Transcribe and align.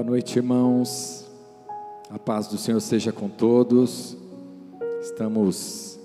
Boa 0.00 0.12
noite, 0.12 0.38
irmãos. 0.38 1.26
A 2.08 2.18
paz 2.18 2.46
do 2.46 2.56
Senhor 2.56 2.80
seja 2.80 3.12
com 3.12 3.28
todos. 3.28 4.16
Estamos 5.02 6.00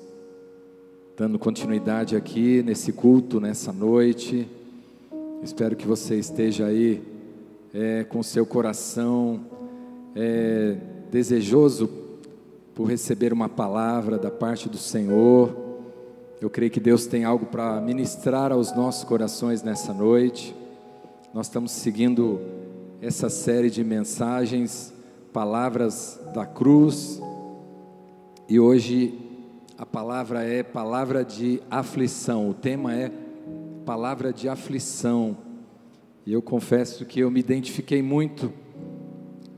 dando 1.16 1.40
continuidade 1.40 2.14
aqui 2.14 2.62
nesse 2.62 2.92
culto, 2.92 3.40
nessa 3.40 3.72
noite. 3.72 4.50
Espero 5.42 5.78
que 5.78 5.88
você 5.88 6.20
esteja 6.20 6.66
aí 6.66 7.02
é, 7.74 8.04
com 8.04 8.22
seu 8.22 8.46
coração 8.46 9.46
é, 10.14 10.76
desejoso 11.10 11.90
por 12.74 12.90
receber 12.90 13.32
uma 13.32 13.48
palavra 13.48 14.18
da 14.18 14.30
parte 14.30 14.68
do 14.68 14.78
Senhor. 14.78 15.56
Eu 16.42 16.50
creio 16.50 16.70
que 16.70 16.82
Deus 16.82 17.06
tem 17.08 17.24
algo 17.24 17.46
para 17.46 17.80
ministrar 17.80 18.52
aos 18.52 18.76
nossos 18.76 19.06
corações 19.06 19.64
nessa 19.64 19.94
noite. 19.94 20.54
Nós 21.34 21.46
estamos 21.46 21.72
seguindo 21.72 22.42
essa 23.02 23.30
série 23.30 23.70
de 23.70 23.84
mensagens, 23.84 24.94
Palavras 25.34 26.20
da 26.34 26.46
Cruz, 26.46 27.22
e 28.48 28.60
hoje 28.60 29.20
a 29.78 29.86
palavra 29.86 30.44
é 30.44 30.64
palavra 30.64 31.26
de 31.26 31.62
aflição. 31.70 32.50
O 32.50 32.54
tema 32.54 32.94
é 32.94 33.12
palavra 33.86 34.32
de 34.32 34.48
aflição. 34.48 35.38
E 36.26 36.32
eu 36.32 36.42
confesso 36.42 37.06
que 37.06 37.20
eu 37.20 37.30
me 37.30 37.40
identifiquei 37.40 38.02
muito 38.02 38.52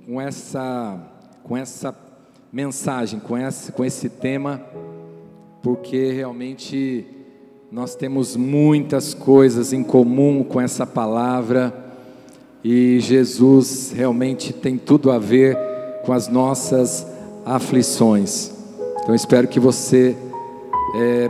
com 0.05 0.19
essa 0.19 1.13
com 1.43 1.55
essa 1.55 1.95
mensagem, 2.51 3.19
com 3.19 3.37
esse, 3.37 3.71
com 3.71 3.85
esse 3.85 4.09
tema 4.09 4.65
porque 5.61 6.11
realmente 6.11 7.05
nós 7.71 7.95
temos 7.95 8.35
muitas 8.35 9.13
coisas 9.13 9.73
em 9.73 9.83
comum 9.83 10.43
com 10.43 10.61
essa 10.61 10.85
palavra 10.85 11.86
e 12.69 12.99
Jesus 12.99 13.93
realmente 13.95 14.51
tem 14.51 14.77
tudo 14.77 15.09
a 15.09 15.17
ver 15.17 15.57
com 16.05 16.11
as 16.11 16.27
nossas 16.27 17.07
aflições. 17.45 18.51
Então 19.01 19.15
espero 19.15 19.47
que 19.47 19.57
você 19.57 20.17
é, 20.97 21.29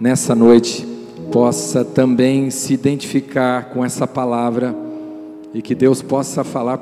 nessa 0.00 0.34
noite 0.34 0.84
possa 1.30 1.84
também 1.84 2.50
se 2.50 2.74
identificar 2.74 3.66
com 3.66 3.84
essa 3.84 4.04
palavra 4.04 4.74
e 5.54 5.62
que 5.62 5.76
Deus 5.76 6.02
possa 6.02 6.42
falar 6.42 6.78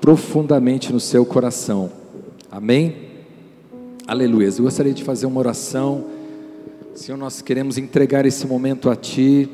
profundamente 0.00 0.92
no 0.92 0.98
seu 0.98 1.24
coração. 1.24 1.88
Amém? 2.50 2.96
Aleluia. 4.08 4.48
Eu 4.48 4.64
gostaria 4.64 4.92
de 4.92 5.04
fazer 5.04 5.26
uma 5.26 5.38
oração 5.38 6.04
Senhor, 6.96 7.16
nós 7.16 7.40
queremos 7.40 7.78
entregar 7.78 8.26
esse 8.26 8.44
momento 8.44 8.90
a 8.90 8.96
Ti. 8.96 9.48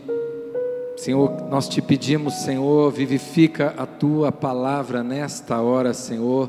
Senhor, 0.97 1.49
nós 1.51 1.69
te 1.69 1.83
pedimos, 1.83 2.35
Senhor, 2.35 2.91
vivifica 2.91 3.75
a 3.77 3.85
Tua 3.85 4.33
palavra 4.33 5.03
nesta 5.03 5.61
hora, 5.61 5.93
Senhor. 5.93 6.49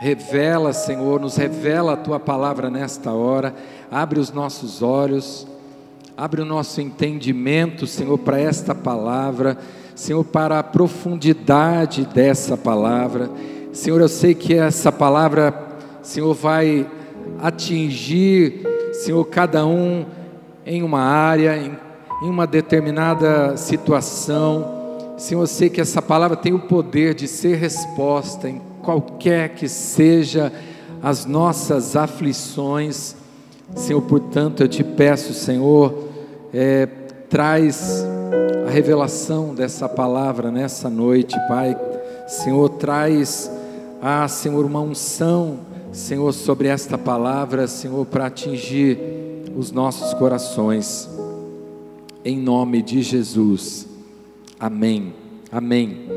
Revela, 0.00 0.72
Senhor, 0.72 1.20
nos 1.20 1.36
revela 1.36 1.94
a 1.94 1.96
Tua 1.96 2.20
palavra 2.20 2.70
nesta 2.70 3.12
hora. 3.12 3.54
Abre 3.90 4.20
os 4.20 4.32
nossos 4.32 4.80
olhos, 4.80 5.46
abre 6.16 6.40
o 6.40 6.44
nosso 6.44 6.80
entendimento, 6.80 7.86
Senhor, 7.86 8.18
para 8.18 8.38
esta 8.40 8.74
palavra. 8.74 9.58
Senhor, 9.94 10.24
para 10.24 10.58
a 10.58 10.62
profundidade 10.62 12.06
dessa 12.06 12.56
palavra. 12.56 13.30
Senhor, 13.72 14.00
eu 14.00 14.08
sei 14.08 14.34
que 14.34 14.54
essa 14.54 14.90
palavra, 14.90 15.52
Senhor, 16.02 16.32
vai 16.34 16.86
atingir 17.40 18.74
Senhor, 18.94 19.24
cada 19.24 19.66
um 19.66 20.06
em 20.64 20.82
uma 20.82 21.00
área, 21.00 21.58
em, 21.58 21.76
em 22.22 22.28
uma 22.28 22.46
determinada 22.46 23.56
situação. 23.56 25.14
Senhor, 25.16 25.42
eu 25.42 25.46
sei 25.46 25.70
que 25.70 25.80
essa 25.80 26.02
palavra 26.02 26.36
tem 26.36 26.52
o 26.52 26.60
poder 26.60 27.14
de 27.14 27.28
ser 27.28 27.56
resposta 27.56 28.48
em 28.48 28.60
qualquer 28.82 29.50
que 29.50 29.68
seja 29.68 30.52
as 31.02 31.24
nossas 31.24 31.96
aflições. 31.96 33.16
Senhor, 33.74 34.02
portanto, 34.02 34.62
eu 34.62 34.68
te 34.68 34.82
peço, 34.82 35.32
Senhor, 35.32 36.08
é, 36.52 36.86
traz 37.28 38.04
a 38.66 38.70
revelação 38.70 39.54
dessa 39.54 39.88
palavra 39.88 40.50
nessa 40.50 40.88
noite, 40.88 41.36
Pai. 41.48 41.76
Senhor, 42.26 42.68
traz, 42.70 43.50
ah, 44.00 44.26
Senhor, 44.28 44.64
uma 44.64 44.80
unção 44.80 45.58
Senhor, 45.94 46.32
sobre 46.32 46.66
esta 46.66 46.98
palavra, 46.98 47.68
Senhor, 47.68 48.04
para 48.04 48.26
atingir 48.26 48.98
os 49.56 49.70
nossos 49.70 50.12
corações, 50.14 51.08
em 52.24 52.38
nome 52.38 52.80
de 52.80 53.02
Jesus, 53.02 53.86
amém, 54.58 55.12
amém. 55.52 56.08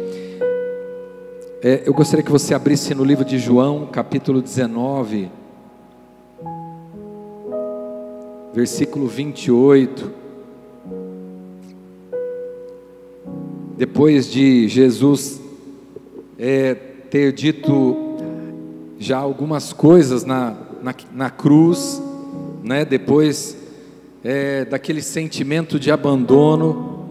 É, 1.62 1.84
eu 1.86 1.94
gostaria 1.94 2.24
que 2.24 2.32
você 2.32 2.54
abrisse 2.54 2.96
no 2.96 3.04
livro 3.04 3.26
de 3.26 3.38
João, 3.38 3.88
capítulo 3.88 4.42
19, 4.42 5.30
versículo 8.54 9.06
28. 9.06 10.10
Depois 13.76 14.32
de 14.32 14.70
Jesus 14.70 15.42
é, 16.40 16.74
ter 16.74 17.34
dito 17.34 17.98
já 18.98 19.18
algumas 19.18 19.74
coisas 19.74 20.24
na, 20.24 20.56
na, 20.82 20.96
na 21.12 21.30
cruz, 21.30 22.02
né? 22.64 22.86
depois 22.86 23.57
é, 24.24 24.66
daquele 24.66 25.02
sentimento 25.02 25.80
de 25.80 25.92
abandono 25.92 27.06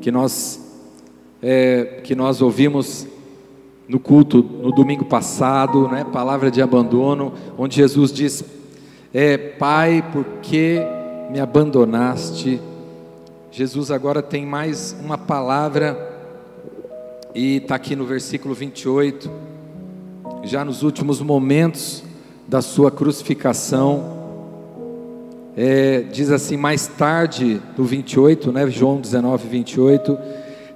que 0.00 0.10
nós, 0.10 0.60
é, 1.42 2.00
que 2.02 2.14
nós 2.14 2.42
ouvimos 2.42 3.06
no 3.88 4.00
culto 4.00 4.42
no 4.42 4.72
domingo 4.72 5.04
passado, 5.04 5.88
né? 5.88 6.04
palavra 6.04 6.50
de 6.50 6.62
abandono, 6.62 7.32
onde 7.58 7.76
Jesus 7.76 8.12
diz: 8.12 8.44
é, 9.12 9.36
Pai, 9.36 10.04
por 10.12 10.24
que 10.42 10.80
me 11.30 11.40
abandonaste? 11.40 12.60
Jesus 13.50 13.90
agora 13.90 14.22
tem 14.22 14.46
mais 14.46 14.96
uma 15.04 15.18
palavra, 15.18 16.10
e 17.34 17.56
está 17.56 17.74
aqui 17.74 17.94
no 17.94 18.04
versículo 18.04 18.54
28 18.54 19.52
já 20.44 20.64
nos 20.64 20.82
últimos 20.82 21.20
momentos 21.20 22.02
da 22.48 22.60
sua 22.60 22.90
crucificação. 22.90 24.21
É, 25.56 26.00
diz 26.10 26.30
assim, 26.30 26.56
mais 26.56 26.86
tarde, 26.86 27.60
no 27.76 27.84
28, 27.84 28.50
né, 28.50 28.70
João 28.70 29.00
19, 29.00 29.48
28, 29.48 30.18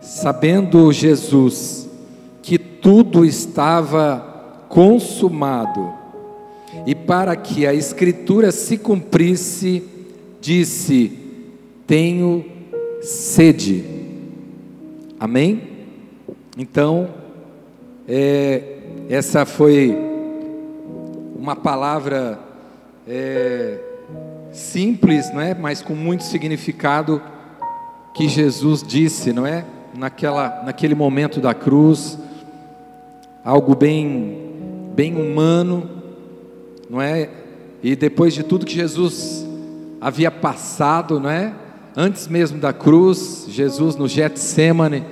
sabendo 0.00 0.92
Jesus 0.92 1.88
que 2.42 2.58
tudo 2.58 3.24
estava 3.24 4.64
consumado, 4.68 5.92
e 6.86 6.94
para 6.94 7.34
que 7.34 7.66
a 7.66 7.72
Escritura 7.72 8.52
se 8.52 8.76
cumprisse, 8.76 9.82
disse: 10.40 11.10
Tenho 11.86 12.44
sede. 13.00 13.84
Amém? 15.18 15.62
Então, 16.56 17.08
é, 18.06 18.62
essa 19.08 19.44
foi 19.46 19.96
uma 21.36 21.56
palavra 21.56 22.38
é, 23.08 23.78
simples, 24.56 25.32
não 25.32 25.40
é? 25.40 25.54
Mas 25.54 25.82
com 25.82 25.94
muito 25.94 26.24
significado 26.24 27.20
que 28.14 28.28
Jesus 28.28 28.82
disse, 28.82 29.32
não 29.32 29.46
é? 29.46 29.64
Naquela, 29.96 30.62
naquele 30.64 30.94
momento 30.94 31.40
da 31.40 31.54
cruz, 31.54 32.18
algo 33.44 33.74
bem, 33.74 34.90
bem 34.94 35.14
humano, 35.14 35.88
não 36.88 37.00
é? 37.00 37.28
E 37.82 37.94
depois 37.94 38.34
de 38.34 38.42
tudo 38.42 38.66
que 38.66 38.74
Jesus 38.74 39.46
havia 40.00 40.30
passado, 40.30 41.20
não 41.20 41.30
é? 41.30 41.54
Antes 41.94 42.28
mesmo 42.28 42.58
da 42.58 42.72
cruz, 42.72 43.46
Jesus 43.48 43.96
no 43.96 44.08
Getsemane 44.08 45.04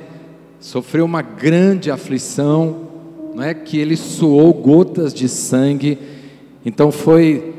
sofreu 0.59 1.05
uma 1.05 1.23
grande 1.23 1.91
aflição, 1.91 2.89
não 3.35 3.43
é 3.43 3.53
que 3.53 3.79
ele 3.79 3.97
suou 3.97 4.53
gotas 4.53 5.13
de 5.13 5.29
sangue. 5.29 5.99
Então 6.65 6.91
foi 6.91 7.54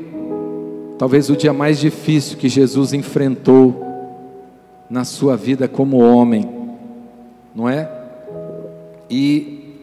talvez 0.98 1.28
o 1.28 1.36
dia 1.36 1.52
mais 1.52 1.78
difícil 1.78 2.38
que 2.38 2.48
Jesus 2.48 2.92
enfrentou 2.92 3.84
na 4.88 5.04
sua 5.04 5.36
vida 5.36 5.68
como 5.68 5.98
homem, 5.98 6.48
não 7.54 7.68
é? 7.68 7.90
E 9.10 9.74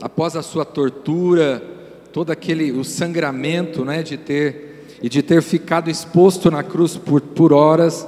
após 0.00 0.36
a 0.36 0.42
sua 0.42 0.64
tortura, 0.64 1.62
todo 2.12 2.30
aquele 2.30 2.72
o 2.72 2.84
sangramento, 2.84 3.84
né, 3.84 4.02
de 4.02 4.16
ter 4.16 4.68
e 5.00 5.08
de 5.08 5.22
ter 5.22 5.42
ficado 5.42 5.88
exposto 5.88 6.50
na 6.50 6.62
cruz 6.62 6.96
por, 6.96 7.20
por 7.20 7.52
horas, 7.52 8.06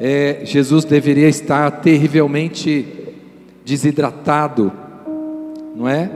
é, 0.00 0.40
Jesus 0.44 0.84
deveria 0.84 1.28
estar 1.28 1.70
terrivelmente 1.82 3.14
desidratado, 3.64 4.72
não 5.76 5.88
é? 5.88 6.10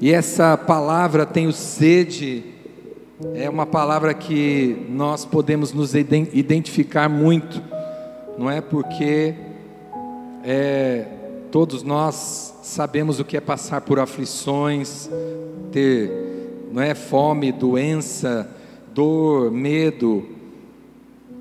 E 0.00 0.12
essa 0.12 0.56
palavra 0.56 1.26
tenho 1.26 1.52
sede 1.52 2.44
é 3.34 3.48
uma 3.48 3.64
palavra 3.64 4.12
que 4.12 4.86
nós 4.90 5.24
podemos 5.24 5.72
nos 5.72 5.94
identificar 5.94 7.08
muito, 7.08 7.62
não 8.36 8.50
é? 8.50 8.60
Porque 8.60 9.34
é, 10.44 11.06
todos 11.50 11.82
nós 11.82 12.54
sabemos 12.62 13.18
o 13.18 13.24
que 13.24 13.36
é 13.36 13.40
passar 13.40 13.80
por 13.80 13.98
aflições, 13.98 15.08
ter, 15.72 16.10
não 16.70 16.82
é, 16.82 16.94
fome, 16.94 17.52
doença, 17.52 18.50
dor, 18.92 19.50
medo, 19.50 20.26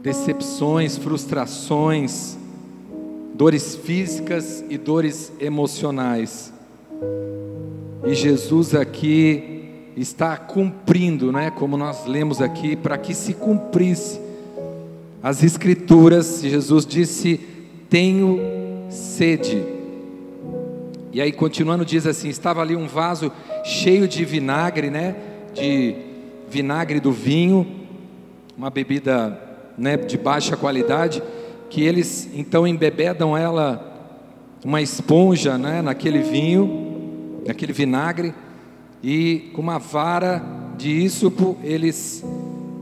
decepções, 0.01 0.97
frustrações, 0.97 2.37
dores 3.33 3.75
físicas 3.75 4.63
e 4.69 4.77
dores 4.77 5.29
emocionais. 5.41 6.53
E 8.05 8.13
Jesus 8.13 8.73
aqui 8.73 9.55
está 9.95 10.35
cumprindo, 10.35 11.31
né, 11.31 11.49
como 11.51 11.77
nós 11.77 12.05
lemos 12.05 12.41
aqui, 12.41 12.75
para 12.75 12.97
que 12.97 13.13
se 13.13 13.33
cumprisse 13.33 14.19
as 15.23 15.43
escrituras, 15.43 16.41
Jesus 16.41 16.85
disse: 16.85 17.39
"Tenho 17.89 18.39
sede". 18.89 19.63
E 21.11 21.21
aí 21.21 21.31
continuando 21.31 21.85
diz 21.85 22.05
assim: 22.05 22.29
estava 22.29 22.61
ali 22.61 22.75
um 22.75 22.87
vaso 22.87 23.31
cheio 23.63 24.07
de 24.07 24.25
vinagre, 24.25 24.89
né, 24.89 25.15
de 25.53 25.95
vinagre 26.49 26.99
do 26.99 27.11
vinho, 27.11 27.65
uma 28.57 28.69
bebida, 28.69 29.39
né, 29.77 29.97
de 29.97 30.17
baixa 30.17 30.55
qualidade, 30.55 31.23
que 31.69 31.81
eles 31.81 32.29
então 32.35 32.67
embebedam 32.67 33.35
ela 33.35 33.93
uma 34.63 34.81
esponja, 34.81 35.57
né, 35.57 35.81
naquele 35.81 36.19
vinho, 36.19 37.41
naquele 37.47 37.71
vinagre, 37.73 38.33
e 39.03 39.51
com 39.53 39.61
uma 39.61 39.77
vara 39.77 40.43
de 40.77 40.89
ísopo 40.89 41.57
eles 41.63 42.23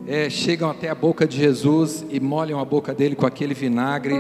é, 0.08 0.30
chegam 0.30 0.70
até 0.70 0.90
a 0.90 0.96
boca 0.96 1.28
de 1.28 1.38
Jesus 1.38 2.06
e 2.10 2.20
molham 2.20 2.60
a 2.60 2.66
boca 2.66 2.94
dele 2.94 3.16
com 3.16 3.26
aquele 3.26 3.54
vinagre. 3.54 4.16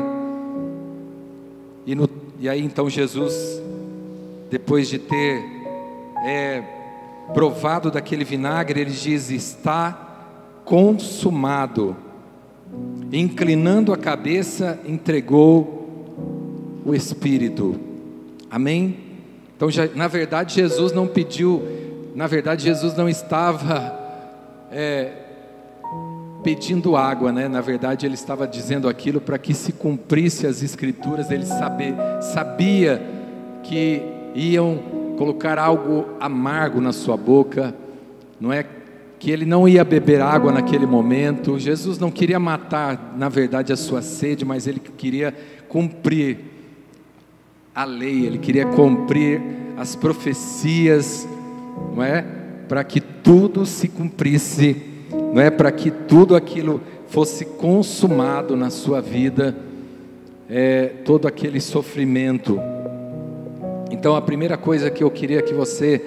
E, 1.86 1.95
no, 1.95 2.10
e 2.40 2.48
aí 2.48 2.63
então 2.63 2.90
Jesus, 2.90 3.62
depois 4.50 4.88
de 4.88 5.00
ter 5.00 5.44
é, 6.25 6.63
provado 7.34 7.92
daquele 7.92 8.24
vinagre, 8.24 8.81
ele 8.81 8.92
diz: 8.92 9.30
Está 9.30 10.04
consumado. 10.66 11.96
Inclinando 13.12 13.94
a 13.94 13.98
cabeça, 13.98 14.80
entregou 14.86 15.84
o 16.84 16.96
Espírito. 16.96 17.80
Amém? 18.50 18.98
Então, 19.56 19.69
já, 19.69 19.88
na 19.94 20.07
verdade, 20.07 20.56
Jesus 20.56 20.92
não 20.92 21.07
pediu, 21.07 21.62
na 22.15 22.27
verdade, 22.27 22.63
Jesus 22.63 22.95
não 22.95 23.10
estava 23.10 24.00
é, 24.71 25.12
pedindo 26.44 26.95
água, 26.95 27.31
né? 27.31 27.48
Na 27.48 27.62
verdade, 27.62 28.06
ele 28.06 28.13
estava 28.13 28.48
dizendo 28.48 28.88
aquilo 28.88 29.19
para 29.19 29.38
que 29.38 29.54
se 29.54 29.74
cumprisse 29.74 30.45
as 30.45 30.62
escrituras. 30.62 31.31
Ele 31.31 31.45
sabe, 31.45 31.95
sabia 32.21 33.01
que 33.63 34.01
iam 34.36 34.77
colocar 35.18 35.57
algo 35.57 36.06
amargo 36.19 36.81
na 36.81 36.92
sua 36.92 37.18
boca, 37.18 37.74
não 38.39 38.51
é? 38.51 38.65
Que 39.18 39.31
ele 39.31 39.45
não 39.45 39.68
ia 39.68 39.83
beber 39.83 40.21
água 40.21 40.51
naquele 40.51 40.86
momento. 40.86 41.57
Jesus 41.57 41.98
não 41.98 42.12
queria 42.12 42.39
matar, 42.39 43.15
na 43.18 43.30
verdade, 43.30 43.71
a 43.71 43.77
sua 43.77 44.01
sede, 44.01 44.44
mas 44.44 44.68
ele 44.68 44.80
queria 44.80 45.33
cumprir 45.69 46.39
a 47.74 47.86
lei, 47.86 48.25
ele 48.25 48.38
queria 48.38 48.68
cumprir 48.68 49.42
as 49.77 49.95
profecias, 49.95 51.27
não 51.96 52.04
é? 52.04 52.24
Para 52.68 52.84
que 52.84 53.02
tudo 53.02 53.66
se 53.66 53.88
cumprisse 53.88 54.94
não 55.34 55.42
é 55.42 55.50
para 55.50 55.72
que 55.72 55.90
tudo 55.90 56.36
aquilo 56.36 56.80
fosse 57.08 57.46
consumado 57.46 58.56
na 58.56 58.70
sua 58.70 59.02
vida, 59.02 59.56
é, 60.50 60.92
todo 61.04 61.28
aquele 61.28 61.60
sofrimento. 61.60 62.60
Então, 63.92 64.16
a 64.16 64.22
primeira 64.22 64.58
coisa 64.58 64.92
que 64.92 65.04
eu 65.04 65.10
queria 65.10 65.42
que 65.42 65.54
você 65.54 66.02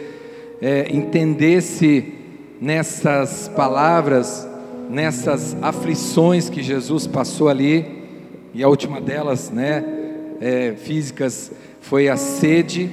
é, 0.60 0.86
entendesse 0.92 2.14
nessas 2.60 3.48
palavras, 3.48 4.46
nessas 4.88 5.56
aflições 5.60 6.48
que 6.48 6.62
Jesus 6.62 7.06
passou 7.06 7.48
ali, 7.48 8.04
e 8.54 8.62
a 8.62 8.68
última 8.68 9.00
delas, 9.00 9.50
né, 9.50 9.84
é, 10.40 10.74
físicas, 10.76 11.52
foi 11.80 12.08
a 12.08 12.16
sede, 12.16 12.90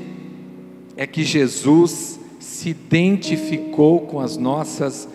é 0.97 1.07
que 1.07 1.23
Jesus 1.23 2.19
se 2.53 2.69
identificou 2.69 4.01
com 4.01 4.19
as 4.19 4.37
nossas 4.37 5.07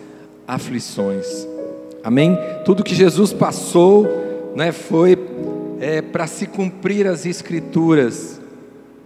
aflições. 0.45 1.25
Amém? 2.03 2.37
Tudo 2.65 2.83
que 2.83 2.93
Jesus 2.93 3.31
passou, 3.31 4.05
né, 4.55 4.73
foi 4.73 5.17
é, 5.79 6.01
para 6.01 6.27
se 6.27 6.45
cumprir 6.45 7.07
as 7.07 7.25
escrituras, 7.25 8.41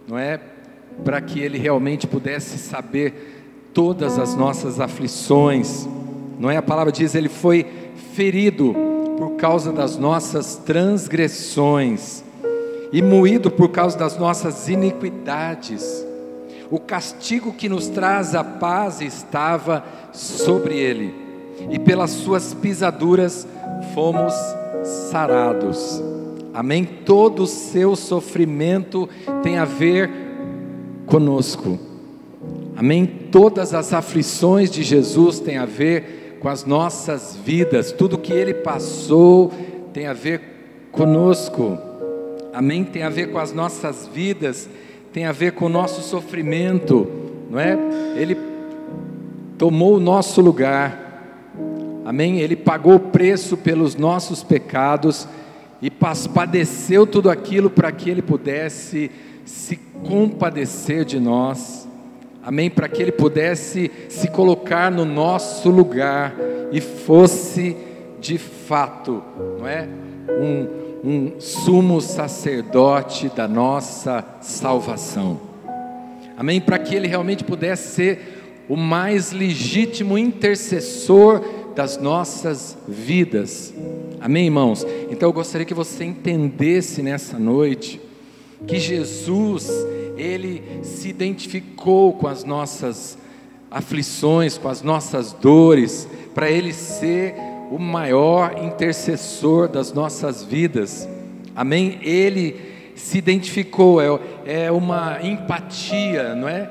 não 0.08 0.18
é? 0.18 0.40
Para 1.06 1.22
que 1.22 1.40
ele 1.40 1.60
realmente 1.60 2.08
pudesse 2.08 2.58
saber 2.58 3.70
todas 3.72 4.18
as 4.18 4.36
nossas 4.36 4.80
aflições. 4.80 5.88
Não 6.40 6.50
é? 6.50 6.58
A 6.58 6.62
palavra 6.62 6.92
diz 6.92 7.14
ele 7.14 7.30
foi 7.30 7.66
ferido 8.14 8.76
por 9.18 9.36
causa 9.36 9.72
das 9.72 9.96
nossas 9.96 10.56
transgressões 10.56 12.24
e 12.92 13.00
moído 13.02 13.52
por 13.52 13.70
causa 13.70 13.98
das 13.98 14.18
nossas 14.18 14.68
iniquidades. 14.68 16.13
O 16.74 16.80
castigo 16.80 17.54
que 17.54 17.70
nos 17.70 17.88
traz 17.88 18.34
a 18.34 18.44
paz 18.44 19.00
estava 19.00 19.86
sobre 20.12 20.76
ele 20.76 21.14
e 21.70 21.78
pelas 21.78 22.10
suas 22.10 22.52
pisaduras 22.56 23.48
fomos 23.94 24.34
sarados. 25.12 26.02
Amém? 26.52 26.84
Todo 26.84 27.44
o 27.44 27.48
seu 27.48 27.96
sofrimento 27.96 29.08
tem 29.44 29.60
a 29.60 29.66
ver 29.66 30.10
conosco. 31.06 31.78
Amém? 32.76 33.06
Todas 33.06 33.76
as 33.76 33.94
aflições 33.94 34.72
de 34.72 34.82
Jesus 34.82 35.40
têm 35.40 35.60
a 35.60 35.68
ver 35.68 36.40
com 36.42 36.50
as 36.50 36.66
nossas 36.66 37.36
vidas. 37.36 37.92
Tudo 37.92 38.18
que 38.18 38.34
ele 38.34 38.56
passou 38.56 39.54
tem 39.94 40.08
a 40.08 40.14
ver 40.14 40.42
conosco. 40.92 41.78
Amém? 42.52 42.84
Tem 42.84 43.04
a 43.04 43.10
ver 43.10 43.32
com 43.32 43.38
as 43.38 43.54
nossas 43.54 44.10
vidas, 44.12 44.68
tem 45.14 45.26
a 45.26 45.32
ver 45.32 45.54
com 45.54 45.66
o 45.66 45.70
nosso 45.70 46.02
sofrimento, 46.02 47.08
não 47.50 47.60
é? 47.60 47.78
Ele 48.18 48.36
tomou 49.58 49.96
o 49.96 50.00
nosso 50.00 50.42
lugar 50.42 51.04
Amém? 52.06 52.40
Ele 52.40 52.56
pagou 52.56 52.96
o 52.96 53.00
preço 53.00 53.56
pelos 53.56 53.96
nossos 53.96 54.44
pecados 54.44 55.28
e 55.82 55.90
padeceu 55.90 57.08
tudo 57.08 57.30
aquilo 57.30 57.70
para 57.70 57.92
que 57.92 58.10
ele 58.10 58.22
pudesse 58.22 59.10
se 59.46 59.78
compadecer 60.06 61.06
de 61.06 61.20
nós. 61.20 61.88
Amém? 62.44 62.70
Para 62.70 62.90
que 62.90 63.02
ele 63.02 63.12
pudesse 63.12 63.90
se 64.10 64.28
colocar 64.28 64.92
no 64.92 65.06
nosso 65.06 65.70
lugar 65.70 66.36
e 66.74 66.82
fosse 66.82 67.78
de 68.20 68.38
fato, 68.38 69.24
não 69.58 69.68
é? 69.68 69.88
Um, 70.30 70.84
um 71.04 71.40
sumo 71.40 72.00
sacerdote 72.02 73.30
da 73.30 73.48
nossa 73.48 74.24
salvação. 74.42 75.40
Amém? 76.38 76.62
Para 76.62 76.80
que 76.80 76.96
ele 76.96 77.08
realmente 77.08 77.44
pudesse 77.44 77.96
ser 77.96 78.44
o 78.70 78.76
mais 78.76 79.32
legítimo 79.32 80.18
intercessor 80.18 81.42
das 81.76 81.98
nossas 81.98 82.78
vidas. 82.88 83.74
Amém, 84.20 84.46
irmãos? 84.46 84.86
Então 85.10 85.30
eu 85.30 85.34
gostaria 85.34 85.66
que 85.66 85.74
você 85.74 86.06
entendesse 86.06 87.02
nessa 87.02 87.38
noite 87.38 88.00
que 88.66 88.80
Jesus, 88.80 89.70
ele 90.18 90.64
se 90.84 91.10
identificou 91.10 92.14
com 92.14 92.28
as 92.28 92.44
nossas 92.44 93.18
aflições, 93.70 94.58
com 94.58 94.70
as 94.70 94.82
nossas 94.82 95.34
dores, 95.34 96.08
para 96.34 96.50
ele 96.50 96.72
ser 96.72 97.36
o 97.74 97.80
maior 97.80 98.64
intercessor 98.64 99.68
das 99.68 99.92
nossas 99.92 100.44
vidas. 100.44 101.10
Amém? 101.56 101.98
Ele 102.04 102.56
se 102.96 103.18
identificou, 103.18 104.00
é, 104.00 104.66
é 104.66 104.72
uma 104.72 105.18
empatia, 105.24 106.36
não 106.36 106.48
é? 106.48 106.70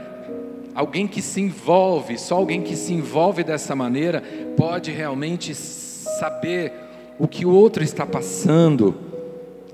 Alguém 0.73 1.09
que 1.09 1.21
se 1.21 1.41
envolve, 1.41 2.17
só 2.17 2.37
alguém 2.37 2.63
que 2.63 2.77
se 2.77 2.95
envolve 2.95 3.43
dessa 3.43 3.75
maneira 3.75 4.23
pode 4.57 4.93
realmente 4.93 5.57
saber 5.57 6.73
o 7.19 7.27
que 7.27 7.45
o 7.45 7.51
outro 7.51 7.83
está 7.83 8.07
passando, 8.07 8.95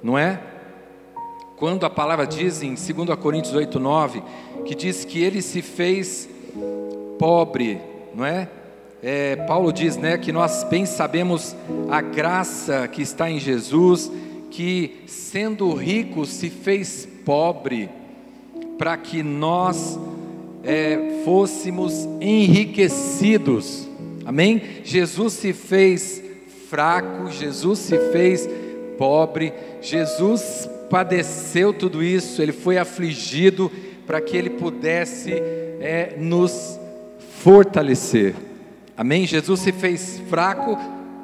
não 0.03 0.17
é? 0.17 0.41
Quando 1.59 1.85
a 1.85 1.91
palavra 1.91 2.27
diz 2.27 2.63
em 2.63 2.75
2 2.75 3.19
Coríntios 3.19 3.55
8, 3.55 3.79
9, 3.79 4.23
que 4.65 4.75
diz 4.75 5.05
que 5.05 5.23
ele 5.23 5.43
se 5.43 5.61
fez 5.61 6.27
pobre, 7.19 7.79
não 8.15 8.25
é? 8.25 8.49
É? 9.03 9.37
Paulo 9.37 9.73
diz 9.73 9.97
né, 9.97 10.19
que 10.19 10.33
nós 10.33 10.65
bem 10.65 10.85
sabemos 10.85 11.55
a 11.89 12.01
graça 12.01 12.89
que 12.89 13.03
está 13.03 13.31
em 13.31 13.39
Jesus, 13.39 14.11
que 14.51 15.03
sendo 15.07 15.73
rico 15.73 16.27
se 16.27 16.51
fez 16.51 17.09
pobre, 17.25 17.89
para 18.77 18.97
que 18.97 19.23
nós 19.23 19.99
é, 20.65 21.23
fôssemos 21.25 22.09
enriquecidos. 22.21 23.89
Amém? 24.25 24.63
Jesus 24.85 25.35
se 25.35 25.53
fez 25.53 26.23
fraco, 26.69 27.31
Jesus 27.31 27.79
se 27.79 27.99
fez 28.11 28.49
pobre, 28.99 29.53
Jesus 29.81 30.69
padeceu 30.91 31.73
tudo 31.73 32.03
isso, 32.03 32.43
ele 32.43 32.53
foi 32.53 32.79
afligido 32.79 33.71
para 34.07 34.21
que 34.21 34.37
ele 34.37 34.51
pudesse 34.51 35.33
é, 35.81 36.15
nos 36.19 36.79
fortalecer. 37.43 38.35
Amém? 38.99 39.25
Jesus 39.25 39.61
se 39.61 39.71
fez 39.71 40.21
fraco 40.29 40.77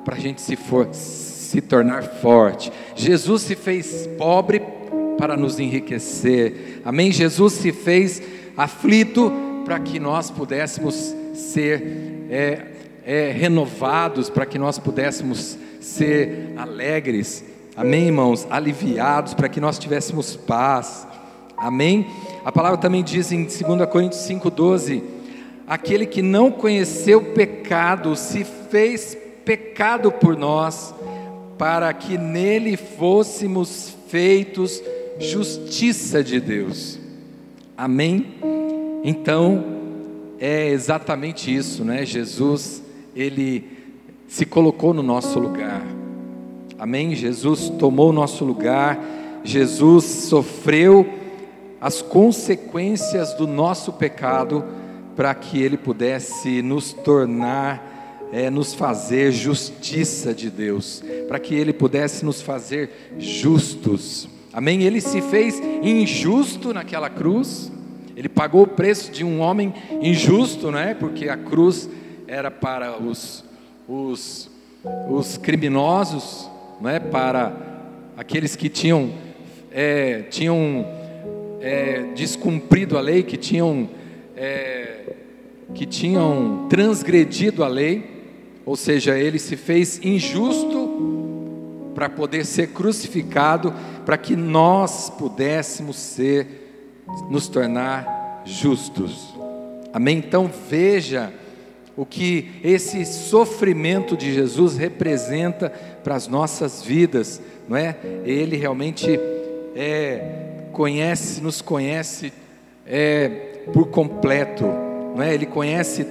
para 0.04 0.14
a 0.14 0.18
gente 0.18 0.40
se, 0.40 0.54
for, 0.54 0.88
se 0.92 1.60
tornar 1.60 2.04
forte. 2.04 2.72
Jesus 2.94 3.42
se 3.42 3.56
fez 3.56 4.08
pobre 4.16 4.62
para 5.18 5.36
nos 5.36 5.58
enriquecer. 5.58 6.80
Amém? 6.84 7.10
Jesus 7.10 7.54
se 7.54 7.72
fez 7.72 8.22
aflito 8.56 9.32
para 9.64 9.80
que 9.80 9.98
nós 9.98 10.30
pudéssemos 10.30 11.16
ser 11.34 12.28
é, 12.30 12.66
é, 13.04 13.32
renovados, 13.32 14.30
para 14.30 14.46
que 14.46 14.56
nós 14.56 14.78
pudéssemos 14.78 15.58
ser 15.80 16.52
alegres. 16.56 17.44
Amém, 17.76 18.06
irmãos? 18.06 18.46
Aliviados, 18.50 19.34
para 19.34 19.48
que 19.48 19.60
nós 19.60 19.80
tivéssemos 19.80 20.36
paz. 20.36 21.08
Amém? 21.56 22.06
A 22.44 22.52
palavra 22.52 22.78
também 22.78 23.02
diz 23.02 23.32
em 23.32 23.42
2 23.42 23.88
Coríntios 23.90 24.22
5,12: 24.28 25.13
aquele 25.66 26.06
que 26.06 26.22
não 26.22 26.50
conheceu 26.50 27.20
pecado 27.32 28.14
se 28.16 28.44
fez 28.44 29.16
pecado 29.44 30.10
por 30.10 30.36
nós, 30.36 30.94
para 31.58 31.92
que 31.92 32.18
nele 32.18 32.76
fôssemos 32.76 33.94
feitos 34.08 34.82
justiça 35.18 36.22
de 36.22 36.40
Deus. 36.40 36.98
Amém? 37.76 38.34
Então, 39.02 39.64
é 40.38 40.68
exatamente 40.68 41.54
isso, 41.54 41.84
né? 41.84 42.04
Jesus, 42.04 42.82
ele 43.14 43.64
se 44.28 44.44
colocou 44.44 44.92
no 44.92 45.02
nosso 45.02 45.38
lugar. 45.38 45.82
Amém? 46.78 47.14
Jesus 47.14 47.68
tomou 47.78 48.10
o 48.10 48.12
nosso 48.12 48.44
lugar, 48.44 48.98
Jesus 49.44 50.04
sofreu 50.04 51.06
as 51.80 52.02
consequências 52.02 53.34
do 53.34 53.46
nosso 53.46 53.92
pecado 53.92 54.64
para 55.16 55.34
que 55.34 55.62
Ele 55.62 55.76
pudesse 55.76 56.62
nos 56.62 56.92
tornar, 56.92 58.28
é, 58.32 58.50
nos 58.50 58.74
fazer 58.74 59.32
justiça 59.32 60.34
de 60.34 60.50
Deus, 60.50 61.02
para 61.28 61.38
que 61.38 61.54
Ele 61.54 61.72
pudesse 61.72 62.24
nos 62.24 62.42
fazer 62.42 62.90
justos. 63.18 64.28
Amém? 64.52 64.82
Ele 64.82 65.00
se 65.00 65.20
fez 65.20 65.60
injusto 65.82 66.72
naquela 66.72 67.10
cruz, 67.10 67.72
Ele 68.16 68.28
pagou 68.28 68.62
o 68.62 68.66
preço 68.66 69.10
de 69.10 69.24
um 69.24 69.40
homem 69.40 69.74
injusto, 70.00 70.70
né? 70.70 70.94
Porque 70.94 71.28
a 71.28 71.36
cruz 71.36 71.88
era 72.28 72.50
para 72.50 72.96
os, 73.00 73.44
os, 73.88 74.50
os 75.10 75.36
criminosos, 75.36 76.48
não 76.80 76.90
é? 76.90 77.00
Para 77.00 77.52
aqueles 78.16 78.54
que 78.56 78.68
tinham, 78.68 79.10
é, 79.72 80.22
tinham 80.30 80.86
é, 81.60 82.12
descumprido 82.14 82.96
a 82.96 83.00
lei, 83.00 83.22
que 83.22 83.36
tinham, 83.36 83.88
é, 84.36 84.93
que 85.72 85.86
tinham 85.86 86.66
transgredido 86.68 87.64
a 87.64 87.68
lei, 87.68 88.12
ou 88.66 88.76
seja, 88.76 89.18
ele 89.18 89.38
se 89.38 89.56
fez 89.56 90.00
injusto 90.02 91.92
para 91.94 92.08
poder 92.08 92.44
ser 92.44 92.68
crucificado, 92.68 93.72
para 94.04 94.18
que 94.18 94.34
nós 94.34 95.10
pudéssemos 95.10 95.96
ser, 95.96 97.04
nos 97.30 97.48
tornar 97.48 98.42
justos. 98.44 99.34
Amém? 99.92 100.18
Então 100.18 100.50
veja 100.68 101.32
o 101.96 102.04
que 102.04 102.50
esse 102.64 103.04
sofrimento 103.06 104.16
de 104.16 104.34
Jesus 104.34 104.76
representa 104.76 105.70
para 106.02 106.16
as 106.16 106.26
nossas 106.26 106.82
vidas, 106.82 107.40
não 107.68 107.76
é? 107.76 107.96
Ele 108.24 108.56
realmente 108.56 109.18
é 109.76 110.40
conhece, 110.72 111.40
nos 111.40 111.62
conhece 111.62 112.32
é, 112.84 113.28
por 113.72 113.86
completo, 113.86 114.66
não 115.14 115.22
é? 115.22 115.32
Ele 115.32 115.46
conhece 115.46 116.04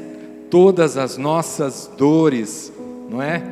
todas 0.49 0.97
as 0.97 1.17
nossas 1.17 1.91
dores, 1.97 2.71
não 3.09 3.21
é? 3.21 3.43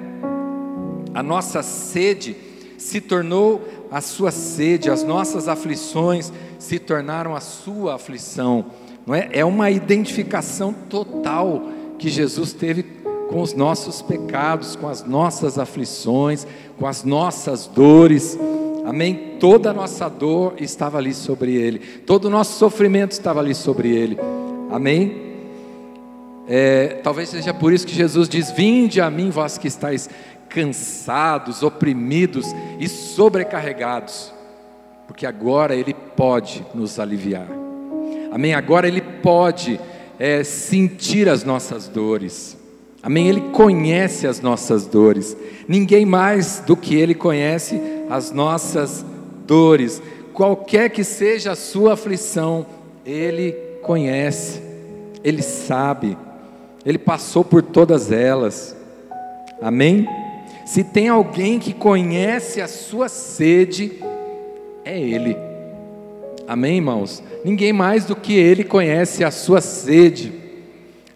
A 1.13 1.21
nossa 1.21 1.61
sede 1.61 2.35
se 2.77 3.01
tornou 3.01 3.61
a 3.91 3.99
sua 3.99 4.31
sede, 4.31 4.89
as 4.89 5.03
nossas 5.03 5.47
aflições 5.47 6.31
se 6.57 6.79
tornaram 6.79 7.35
a 7.35 7.41
sua 7.41 7.95
aflição, 7.95 8.65
não 9.05 9.13
é? 9.13 9.29
É 9.33 9.43
uma 9.43 9.69
identificação 9.69 10.73
total 10.89 11.63
que 11.99 12.09
Jesus 12.09 12.53
teve 12.53 12.83
com 13.29 13.41
os 13.41 13.53
nossos 13.53 14.01
pecados, 14.01 14.75
com 14.75 14.87
as 14.87 15.03
nossas 15.03 15.59
aflições, 15.59 16.47
com 16.77 16.87
as 16.87 17.03
nossas 17.03 17.67
dores. 17.67 18.37
Amém? 18.85 19.37
Toda 19.39 19.71
a 19.71 19.73
nossa 19.73 20.09
dor 20.09 20.53
estava 20.59 20.97
ali 20.97 21.13
sobre 21.13 21.55
ele, 21.55 21.79
todo 22.05 22.25
o 22.25 22.29
nosso 22.29 22.57
sofrimento 22.57 23.11
estava 23.11 23.39
ali 23.39 23.53
sobre 23.53 23.89
ele. 23.89 24.17
Amém? 24.69 25.30
É, 26.47 26.99
talvez 27.03 27.29
seja 27.29 27.53
por 27.53 27.71
isso 27.71 27.85
que 27.85 27.93
Jesus 27.93 28.27
diz: 28.27 28.51
Vinde 28.51 28.99
a 28.99 29.09
mim, 29.09 29.29
vós 29.29 29.57
que 29.57 29.67
estáis 29.67 30.09
cansados, 30.49 31.63
oprimidos 31.63 32.47
e 32.79 32.87
sobrecarregados, 32.87 34.33
porque 35.07 35.25
agora 35.25 35.75
Ele 35.75 35.93
pode 35.93 36.65
nos 36.73 36.99
aliviar. 36.99 37.47
Amém? 38.31 38.53
Agora 38.53 38.87
Ele 38.87 39.01
pode 39.01 39.79
é, 40.19 40.43
sentir 40.43 41.27
as 41.27 41.43
nossas 41.43 41.87
dores. 41.87 42.57
Amém? 43.03 43.27
Ele 43.27 43.41
conhece 43.51 44.27
as 44.27 44.39
nossas 44.39 44.85
dores. 44.85 45.35
Ninguém 45.67 46.05
mais 46.05 46.59
do 46.59 46.77
que 46.77 46.95
Ele 46.95 47.15
conhece 47.15 47.81
as 48.09 48.31
nossas 48.31 49.05
dores. 49.47 50.01
Qualquer 50.33 50.89
que 50.89 51.03
seja 51.03 51.53
a 51.53 51.55
sua 51.55 51.93
aflição, 51.93 52.65
Ele 53.05 53.53
conhece, 53.81 54.61
Ele 55.23 55.41
sabe, 55.41 56.17
Ele 56.85 56.97
passou 56.97 57.43
por 57.43 57.61
todas 57.61 58.11
elas. 58.11 58.75
Amém? 59.61 60.07
Se 60.65 60.83
tem 60.83 61.09
alguém 61.09 61.59
que 61.59 61.73
conhece 61.73 62.61
a 62.61 62.67
sua 62.67 63.09
sede, 63.09 64.01
é 64.83 64.99
Ele. 64.99 65.35
Amém, 66.47 66.77
irmãos? 66.77 67.21
Ninguém 67.45 67.71
mais 67.71 68.05
do 68.05 68.15
que 68.15 68.33
Ele 68.33 68.63
conhece 68.63 69.23
a 69.23 69.31
sua 69.31 69.61
sede. 69.61 70.33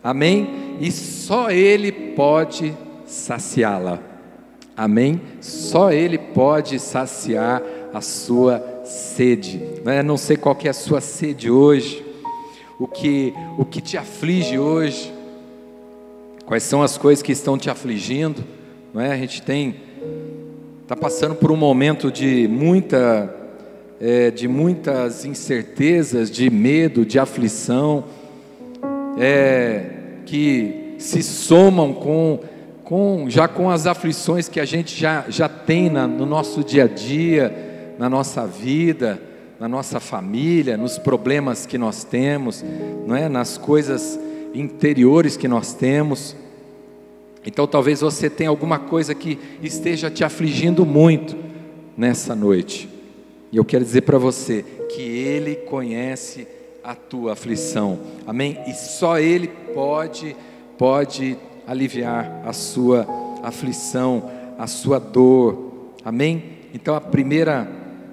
Amém? 0.03 0.65
e 0.79 0.91
só 0.91 1.51
Ele 1.51 1.91
pode 1.91 2.75
saciá-la. 3.05 3.99
Amém? 4.75 5.21
Só 5.39 5.91
Ele 5.91 6.17
pode 6.17 6.79
saciar 6.79 7.61
a 7.93 8.01
sua 8.01 8.83
sede. 8.83 9.61
Né? 9.83 10.03
Não 10.03 10.17
sei 10.17 10.35
qual 10.35 10.57
é 10.63 10.69
a 10.69 10.73
sua 10.73 10.99
sede 10.99 11.49
hoje, 11.49 12.05
o 12.77 12.87
que, 12.87 13.33
o 13.57 13.63
que 13.63 13.79
te 13.79 13.97
aflige 13.97 14.59
hoje, 14.59 15.13
quais 16.45 16.63
são 16.63 16.81
as 16.81 16.97
coisas 16.97 17.21
que 17.21 17.31
estão 17.31 17.57
te 17.57 17.69
afligindo. 17.69 18.43
Não 18.93 19.01
é? 19.01 19.11
A 19.11 19.17
gente 19.17 19.41
tem 19.41 19.75
está 20.83 20.95
passando 20.95 21.33
por 21.33 21.51
um 21.51 21.55
momento 21.55 22.11
de 22.11 22.47
muita 22.47 23.33
é, 23.99 24.29
de 24.29 24.47
muitas 24.47 25.25
incertezas, 25.25 26.29
de 26.29 26.49
medo, 26.49 27.05
de 27.05 27.17
aflição. 27.17 28.03
É, 29.17 29.91
que 30.25 30.95
se 30.97 31.21
somam 31.21 31.93
com, 31.93 32.39
com 32.83 33.25
já 33.29 33.47
com 33.47 33.69
as 33.69 33.85
aflições 33.85 34.49
que 34.49 34.59
a 34.59 34.65
gente 34.65 34.99
já, 34.99 35.25
já 35.29 35.47
tem 35.47 35.89
na, 35.89 36.07
no 36.07 36.25
nosso 36.25 36.63
dia 36.63 36.85
a 36.85 36.87
dia, 36.87 37.95
na 37.97 38.09
nossa 38.09 38.45
vida, 38.45 39.21
na 39.59 39.67
nossa 39.67 39.99
família, 39.99 40.75
nos 40.75 40.97
problemas 40.97 41.65
que 41.65 41.77
nós 41.77 42.03
temos, 42.03 42.63
não 43.05 43.15
é? 43.15 43.29
nas 43.29 43.57
coisas 43.57 44.19
interiores 44.55 45.37
que 45.37 45.47
nós 45.47 45.73
temos. 45.73 46.35
Então 47.45 47.67
talvez 47.67 48.01
você 48.01 48.29
tenha 48.29 48.49
alguma 48.49 48.79
coisa 48.79 49.13
que 49.13 49.37
esteja 49.61 50.09
te 50.09 50.23
afligindo 50.23 50.85
muito 50.85 51.35
nessa 51.97 52.35
noite. 52.35 52.89
E 53.51 53.57
eu 53.57 53.65
quero 53.65 53.83
dizer 53.83 54.01
para 54.01 54.17
você 54.17 54.65
que 54.89 55.01
Ele 55.01 55.55
conhece 55.55 56.47
a 56.83 56.95
tua 56.95 57.33
aflição. 57.33 57.99
Amém? 58.25 58.57
E 58.67 58.73
só 58.73 59.19
Ele 59.19 59.47
pode, 59.73 60.35
pode 60.77 61.37
aliviar 61.67 62.43
a 62.45 62.53
sua 62.53 63.07
aflição, 63.43 64.29
a 64.57 64.67
sua 64.67 64.99
dor. 64.99 65.91
Amém? 66.03 66.43
Então 66.73 66.95
a 66.95 67.01
primeira, 67.01 67.67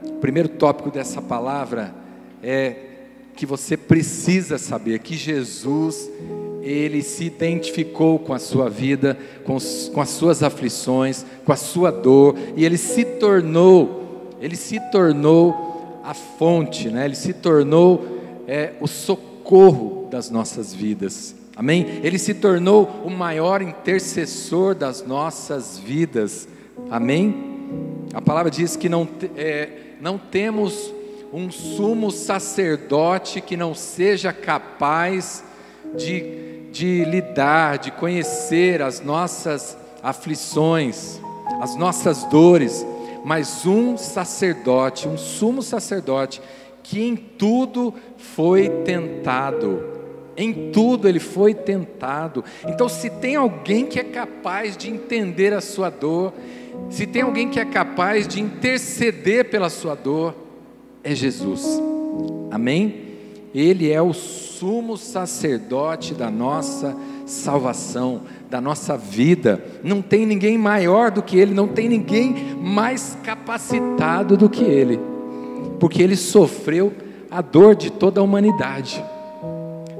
o 0.04 0.14
primeiro 0.14 0.48
tópico 0.48 0.90
dessa 0.90 1.20
palavra 1.20 1.94
é 2.42 2.91
que 3.36 3.46
você 3.46 3.76
precisa 3.76 4.58
saber 4.58 4.98
que 5.00 5.16
Jesus 5.16 6.10
ele 6.62 7.02
se 7.02 7.24
identificou 7.24 8.18
com 8.18 8.32
a 8.32 8.38
sua 8.38 8.70
vida, 8.70 9.18
com, 9.44 9.58
com, 9.92 10.00
as 10.00 10.10
suas 10.10 10.42
aflições, 10.42 11.24
com 11.44 11.52
a 11.52 11.56
sua 11.56 11.90
dor, 11.90 12.36
e 12.56 12.64
ele 12.64 12.78
se 12.78 13.04
tornou, 13.04 14.30
ele 14.40 14.54
se 14.54 14.78
tornou 14.90 16.00
a 16.04 16.14
fonte, 16.14 16.88
né? 16.88 17.04
ele 17.04 17.16
se 17.16 17.32
tornou 17.32 18.06
é, 18.46 18.74
o 18.80 18.86
socorro 18.86 20.08
das 20.08 20.30
nossas 20.30 20.72
vidas. 20.72 21.34
Amém? 21.56 22.00
Ele 22.02 22.18
se 22.18 22.32
tornou 22.32 23.02
o 23.04 23.10
maior 23.10 23.60
intercessor 23.60 24.74
das 24.74 25.04
nossas 25.04 25.78
vidas. 25.78 26.46
Amém? 26.88 27.50
a 28.12 28.20
palavra 28.20 28.50
diz 28.50 28.76
que 28.76 28.88
não, 28.88 29.08
é, 29.36 29.68
não 30.00 30.18
temos 30.18 30.92
um 31.32 31.50
sumo 31.50 32.10
sacerdote 32.10 33.40
que 33.40 33.56
não 33.56 33.74
seja 33.74 34.32
capaz 34.32 35.42
de, 35.96 36.68
de 36.70 37.04
lidar, 37.04 37.78
de 37.78 37.90
conhecer 37.90 38.82
as 38.82 39.00
nossas 39.00 39.76
aflições, 40.02 41.18
as 41.60 41.74
nossas 41.74 42.24
dores, 42.24 42.84
mas 43.24 43.64
um 43.64 43.96
sacerdote, 43.96 45.08
um 45.08 45.16
sumo 45.16 45.62
sacerdote, 45.62 46.42
que 46.82 47.02
em 47.02 47.16
tudo 47.16 47.94
foi 48.18 48.68
tentado. 48.84 49.90
Em 50.36 50.70
tudo 50.70 51.08
ele 51.08 51.20
foi 51.20 51.54
tentado. 51.54 52.44
Então, 52.66 52.88
se 52.88 53.08
tem 53.08 53.36
alguém 53.36 53.86
que 53.86 53.98
é 53.98 54.04
capaz 54.04 54.76
de 54.76 54.90
entender 54.90 55.52
a 55.52 55.60
sua 55.60 55.88
dor, 55.88 56.32
se 56.90 57.06
tem 57.06 57.22
alguém 57.22 57.48
que 57.48 57.60
é 57.60 57.64
capaz 57.64 58.26
de 58.26 58.40
interceder 58.40 59.50
pela 59.50 59.70
sua 59.70 59.94
dor, 59.94 60.34
é 61.02 61.14
Jesus. 61.14 61.80
Amém? 62.50 63.12
Ele 63.54 63.90
é 63.90 64.00
o 64.00 64.12
sumo 64.12 64.96
sacerdote 64.96 66.14
da 66.14 66.30
nossa 66.30 66.96
salvação, 67.26 68.22
da 68.50 68.60
nossa 68.60 68.96
vida. 68.96 69.62
Não 69.82 70.00
tem 70.00 70.24
ninguém 70.24 70.56
maior 70.56 71.10
do 71.10 71.22
que 71.22 71.38
Ele, 71.38 71.54
não 71.54 71.68
tem 71.68 71.88
ninguém 71.88 72.54
mais 72.60 73.16
capacitado 73.22 74.36
do 74.36 74.48
que 74.48 74.64
Ele, 74.64 74.98
porque 75.78 76.02
Ele 76.02 76.16
sofreu 76.16 76.92
a 77.30 77.40
dor 77.40 77.74
de 77.74 77.90
toda 77.90 78.20
a 78.20 78.24
humanidade. 78.24 79.02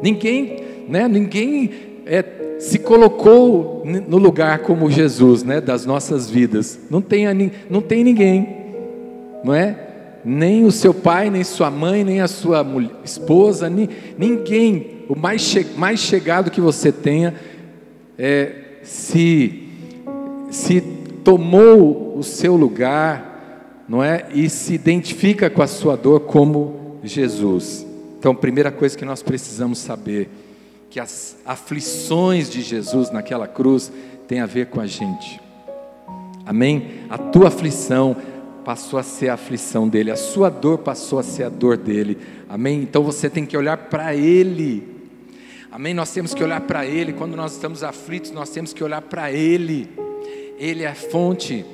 Ninguém, 0.02 0.64
né, 0.88 1.06
ninguém 1.08 1.70
é, 2.06 2.56
se 2.58 2.78
colocou 2.78 3.82
no 3.84 4.18
lugar 4.18 4.60
como 4.60 4.90
Jesus, 4.90 5.42
né, 5.42 5.60
das 5.60 5.84
nossas 5.86 6.30
vidas. 6.30 6.78
Não 6.90 7.00
tem, 7.00 7.24
não 7.68 7.80
tem 7.80 8.04
ninguém, 8.04 8.48
não 9.44 9.54
é? 9.54 9.91
Nem 10.24 10.64
o 10.64 10.70
seu 10.70 10.94
pai, 10.94 11.30
nem 11.30 11.42
sua 11.42 11.70
mãe, 11.70 12.04
nem 12.04 12.20
a 12.20 12.28
sua 12.28 12.62
mulher, 12.62 12.92
esposa, 13.04 13.68
nem, 13.68 13.88
ninguém, 14.16 15.04
o 15.08 15.18
mais, 15.18 15.42
che, 15.42 15.66
mais 15.76 16.00
chegado 16.00 16.50
que 16.50 16.60
você 16.60 16.92
tenha, 16.92 17.34
é, 18.16 18.78
se, 18.82 19.68
se 20.50 20.80
tomou 21.24 22.16
o 22.16 22.22
seu 22.22 22.56
lugar, 22.56 23.84
não 23.88 24.02
é? 24.02 24.28
E 24.32 24.48
se 24.48 24.74
identifica 24.74 25.50
com 25.50 25.62
a 25.62 25.66
sua 25.66 25.96
dor 25.96 26.20
como 26.20 26.98
Jesus. 27.02 27.86
Então, 28.18 28.34
primeira 28.34 28.70
coisa 28.70 28.96
que 28.96 29.04
nós 29.04 29.22
precisamos 29.22 29.78
saber 29.78 30.30
que 30.88 31.00
as 31.00 31.36
aflições 31.44 32.48
de 32.48 32.62
Jesus 32.62 33.10
naquela 33.10 33.48
cruz 33.48 33.90
têm 34.28 34.40
a 34.40 34.46
ver 34.46 34.66
com 34.66 34.80
a 34.80 34.86
gente. 34.86 35.40
Amém? 36.44 37.00
A 37.08 37.18
tua 37.18 37.48
aflição 37.48 38.16
passou 38.64 38.98
a 38.98 39.02
ser 39.02 39.28
a 39.28 39.34
aflição 39.34 39.88
dele, 39.88 40.10
a 40.10 40.16
sua 40.16 40.48
dor 40.48 40.78
passou 40.78 41.18
a 41.18 41.22
ser 41.22 41.44
a 41.44 41.48
dor 41.48 41.76
dele. 41.76 42.18
Amém? 42.48 42.82
Então 42.82 43.02
você 43.02 43.28
tem 43.28 43.44
que 43.44 43.56
olhar 43.56 43.76
para 43.76 44.14
ele. 44.14 44.86
Amém? 45.70 45.94
Nós 45.94 46.12
temos 46.12 46.34
que 46.34 46.44
olhar 46.44 46.60
para 46.60 46.84
ele 46.84 47.12
quando 47.12 47.36
nós 47.36 47.52
estamos 47.52 47.82
aflitos, 47.82 48.30
nós 48.30 48.50
temos 48.50 48.72
que 48.72 48.84
olhar 48.84 49.02
para 49.02 49.32
ele. 49.32 49.88
Ele 50.58 50.82
é 50.82 50.88
a 50.88 50.94
fonte. 50.94 51.64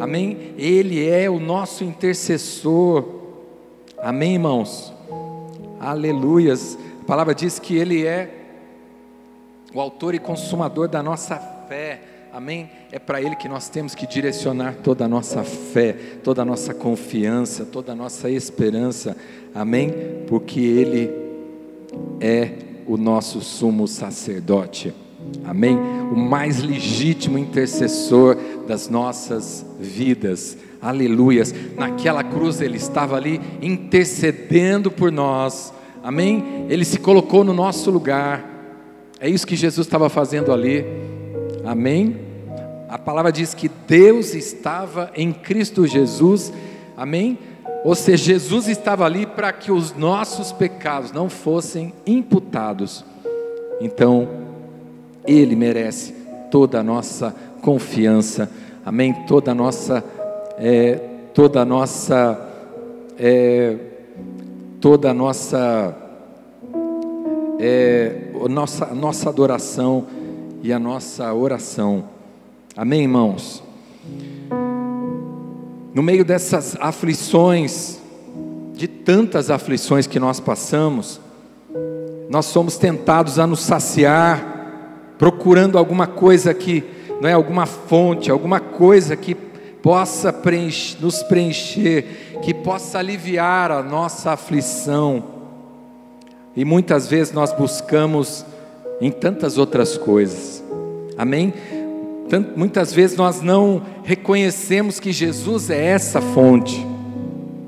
Amém? 0.00 0.54
Ele 0.56 1.06
é 1.06 1.28
o 1.28 1.38
nosso 1.38 1.84
intercessor. 1.84 3.04
Amém, 3.98 4.34
irmãos? 4.34 4.92
Aleluias. 5.78 6.78
A 7.02 7.04
palavra 7.04 7.34
diz 7.34 7.58
que 7.58 7.76
ele 7.76 8.06
é 8.06 8.42
o 9.74 9.80
autor 9.80 10.14
e 10.14 10.18
consumador 10.18 10.88
da 10.88 11.02
nossa 11.02 11.36
fé. 11.68 12.11
Amém? 12.32 12.70
É 12.90 12.98
para 12.98 13.20
Ele 13.20 13.36
que 13.36 13.48
nós 13.48 13.68
temos 13.68 13.94
que 13.94 14.06
direcionar 14.06 14.76
toda 14.82 15.04
a 15.04 15.08
nossa 15.08 15.44
fé, 15.44 15.92
toda 16.24 16.42
a 16.42 16.44
nossa 16.44 16.72
confiança, 16.72 17.64
toda 17.64 17.92
a 17.92 17.94
nossa 17.94 18.30
esperança. 18.30 19.16
Amém? 19.54 19.92
Porque 20.26 20.60
Ele 20.60 21.10
é 22.20 22.52
o 22.86 22.96
nosso 22.96 23.40
sumo 23.40 23.86
sacerdote. 23.86 24.94
Amém? 25.44 25.76
O 25.76 26.16
mais 26.16 26.62
legítimo 26.62 27.38
intercessor 27.38 28.36
das 28.66 28.88
nossas 28.88 29.64
vidas. 29.78 30.56
Aleluias. 30.80 31.54
Naquela 31.76 32.24
cruz 32.24 32.60
Ele 32.60 32.76
estava 32.76 33.16
ali 33.16 33.40
intercedendo 33.60 34.90
por 34.90 35.12
nós. 35.12 35.72
Amém? 36.02 36.66
Ele 36.70 36.84
se 36.84 36.98
colocou 36.98 37.44
no 37.44 37.52
nosso 37.52 37.90
lugar 37.90 38.52
é 39.24 39.28
isso 39.28 39.46
que 39.46 39.54
Jesus 39.54 39.86
estava 39.86 40.08
fazendo 40.08 40.52
ali. 40.52 40.84
Amém? 41.64 42.16
A 42.92 42.98
palavra 42.98 43.32
diz 43.32 43.54
que 43.54 43.70
Deus 43.88 44.34
estava 44.34 45.10
em 45.14 45.32
Cristo 45.32 45.86
Jesus. 45.86 46.52
Amém? 46.94 47.38
Ou 47.86 47.94
seja, 47.94 48.34
Jesus 48.34 48.68
estava 48.68 49.06
ali 49.06 49.24
para 49.24 49.50
que 49.50 49.72
os 49.72 49.96
nossos 49.96 50.52
pecados 50.52 51.10
não 51.10 51.30
fossem 51.30 51.94
imputados. 52.06 53.02
Então, 53.80 54.28
Ele 55.26 55.56
merece 55.56 56.12
toda 56.50 56.80
a 56.80 56.82
nossa 56.82 57.34
confiança. 57.62 58.50
Amém? 58.84 59.14
Toda 59.26 59.52
a 59.52 59.54
nossa, 59.54 60.04
é, 60.58 60.96
toda 61.32 61.62
a 61.62 61.64
nossa, 61.64 62.46
é, 63.18 63.74
toda 64.82 65.12
a 65.12 65.14
nossa 65.14 65.96
é, 67.58 68.32
nossa, 68.50 68.84
nossa 68.94 69.30
adoração 69.30 70.06
e 70.62 70.70
a 70.74 70.78
nossa 70.78 71.32
oração. 71.32 72.20
Amém, 72.74 73.02
irmãos? 73.02 73.62
No 75.92 76.02
meio 76.02 76.24
dessas 76.24 76.74
aflições, 76.80 78.00
de 78.72 78.88
tantas 78.88 79.50
aflições 79.50 80.06
que 80.06 80.18
nós 80.18 80.40
passamos, 80.40 81.20
nós 82.30 82.46
somos 82.46 82.78
tentados 82.78 83.38
a 83.38 83.46
nos 83.46 83.60
saciar, 83.60 85.14
procurando 85.18 85.76
alguma 85.76 86.06
coisa 86.06 86.54
que, 86.54 86.82
não 87.20 87.28
é 87.28 87.34
alguma 87.34 87.66
fonte, 87.66 88.30
alguma 88.30 88.58
coisa 88.58 89.14
que 89.16 89.34
possa 89.34 90.32
preencher, 90.32 90.96
nos 90.98 91.22
preencher, 91.22 92.40
que 92.42 92.54
possa 92.54 92.98
aliviar 92.98 93.70
a 93.70 93.82
nossa 93.82 94.30
aflição. 94.30 95.22
E 96.56 96.64
muitas 96.64 97.06
vezes 97.06 97.34
nós 97.34 97.52
buscamos 97.52 98.46
em 98.98 99.10
tantas 99.10 99.58
outras 99.58 99.98
coisas. 99.98 100.64
Amém? 101.18 101.52
Tant, 102.28 102.56
muitas 102.56 102.92
vezes 102.92 103.16
nós 103.16 103.42
não 103.42 103.82
reconhecemos 104.04 104.98
que 104.98 105.12
Jesus 105.12 105.70
é 105.70 105.84
essa 105.84 106.20
fonte, 106.20 106.86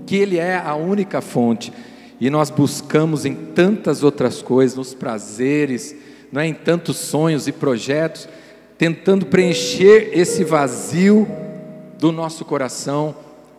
que 0.06 0.16
Ele 0.16 0.38
é 0.38 0.56
a 0.56 0.74
única 0.74 1.20
fonte, 1.20 1.72
e 2.20 2.30
nós 2.30 2.50
buscamos 2.50 3.24
em 3.24 3.34
tantas 3.34 4.02
outras 4.02 4.40
coisas, 4.40 4.76
nos 4.76 4.94
prazeres, 4.94 5.94
não 6.32 6.40
é? 6.40 6.46
em 6.46 6.54
tantos 6.54 6.96
sonhos 6.96 7.46
e 7.46 7.52
projetos, 7.52 8.28
tentando 8.78 9.26
preencher 9.26 10.10
esse 10.12 10.44
vazio 10.44 11.28
do 11.98 12.10
nosso 12.10 12.44
coração, 12.44 13.14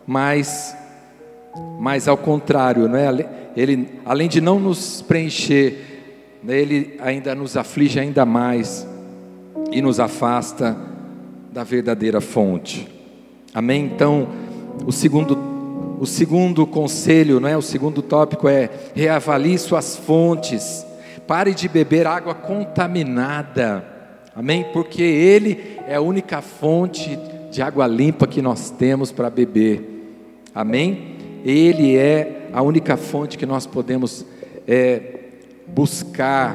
mas, 0.06 0.76
mas 1.78 2.08
ao 2.08 2.16
contrário, 2.16 2.88
não 2.88 2.96
é? 2.96 3.50
ele, 3.56 3.88
além 4.04 4.28
de 4.28 4.40
não 4.40 4.58
nos 4.58 5.02
preencher, 5.02 6.38
né, 6.42 6.58
ele 6.60 6.96
ainda 7.00 7.34
nos 7.34 7.56
aflige 7.56 7.98
ainda 7.98 8.24
mais 8.24 8.86
e 9.70 9.82
nos 9.82 10.00
afasta 10.00 10.76
da 11.52 11.64
verdadeira 11.64 12.20
fonte. 12.20 12.88
Amém? 13.54 13.84
Então, 13.84 14.28
o 14.84 14.92
segundo 14.92 15.56
o 15.98 16.04
segundo 16.04 16.66
conselho, 16.66 17.40
não 17.40 17.48
é? 17.48 17.56
O 17.56 17.62
segundo 17.62 18.02
tópico 18.02 18.48
é 18.48 18.68
reavalie 18.94 19.58
suas 19.58 19.96
fontes. 19.96 20.84
Pare 21.26 21.54
de 21.54 21.68
beber 21.68 22.06
água 22.06 22.34
contaminada. 22.34 23.84
Amém? 24.34 24.66
Porque 24.72 25.02
ele 25.02 25.78
é 25.88 25.94
a 25.94 26.00
única 26.00 26.42
fonte 26.42 27.18
de 27.50 27.62
água 27.62 27.86
limpa 27.86 28.26
que 28.26 28.42
nós 28.42 28.68
temos 28.68 29.10
para 29.10 29.30
beber. 29.30 29.96
Amém? 30.54 31.16
Ele 31.44 31.96
é 31.96 32.48
a 32.52 32.60
única 32.60 32.96
fonte 32.96 33.38
que 33.38 33.46
nós 33.46 33.66
podemos 33.66 34.26
é, 34.68 35.00
buscar 35.66 36.54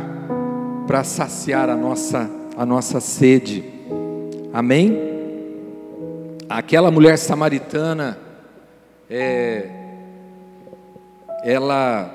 para 0.85 1.03
saciar 1.03 1.69
a 1.69 1.75
nossa, 1.75 2.29
a 2.57 2.65
nossa 2.65 2.99
sede. 2.99 3.63
Amém? 4.53 4.97
Aquela 6.49 6.91
mulher 6.91 7.17
samaritana, 7.17 8.17
é, 9.09 9.69
ela, 11.43 12.11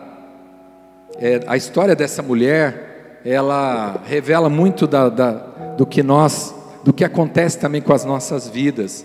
é, 1.18 1.40
a 1.46 1.56
história 1.56 1.96
dessa 1.96 2.22
mulher, 2.22 3.20
ela 3.24 4.02
revela 4.04 4.48
muito 4.48 4.86
da, 4.86 5.08
da, 5.08 5.32
do 5.76 5.86
que 5.86 6.02
nós, 6.02 6.54
do 6.84 6.92
que 6.92 7.04
acontece 7.04 7.58
também 7.58 7.80
com 7.80 7.92
as 7.92 8.04
nossas 8.04 8.48
vidas. 8.48 9.04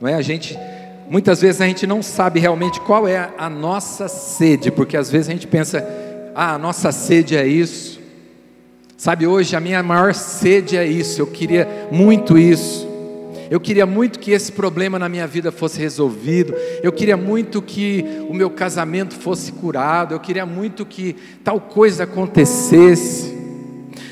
Não 0.00 0.08
é? 0.08 0.14
A 0.14 0.22
gente 0.22 0.58
Muitas 1.10 1.40
vezes 1.40 1.60
a 1.62 1.66
gente 1.66 1.86
não 1.86 2.02
sabe 2.02 2.38
realmente 2.38 2.80
qual 2.82 3.08
é 3.08 3.30
a 3.38 3.48
nossa 3.48 4.08
sede, 4.08 4.70
porque 4.70 4.94
às 4.94 5.10
vezes 5.10 5.28
a 5.28 5.32
gente 5.32 5.46
pensa, 5.46 5.82
ah, 6.34 6.54
a 6.54 6.58
nossa 6.58 6.92
sede 6.92 7.34
é 7.34 7.46
isso. 7.46 7.97
Sabe, 8.98 9.28
hoje 9.28 9.54
a 9.54 9.60
minha 9.60 9.80
maior 9.80 10.12
sede 10.12 10.76
é 10.76 10.84
isso, 10.84 11.22
eu 11.22 11.26
queria 11.28 11.88
muito 11.88 12.36
isso. 12.36 12.84
Eu 13.48 13.60
queria 13.60 13.86
muito 13.86 14.18
que 14.18 14.32
esse 14.32 14.50
problema 14.50 14.98
na 14.98 15.08
minha 15.08 15.24
vida 15.24 15.52
fosse 15.52 15.78
resolvido. 15.78 16.52
Eu 16.82 16.90
queria 16.90 17.16
muito 17.16 17.62
que 17.62 18.04
o 18.28 18.34
meu 18.34 18.50
casamento 18.50 19.14
fosse 19.14 19.52
curado. 19.52 20.14
Eu 20.14 20.20
queria 20.20 20.44
muito 20.44 20.84
que 20.84 21.14
tal 21.44 21.60
coisa 21.60 22.02
acontecesse. 22.02 23.38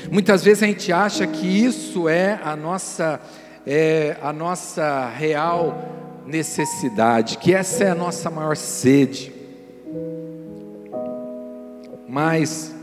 Muitas 0.09 0.41
vezes 0.41 0.63
a 0.63 0.67
gente 0.67 0.91
acha 0.93 1.27
que 1.27 1.45
isso 1.45 2.07
é 2.07 2.39
a 2.41 2.55
nossa, 2.55 3.19
é 3.65 4.15
a 4.23 4.31
nossa 4.31 5.09
real 5.09 6.23
necessidade, 6.25 7.37
que 7.39 7.53
essa 7.53 7.83
é 7.83 7.89
a 7.89 7.95
nossa 7.95 8.31
maior 8.31 8.55
sede. 8.55 9.33
Mas, 12.07 12.73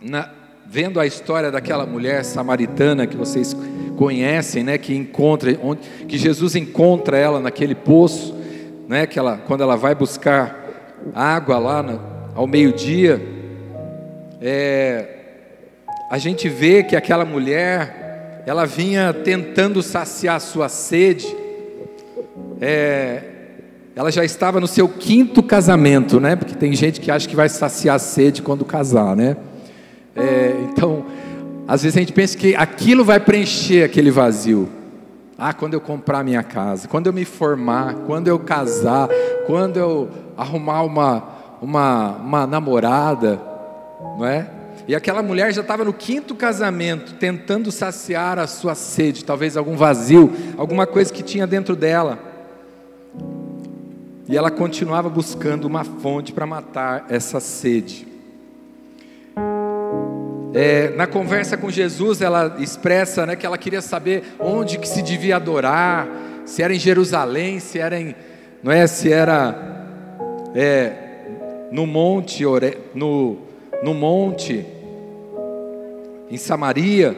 na, 0.00 0.37
vendo 0.70 1.00
a 1.00 1.06
história 1.06 1.50
daquela 1.50 1.86
mulher 1.86 2.22
samaritana 2.24 3.06
que 3.06 3.16
vocês 3.16 3.56
conhecem, 3.96 4.62
né, 4.62 4.76
que 4.76 4.94
encontra, 4.94 5.58
onde, 5.62 5.80
que 6.06 6.18
Jesus 6.18 6.54
encontra 6.54 7.16
ela 7.16 7.40
naquele 7.40 7.74
poço, 7.74 8.34
né, 8.86 9.06
que 9.06 9.18
ela, 9.18 9.38
quando 9.38 9.62
ela 9.62 9.76
vai 9.76 9.94
buscar 9.94 10.66
água 11.14 11.58
lá 11.58 11.82
no, 11.82 12.00
ao 12.34 12.46
meio-dia, 12.46 13.20
é, 14.42 15.08
a 16.10 16.18
gente 16.18 16.50
vê 16.50 16.82
que 16.82 16.94
aquela 16.94 17.24
mulher, 17.24 18.42
ela 18.46 18.66
vinha 18.66 19.12
tentando 19.14 19.82
saciar 19.82 20.38
sua 20.38 20.68
sede, 20.68 21.34
é, 22.60 23.22
ela 23.96 24.12
já 24.12 24.24
estava 24.24 24.60
no 24.60 24.66
seu 24.66 24.86
quinto 24.86 25.42
casamento, 25.42 26.20
né? 26.20 26.36
Porque 26.36 26.54
tem 26.54 26.72
gente 26.72 27.00
que 27.00 27.10
acha 27.10 27.28
que 27.28 27.34
vai 27.34 27.48
saciar 27.48 27.96
a 27.96 27.98
sede 27.98 28.42
quando 28.42 28.64
casar, 28.64 29.16
né? 29.16 29.36
É, 30.14 30.56
então, 30.70 31.04
às 31.66 31.82
vezes 31.82 31.96
a 31.96 32.00
gente 32.00 32.12
pensa 32.12 32.36
que 32.36 32.54
aquilo 32.56 33.04
vai 33.04 33.20
preencher 33.20 33.84
aquele 33.84 34.10
vazio. 34.10 34.68
Ah, 35.36 35.52
quando 35.52 35.74
eu 35.74 35.80
comprar 35.80 36.24
minha 36.24 36.42
casa, 36.42 36.88
quando 36.88 37.06
eu 37.06 37.12
me 37.12 37.24
formar, 37.24 37.94
quando 38.06 38.26
eu 38.26 38.38
casar, 38.38 39.08
quando 39.46 39.76
eu 39.76 40.08
arrumar 40.36 40.82
uma, 40.82 41.24
uma, 41.62 42.16
uma 42.16 42.46
namorada, 42.46 43.40
não 44.18 44.26
é? 44.26 44.50
E 44.88 44.94
aquela 44.94 45.22
mulher 45.22 45.52
já 45.52 45.60
estava 45.60 45.84
no 45.84 45.92
quinto 45.92 46.34
casamento, 46.34 47.14
tentando 47.16 47.70
saciar 47.70 48.38
a 48.38 48.46
sua 48.46 48.74
sede, 48.74 49.22
talvez 49.22 49.54
algum 49.54 49.76
vazio, 49.76 50.32
alguma 50.56 50.86
coisa 50.86 51.12
que 51.12 51.22
tinha 51.22 51.46
dentro 51.46 51.76
dela. 51.76 52.18
E 54.26 54.34
ela 54.36 54.50
continuava 54.50 55.10
buscando 55.10 55.66
uma 55.66 55.84
fonte 55.84 56.32
para 56.32 56.46
matar 56.46 57.04
essa 57.10 57.38
sede. 57.38 58.07
É, 60.60 60.90
na 60.96 61.06
conversa 61.06 61.56
com 61.56 61.70
Jesus, 61.70 62.20
ela 62.20 62.56
expressa 62.58 63.24
né, 63.24 63.36
que 63.36 63.46
ela 63.46 63.56
queria 63.56 63.80
saber 63.80 64.24
onde 64.40 64.76
que 64.76 64.88
se 64.88 65.02
devia 65.02 65.36
adorar, 65.36 66.08
se 66.44 66.64
era 66.64 66.74
em 66.74 66.80
Jerusalém, 66.80 67.60
se 67.60 67.78
era 67.78 67.96
em, 67.96 68.12
não 68.60 68.72
é, 68.72 68.84
se 68.88 69.12
era 69.12 69.86
é, 70.56 70.92
no 71.70 71.86
monte, 71.86 72.42
no, 72.92 73.38
no 73.84 73.94
monte, 73.94 74.66
em 76.28 76.36
Samaria. 76.36 77.16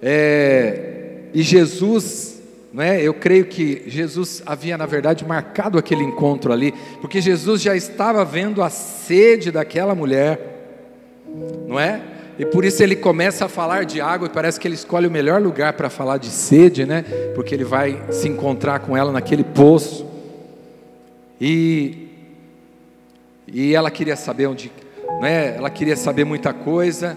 É, 0.00 1.18
e 1.34 1.42
Jesus, 1.42 2.40
não 2.72 2.82
é, 2.82 3.02
eu 3.02 3.12
creio 3.12 3.44
que 3.44 3.82
Jesus 3.86 4.42
havia 4.46 4.78
na 4.78 4.86
verdade 4.86 5.26
marcado 5.26 5.76
aquele 5.76 6.04
encontro 6.04 6.54
ali, 6.54 6.72
porque 7.02 7.20
Jesus 7.20 7.60
já 7.60 7.76
estava 7.76 8.24
vendo 8.24 8.62
a 8.62 8.70
sede 8.70 9.50
daquela 9.50 9.94
mulher 9.94 10.54
não 11.66 11.78
é? 11.78 12.00
E 12.38 12.44
por 12.44 12.64
isso 12.64 12.82
ele 12.82 12.96
começa 12.96 13.44
a 13.44 13.48
falar 13.48 13.84
de 13.84 14.00
água 14.00 14.26
e 14.26 14.30
parece 14.30 14.58
que 14.58 14.66
ele 14.66 14.74
escolhe 14.74 15.06
o 15.06 15.10
melhor 15.10 15.40
lugar 15.40 15.74
para 15.74 15.88
falar 15.88 16.18
de 16.18 16.30
sede, 16.30 16.84
né? 16.84 17.02
Porque 17.34 17.54
ele 17.54 17.64
vai 17.64 18.02
se 18.10 18.28
encontrar 18.28 18.80
com 18.80 18.96
ela 18.96 19.12
naquele 19.12 19.44
poço. 19.44 20.06
E 21.40 22.08
e 23.46 23.74
ela 23.74 23.90
queria 23.90 24.16
saber 24.16 24.46
onde, 24.46 24.72
né? 25.20 25.56
Ela 25.56 25.70
queria 25.70 25.96
saber 25.96 26.24
muita 26.24 26.52
coisa. 26.52 27.16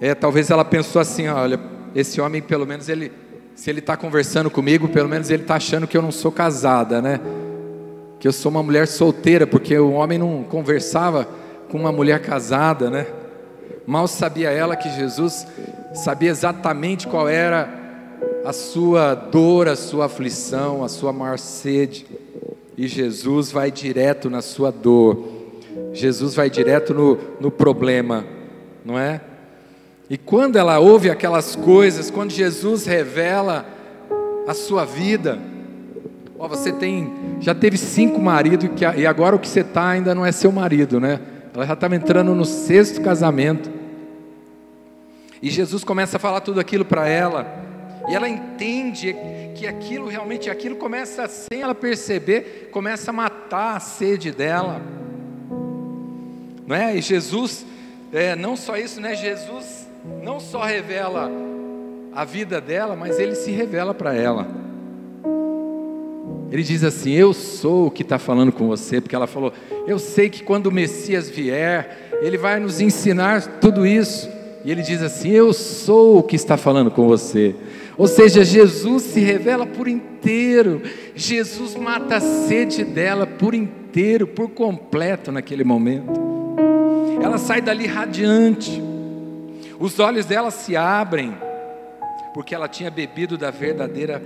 É, 0.00 0.14
talvez 0.14 0.48
ela 0.48 0.64
pensou 0.64 1.00
assim, 1.00 1.26
olha, 1.26 1.58
esse 1.94 2.20
homem 2.20 2.40
pelo 2.40 2.66
menos 2.66 2.88
ele 2.88 3.10
se 3.54 3.68
ele 3.68 3.80
está 3.80 3.94
conversando 3.94 4.48
comigo, 4.48 4.88
pelo 4.88 5.08
menos 5.08 5.28
ele 5.28 5.42
está 5.42 5.56
achando 5.56 5.86
que 5.86 5.94
eu 5.94 6.00
não 6.00 6.12
sou 6.12 6.32
casada, 6.32 7.02
né? 7.02 7.20
Que 8.18 8.26
eu 8.26 8.32
sou 8.32 8.50
uma 8.50 8.62
mulher 8.62 8.86
solteira, 8.86 9.46
porque 9.46 9.76
o 9.76 9.90
homem 9.90 10.18
não 10.18 10.44
conversava 10.44 11.28
com 11.68 11.76
uma 11.76 11.92
mulher 11.92 12.22
casada, 12.22 12.88
né? 12.88 13.06
Mal 13.90 14.06
sabia 14.06 14.50
ela 14.50 14.76
que 14.76 14.88
Jesus 14.88 15.44
sabia 15.92 16.30
exatamente 16.30 17.08
qual 17.08 17.28
era 17.28 17.68
a 18.44 18.52
sua 18.52 19.16
dor, 19.16 19.66
a 19.66 19.74
sua 19.74 20.04
aflição, 20.04 20.84
a 20.84 20.88
sua 20.88 21.12
maior 21.12 21.40
sede. 21.40 22.06
E 22.78 22.86
Jesus 22.86 23.50
vai 23.50 23.68
direto 23.72 24.30
na 24.30 24.42
sua 24.42 24.70
dor, 24.70 25.28
Jesus 25.92 26.36
vai 26.36 26.48
direto 26.48 26.94
no, 26.94 27.18
no 27.40 27.50
problema, 27.50 28.24
não 28.84 28.96
é? 28.96 29.22
E 30.08 30.16
quando 30.16 30.54
ela 30.54 30.78
ouve 30.78 31.10
aquelas 31.10 31.56
coisas, 31.56 32.12
quando 32.12 32.30
Jesus 32.30 32.86
revela 32.86 33.66
a 34.46 34.54
sua 34.54 34.84
vida, 34.84 35.36
ó, 36.38 36.46
você 36.46 36.70
tem, 36.70 37.12
já 37.40 37.56
teve 37.56 37.76
cinco 37.76 38.20
maridos 38.20 38.70
e 38.96 39.04
agora 39.04 39.34
o 39.34 39.38
que 39.40 39.48
você 39.48 39.62
está 39.62 39.88
ainda 39.88 40.14
não 40.14 40.24
é 40.24 40.30
seu 40.30 40.52
marido, 40.52 41.00
né? 41.00 41.18
Ela 41.52 41.66
já 41.66 41.74
estava 41.74 41.96
entrando 41.96 42.36
no 42.36 42.44
sexto 42.44 43.00
casamento. 43.00 43.79
E 45.42 45.48
Jesus 45.50 45.84
começa 45.84 46.16
a 46.16 46.20
falar 46.20 46.40
tudo 46.40 46.60
aquilo 46.60 46.84
para 46.84 47.08
ela. 47.08 47.46
E 48.08 48.14
ela 48.14 48.28
entende 48.28 49.14
que 49.54 49.66
aquilo 49.66 50.08
realmente, 50.08 50.50
aquilo 50.50 50.76
começa, 50.76 51.28
sem 51.28 51.62
ela 51.62 51.74
perceber, 51.74 52.68
começa 52.72 53.10
a 53.10 53.14
matar 53.14 53.76
a 53.76 53.80
sede 53.80 54.32
dela. 54.32 54.80
Não 56.66 56.76
é? 56.76 56.96
E 56.96 57.00
Jesus, 57.00 57.64
é, 58.12 58.36
não 58.36 58.56
só 58.56 58.76
isso, 58.76 59.00
né? 59.00 59.14
Jesus 59.14 59.88
não 60.22 60.40
só 60.40 60.64
revela 60.64 61.30
a 62.12 62.24
vida 62.24 62.60
dela, 62.60 62.96
mas 62.96 63.18
ele 63.18 63.34
se 63.34 63.50
revela 63.50 63.94
para 63.94 64.14
ela. 64.14 64.46
Ele 66.50 66.62
diz 66.62 66.82
assim: 66.82 67.12
Eu 67.12 67.32
sou 67.32 67.86
o 67.86 67.90
que 67.90 68.02
está 68.02 68.18
falando 68.18 68.50
com 68.50 68.66
você, 68.66 69.00
porque 69.00 69.14
ela 69.14 69.26
falou: 69.26 69.52
Eu 69.86 69.98
sei 69.98 70.28
que 70.28 70.42
quando 70.42 70.66
o 70.66 70.72
Messias 70.72 71.28
vier, 71.28 72.08
ele 72.22 72.36
vai 72.36 72.58
nos 72.58 72.80
ensinar 72.80 73.60
tudo 73.60 73.86
isso. 73.86 74.28
E 74.64 74.70
ele 74.70 74.82
diz 74.82 75.02
assim: 75.02 75.30
Eu 75.30 75.52
sou 75.52 76.18
o 76.18 76.22
que 76.22 76.36
está 76.36 76.56
falando 76.56 76.90
com 76.90 77.06
você. 77.06 77.54
Ou 77.96 78.06
seja, 78.06 78.44
Jesus 78.44 79.02
se 79.02 79.20
revela 79.20 79.66
por 79.66 79.86
inteiro, 79.86 80.82
Jesus 81.14 81.74
mata 81.74 82.16
a 82.16 82.20
sede 82.20 82.82
dela 82.82 83.26
por 83.26 83.54
inteiro, 83.54 84.26
por 84.26 84.48
completo 84.48 85.30
naquele 85.30 85.64
momento. 85.64 86.10
Ela 87.22 87.36
sai 87.36 87.60
dali 87.60 87.86
radiante, 87.86 88.82
os 89.78 89.98
olhos 89.98 90.24
dela 90.24 90.50
se 90.50 90.76
abrem, 90.76 91.34
porque 92.32 92.54
ela 92.54 92.68
tinha 92.68 92.90
bebido 92.90 93.36
da 93.36 93.50
verdadeira 93.50 94.22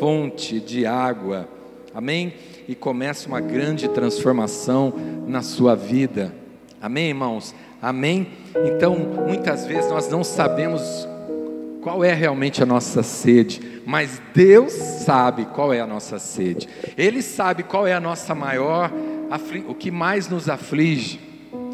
fonte 0.00 0.58
de 0.58 0.84
água 0.84 1.48
Amém? 1.94 2.32
E 2.66 2.74
começa 2.74 3.28
uma 3.28 3.40
grande 3.40 3.86
transformação 3.88 4.94
na 5.26 5.42
sua 5.42 5.74
vida. 5.74 6.34
Amém, 6.80 7.08
irmãos? 7.08 7.54
Amém? 7.82 8.28
Então, 8.64 8.96
muitas 8.96 9.66
vezes 9.66 9.90
nós 9.90 10.08
não 10.08 10.22
sabemos 10.22 11.08
qual 11.82 12.04
é 12.04 12.14
realmente 12.14 12.62
a 12.62 12.66
nossa 12.66 13.02
sede, 13.02 13.60
mas 13.84 14.22
Deus 14.32 14.72
sabe 14.72 15.46
qual 15.46 15.72
é 15.72 15.80
a 15.80 15.86
nossa 15.86 16.16
sede. 16.20 16.68
Ele 16.96 17.20
sabe 17.20 17.64
qual 17.64 17.84
é 17.84 17.92
a 17.92 17.98
nossa 17.98 18.36
maior, 18.36 18.92
o 19.66 19.74
que 19.74 19.90
mais 19.90 20.28
nos 20.28 20.48
aflige, 20.48 21.18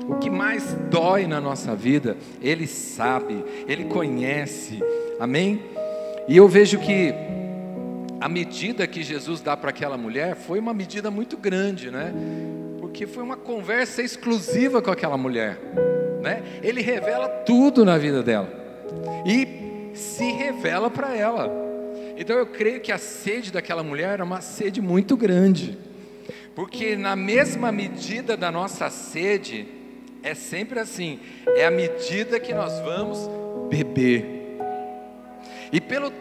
o 0.08 0.14
que 0.14 0.30
mais 0.30 0.74
dói 0.90 1.26
na 1.26 1.42
nossa 1.42 1.76
vida. 1.76 2.16
Ele 2.40 2.66
sabe, 2.66 3.44
ele 3.68 3.84
conhece. 3.84 4.82
Amém? 5.20 5.62
E 6.26 6.38
eu 6.38 6.48
vejo 6.48 6.78
que 6.78 7.12
a 8.18 8.30
medida 8.30 8.86
que 8.86 9.02
Jesus 9.02 9.42
dá 9.42 9.54
para 9.58 9.68
aquela 9.68 9.98
mulher 9.98 10.34
foi 10.34 10.58
uma 10.58 10.72
medida 10.72 11.10
muito 11.10 11.36
grande, 11.36 11.90
né? 11.90 12.14
Porque 12.80 13.06
foi 13.06 13.22
uma 13.22 13.36
conversa 13.36 14.02
exclusiva 14.02 14.80
com 14.80 14.90
aquela 14.90 15.18
mulher, 15.18 15.58
né? 16.20 16.42
Ele 16.62 16.80
revela 16.80 17.28
tudo 17.28 17.84
na 17.84 17.96
vida 17.98 18.22
dela 18.22 18.48
e 19.26 19.92
se 19.94 20.30
revela 20.32 20.90
para 20.90 21.14
ela. 21.16 21.50
Então 22.16 22.36
eu 22.36 22.46
creio 22.46 22.80
que 22.80 22.90
a 22.90 22.98
sede 22.98 23.52
daquela 23.52 23.82
mulher 23.82 24.14
era 24.14 24.24
uma 24.24 24.40
sede 24.40 24.80
muito 24.80 25.16
grande, 25.16 25.78
porque 26.54 26.96
na 26.96 27.14
mesma 27.14 27.70
medida 27.70 28.36
da 28.36 28.50
nossa 28.50 28.90
sede 28.90 29.66
é 30.22 30.34
sempre 30.34 30.80
assim, 30.80 31.20
é 31.56 31.64
a 31.64 31.70
medida 31.70 32.40
que 32.40 32.52
nós 32.52 32.80
vamos 32.80 33.30
beber. 33.70 34.58
E 35.72 35.80
pelo 35.80 36.12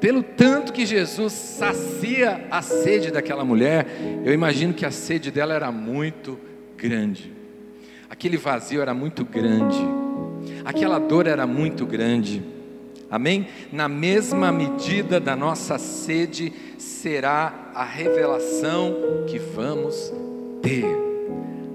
pelo 0.00 0.20
tanto 0.20 0.72
que 0.72 0.84
Jesus 0.84 1.32
sacia 1.32 2.44
a 2.50 2.60
sede 2.60 3.12
daquela 3.12 3.44
mulher, 3.44 3.86
eu 4.24 4.34
imagino 4.34 4.74
que 4.74 4.84
a 4.84 4.90
sede 4.90 5.30
dela 5.30 5.54
era 5.54 5.70
muito 5.70 6.40
grande. 6.76 7.41
Aquele 8.12 8.36
vazio 8.36 8.82
era 8.82 8.92
muito 8.92 9.24
grande. 9.24 9.78
Aquela 10.66 10.98
dor 10.98 11.26
era 11.26 11.46
muito 11.46 11.86
grande. 11.86 12.42
Amém? 13.10 13.48
Na 13.72 13.88
mesma 13.88 14.52
medida 14.52 15.18
da 15.18 15.34
nossa 15.34 15.78
sede 15.78 16.52
será 16.76 17.70
a 17.74 17.82
revelação 17.82 19.24
que 19.26 19.38
vamos 19.38 20.12
ter. 20.60 20.84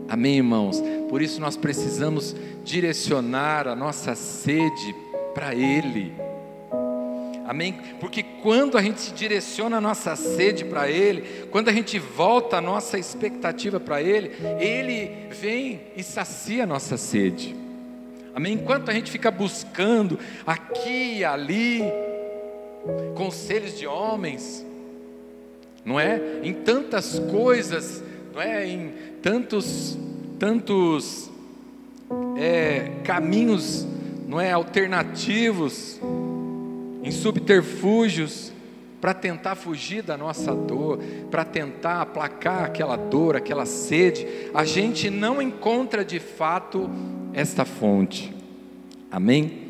Amém, 0.07 0.37
irmãos? 0.37 0.79
Por 1.09 1.23
isso 1.23 1.41
nós 1.41 1.57
precisamos 1.57 2.35
direcionar 2.63 3.67
a 3.67 3.75
nossa 3.75 4.13
sede 4.13 4.95
para 5.33 5.55
Ele. 5.55 6.13
Amém? 7.47 7.79
Porque 8.01 8.23
quando 8.23 8.77
a 8.77 8.81
gente 8.81 9.13
direciona 9.13 9.77
a 9.77 9.81
nossa 9.81 10.17
sede 10.17 10.65
para 10.65 10.89
Ele, 10.89 11.47
quando 11.49 11.69
a 11.69 11.73
gente 11.73 11.97
volta 11.97 12.57
a 12.57 12.61
nossa 12.61 12.99
expectativa 12.99 13.79
para 13.79 14.01
Ele, 14.01 14.33
Ele 14.59 15.29
vem 15.31 15.79
e 15.95 16.03
sacia 16.03 16.63
a 16.63 16.67
nossa 16.67 16.97
sede. 16.97 17.55
Amém? 18.35 18.53
Enquanto 18.55 18.89
a 18.89 18.93
gente 18.93 19.09
fica 19.09 19.31
buscando 19.31 20.19
aqui 20.45 21.19
e 21.19 21.25
ali, 21.25 21.83
conselhos 23.15 23.79
de 23.79 23.87
homens, 23.87 24.65
não 25.85 25.97
é? 25.97 26.21
Em 26.43 26.53
tantas 26.53 27.17
coisas, 27.17 28.03
não 28.33 28.41
é? 28.41 28.67
Em 28.67 28.91
tantos, 29.21 29.97
tantos 30.37 31.31
é, 32.37 32.91
caminhos, 33.05 33.87
não 34.27 34.39
é? 34.39 34.51
Alternativos, 34.51 35.97
em 37.07 37.11
subterfúgios 37.11 38.51
para 38.99 39.13
tentar 39.13 39.55
fugir 39.55 40.01
da 40.01 40.17
nossa 40.17 40.53
dor, 40.53 40.99
para 41.31 41.45
tentar 41.45 42.01
aplacar 42.01 42.65
aquela 42.65 42.95
dor, 42.97 43.35
aquela 43.35 43.65
sede, 43.65 44.27
a 44.53 44.65
gente 44.65 45.09
não 45.09 45.41
encontra 45.41 46.03
de 46.03 46.19
fato 46.19 46.89
esta 47.33 47.63
fonte. 47.63 48.33
Amém? 49.09 49.67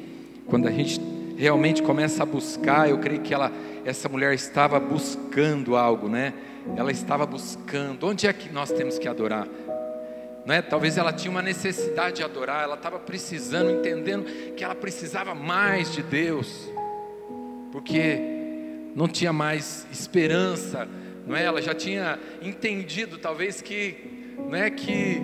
Quando 0.48 0.68
a 0.68 0.72
gente 0.72 1.00
realmente 1.38 1.84
começa 1.84 2.24
a 2.24 2.26
buscar, 2.26 2.90
eu 2.90 2.98
creio 2.98 3.22
que 3.22 3.34
ela, 3.34 3.52
essa 3.86 4.10
mulher 4.10 4.34
estava 4.34 4.80
buscando 4.80 5.76
algo, 5.76 6.10
né? 6.10 6.34
Ela 6.76 6.92
estava 6.92 7.26
buscando. 7.26 8.08
Onde 8.08 8.28
é 8.28 8.34
que 8.34 8.52
nós 8.52 8.72
temos 8.72 8.98
que 8.98 9.08
adorar? 9.08 9.48
Não 10.46 10.56
é? 10.56 10.62
Talvez 10.62 10.98
ela 10.98 11.12
tinha 11.12 11.30
uma 11.30 11.42
necessidade 11.42 12.18
de 12.18 12.24
adorar, 12.24 12.64
ela 12.64 12.76
estava 12.76 12.98
precisando, 12.98 13.70
entendendo 13.70 14.26
que 14.56 14.64
ela 14.64 14.74
precisava 14.74 15.36
mais 15.36 15.92
de 15.92 16.02
Deus, 16.02 16.70
porque 17.72 18.20
não 18.96 19.08
tinha 19.08 19.32
mais 19.32 19.88
esperança, 19.92 20.88
não 21.26 21.36
é? 21.36 21.44
Ela 21.44 21.62
já 21.62 21.74
tinha 21.74 22.20
entendido, 22.42 23.18
talvez 23.18 23.62
que, 23.62 23.96
não 24.38 24.56
é 24.56 24.70
que 24.70 25.22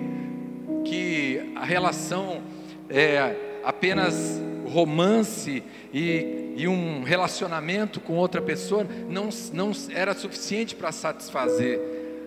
que 0.84 1.52
a 1.56 1.64
relação 1.64 2.42
é 2.88 3.60
apenas 3.64 4.40
romance 4.66 5.62
e, 5.92 6.54
e 6.56 6.68
um 6.68 7.02
relacionamento 7.02 8.00
com 8.00 8.14
outra 8.14 8.40
pessoa 8.40 8.86
não, 9.08 9.30
não 9.52 9.72
era 9.90 10.14
suficiente 10.14 10.74
para 10.74 10.92
satisfazer 10.92 11.80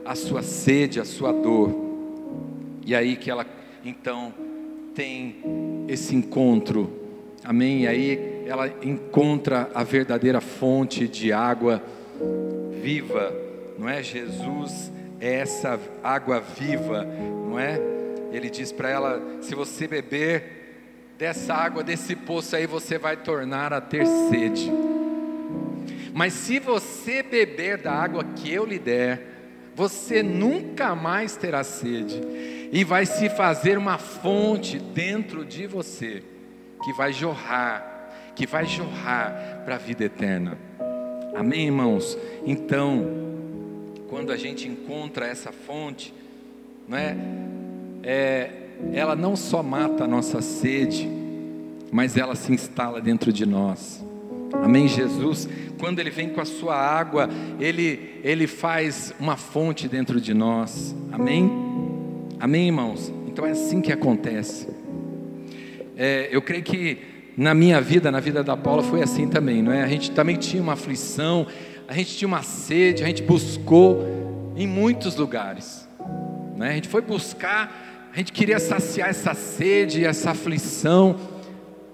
a 0.04 0.16
sua 0.16 0.42
sede, 0.42 1.00
a 1.00 1.06
sua 1.06 1.32
dor. 1.32 1.76
E 2.86 2.96
aí 2.96 3.16
que 3.16 3.30
ela 3.30 3.46
então 3.86 4.34
tem 4.96 5.36
esse 5.88 6.16
encontro, 6.16 6.92
amém? 7.44 7.84
E 7.84 7.88
aí 7.88 8.37
ela 8.48 8.68
encontra 8.82 9.70
a 9.74 9.84
verdadeira 9.84 10.40
fonte 10.40 11.08
de 11.08 11.34
água 11.34 11.84
viva, 12.82 13.34
não 13.78 13.90
é? 13.90 14.02
Jesus 14.02 14.92
é 15.20 15.36
essa 15.36 15.80
água 16.04 16.40
viva, 16.40 17.04
não 17.04 17.60
é? 17.60 17.80
Ele 18.32 18.50
diz 18.50 18.72
para 18.72 18.90
ela: 18.90 19.22
se 19.42 19.54
você 19.54 19.88
beber 19.88 21.14
dessa 21.18 21.54
água, 21.54 21.84
desse 21.84 22.16
poço 22.16 22.56
aí, 22.56 22.66
você 22.66 22.98
vai 22.98 23.18
tornar 23.18 23.74
a 23.74 23.82
ter 23.82 24.06
sede. 24.30 24.72
Mas 26.14 26.34
se 26.34 26.60
você 26.60 27.22
beber 27.22 27.78
da 27.78 27.92
água 27.92 28.24
que 28.24 28.52
eu 28.52 28.66
lhe 28.66 28.80
der, 28.80 29.38
você 29.76 30.24
nunca 30.24 30.96
mais 30.96 31.36
terá 31.36 31.64
sede, 31.64 32.22
e 32.72 32.84
vai 32.84 33.06
se 33.06 33.30
fazer 33.30 33.78
uma 33.78 33.98
fonte 33.98 34.80
dentro 34.80 35.46
de 35.46 35.68
você, 35.68 36.24
que 36.84 36.94
vai 36.94 37.14
jorrar, 37.14 37.97
que 38.38 38.46
vai 38.46 38.68
jorrar 38.68 39.64
para 39.66 39.76
a 39.76 39.78
vida 39.80 40.04
eterna. 40.04 40.60
Amém, 41.36 41.66
irmãos? 41.66 42.16
Então, 42.46 43.04
quando 44.08 44.32
a 44.32 44.38
gente 44.38 44.68
encontra 44.68 45.26
essa 45.26 45.52
fonte, 45.52 46.14
não 46.88 46.96
é? 46.96 47.18
é 48.04 48.52
ela 48.94 49.16
não 49.16 49.36
só 49.36 49.64
mata 49.64 50.04
a 50.04 50.08
nossa 50.08 50.40
sede, 50.40 51.10
mas 51.92 52.16
ela 52.16 52.36
se 52.36 52.54
instala 52.54 53.02
dentro 53.02 53.34
de 53.34 53.44
nós. 53.44 54.06
Amém, 54.54 54.88
Jesus, 54.88 55.50
quando 55.80 55.98
Ele 55.98 56.12
vem 56.12 56.30
com 56.30 56.40
a 56.40 56.46
sua 56.46 56.76
água, 56.76 57.28
Ele, 57.60 58.22
Ele 58.24 58.46
faz 58.46 59.16
uma 59.20 59.36
fonte 59.36 59.88
dentro 59.88 60.22
de 60.22 60.36
nós. 60.36 60.96
Amém? 61.12 61.50
Amém, 62.40 62.68
irmãos? 62.68 63.12
Então 63.26 63.48
é 63.48 63.52
assim 63.52 63.82
que 63.82 63.92
acontece. 63.92 64.68
É, 65.98 66.30
eu 66.32 66.40
creio 66.40 66.62
que 66.62 67.17
na 67.38 67.54
minha 67.54 67.80
vida, 67.80 68.12
na 68.12 68.20
vida 68.20 68.44
da 68.44 68.58
Paula, 68.58 68.84
foi 68.84 69.02
assim 69.02 69.28
também, 69.28 69.62
não 69.62 69.72
é? 69.72 69.84
A 69.84 69.88
gente 69.88 70.12
também 70.12 70.36
tinha 70.36 70.62
uma 70.62 70.74
aflição, 70.74 71.48
a 71.88 71.94
gente 71.94 72.18
tinha 72.18 72.28
uma 72.28 72.42
sede, 72.42 73.04
a 73.04 73.08
gente 73.08 73.22
buscou 73.22 74.04
em 74.58 74.68
muitos 74.68 75.16
lugares, 75.16 75.88
né? 76.58 76.72
A 76.72 76.74
gente 76.74 76.88
foi 76.90 77.02
buscar 77.02 77.88
a 78.18 78.20
gente 78.20 78.32
queria 78.32 78.58
saciar 78.58 79.10
essa 79.10 79.36
sede, 79.36 80.04
essa 80.04 80.32
aflição. 80.32 81.16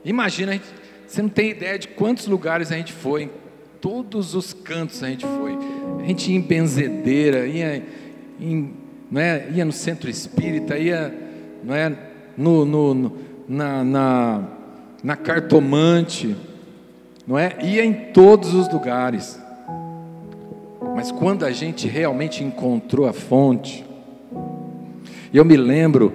Imagina, 0.06 0.54
gente, 0.54 0.64
você 1.06 1.22
não 1.22 1.28
tem 1.28 1.50
ideia 1.50 1.78
de 1.78 1.90
quantos 1.90 2.28
lugares 2.28 2.72
a 2.72 2.78
gente 2.78 2.94
foi, 2.94 3.24
em 3.24 3.30
todos 3.82 4.34
os 4.34 4.54
cantos 4.54 5.04
a 5.04 5.10
gente 5.10 5.26
foi. 5.26 5.52
A 6.02 6.08
gente 6.08 6.32
ia 6.32 6.38
em 6.38 6.42
benzedeira, 6.42 7.46
ia, 7.46 7.84
em, 8.40 8.74
não 9.12 9.20
é, 9.20 9.50
ia 9.54 9.66
no 9.66 9.74
centro 9.74 10.10
espírita, 10.10 10.78
ia 10.78 11.14
não 11.62 11.76
é, 11.76 11.94
no, 12.38 12.64
no, 12.64 12.94
no 12.94 13.18
na, 13.46 13.84
na, 13.84 14.48
na 15.04 15.18
cartomante, 15.18 16.34
não 17.28 17.38
é? 17.38 17.58
Ia 17.62 17.84
em 17.84 17.94
todos 18.14 18.54
os 18.54 18.72
lugares. 18.72 19.38
Mas 20.96 21.12
quando 21.12 21.44
a 21.46 21.52
gente 21.52 21.88
realmente 21.88 22.44
encontrou 22.44 23.06
a 23.06 23.12
fonte, 23.12 23.86
eu 25.34 25.44
me 25.44 25.58
lembro 25.58 26.14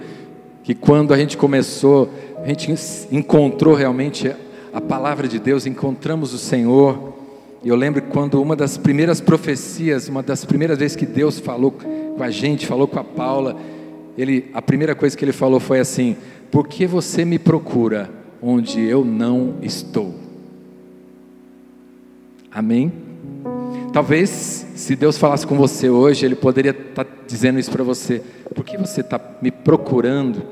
que 0.64 0.74
quando 0.74 1.12
a 1.12 1.18
gente 1.18 1.37
começou, 1.37 2.09
a 2.42 2.48
gente 2.48 2.74
encontrou 3.11 3.74
realmente 3.74 4.35
a 4.72 4.81
palavra 4.81 5.29
de 5.29 5.38
Deus, 5.38 5.66
encontramos 5.66 6.33
o 6.33 6.38
Senhor. 6.38 7.14
E 7.62 7.68
eu 7.68 7.77
lembro 7.77 8.01
quando 8.03 8.40
uma 8.40 8.55
das 8.55 8.79
primeiras 8.79 9.20
profecias, 9.20 10.09
uma 10.09 10.22
das 10.22 10.44
primeiras 10.44 10.79
vezes 10.79 10.96
que 10.96 11.07
Deus 11.07 11.38
falou 11.38 11.72
com 11.72 12.22
a 12.22 12.31
gente, 12.31 12.66
falou 12.66 12.87
com 12.87 12.98
a 12.98 13.05
Paula, 13.05 13.57
ele, 14.16 14.51
a 14.55 14.62
primeira 14.62 14.94
coisa 14.94 15.16
que 15.16 15.24
ele 15.24 15.33
falou 15.33 15.59
foi 15.59 15.81
assim: 15.81 16.16
Por 16.51 16.68
que 16.68 16.87
você 16.87 17.24
me 17.24 17.38
procura 17.38 18.18
onde 18.42 18.81
eu 18.81 19.05
não 19.05 19.57
estou? 19.62 20.14
Amém? 22.51 22.92
Talvez, 23.92 24.66
se 24.74 24.94
Deus 24.94 25.18
falasse 25.18 25.46
com 25.46 25.57
você 25.57 25.88
hoje, 25.88 26.24
Ele 26.24 26.35
poderia 26.35 26.70
estar 26.70 27.05
tá 27.05 27.11
dizendo 27.27 27.59
isso 27.59 27.70
para 27.70 27.85
você. 27.85 28.22
Por 28.55 28.64
que 28.64 28.77
você 28.77 29.01
está 29.01 29.20
me 29.40 29.51
procurando? 29.51 30.42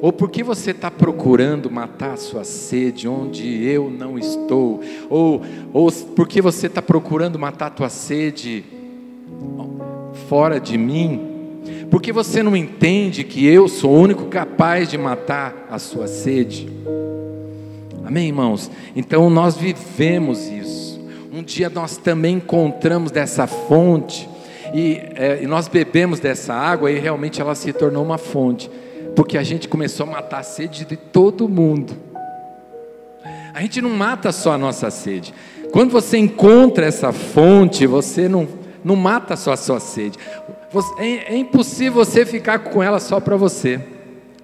Ou 0.00 0.12
por 0.12 0.30
que 0.30 0.42
você 0.42 0.72
está 0.72 0.90
procurando 0.90 1.70
matar 1.70 2.14
a 2.14 2.16
sua 2.16 2.42
sede 2.42 3.06
onde 3.06 3.64
eu 3.64 3.88
não 3.88 4.18
estou? 4.18 4.80
Ou, 5.08 5.42
ou 5.72 5.92
por 5.92 6.26
que 6.26 6.42
você 6.42 6.66
está 6.66 6.82
procurando 6.82 7.38
matar 7.38 7.66
a 7.66 7.70
tua 7.70 7.88
sede 7.88 8.64
fora 10.28 10.58
de 10.58 10.76
mim? 10.76 11.28
Porque 11.88 12.12
você 12.12 12.42
não 12.42 12.56
entende 12.56 13.22
que 13.22 13.46
eu 13.46 13.68
sou 13.68 13.92
o 13.92 14.00
único 14.00 14.26
capaz 14.26 14.88
de 14.88 14.98
matar 14.98 15.68
a 15.70 15.78
sua 15.78 16.08
sede? 16.08 16.68
Amém, 18.12 18.26
irmãos? 18.28 18.70
Então 18.94 19.30
nós 19.30 19.56
vivemos 19.56 20.46
isso 20.46 20.82
um 21.32 21.42
dia 21.42 21.70
nós 21.70 21.96
também 21.96 22.36
encontramos 22.36 23.10
dessa 23.10 23.46
fonte 23.46 24.28
e, 24.74 25.00
é, 25.14 25.42
e, 25.42 25.46
nós 25.46 25.66
bebemos 25.66 26.20
dessa 26.20 26.52
água 26.52 26.90
e 26.90 26.98
realmente 26.98 27.40
ela 27.40 27.54
se 27.54 27.72
tornou 27.72 28.04
uma 28.04 28.18
fonte, 28.18 28.70
porque 29.16 29.38
a 29.38 29.42
gente 29.42 29.66
começou 29.66 30.06
a 30.06 30.10
matar 30.10 30.40
a 30.40 30.42
sede 30.42 30.84
de 30.84 30.94
todo 30.94 31.48
mundo. 31.48 31.94
A 33.54 33.62
gente 33.62 33.80
não 33.80 33.88
mata 33.88 34.30
só 34.30 34.52
a 34.52 34.58
nossa 34.58 34.90
sede. 34.90 35.32
Quando 35.72 35.90
você 35.90 36.18
encontra 36.18 36.84
essa 36.84 37.12
fonte, 37.12 37.86
você 37.86 38.28
não, 38.28 38.46
não 38.84 38.94
mata 38.94 39.36
só 39.36 39.52
a 39.52 39.56
sua 39.56 39.80
sede. 39.80 40.18
Você, 40.70 41.02
é, 41.02 41.34
é 41.34 41.36
impossível 41.36 42.04
você 42.04 42.26
ficar 42.26 42.58
com 42.58 42.82
ela 42.82 43.00
só 43.00 43.20
para 43.20 43.36
você. 43.36 43.80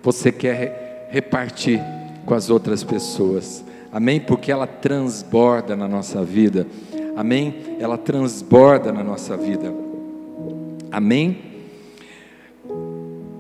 Você 0.02 0.32
quer 0.32 1.08
repartir 1.10 1.82
com 2.28 2.34
as 2.34 2.50
outras 2.50 2.84
pessoas. 2.84 3.64
Amém? 3.90 4.20
Porque 4.20 4.52
ela 4.52 4.66
transborda 4.66 5.74
na 5.74 5.88
nossa 5.88 6.22
vida. 6.22 6.66
Amém? 7.16 7.78
Ela 7.80 7.96
transborda 7.96 8.92
na 8.92 9.02
nossa 9.02 9.34
vida. 9.34 9.72
Amém? 10.92 11.38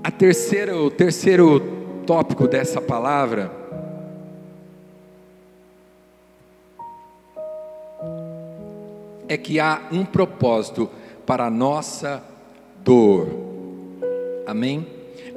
A 0.02 0.10
terceira, 0.10 0.74
o 0.74 0.90
terceiro 0.90 1.60
tópico 2.06 2.48
dessa 2.48 2.80
palavra 2.80 3.52
é 9.28 9.36
que 9.36 9.60
há 9.60 9.82
um 9.92 10.02
propósito 10.02 10.88
para 11.26 11.44
a 11.44 11.50
nossa 11.50 12.24
dor. 12.82 13.28
Amém? 14.46 14.86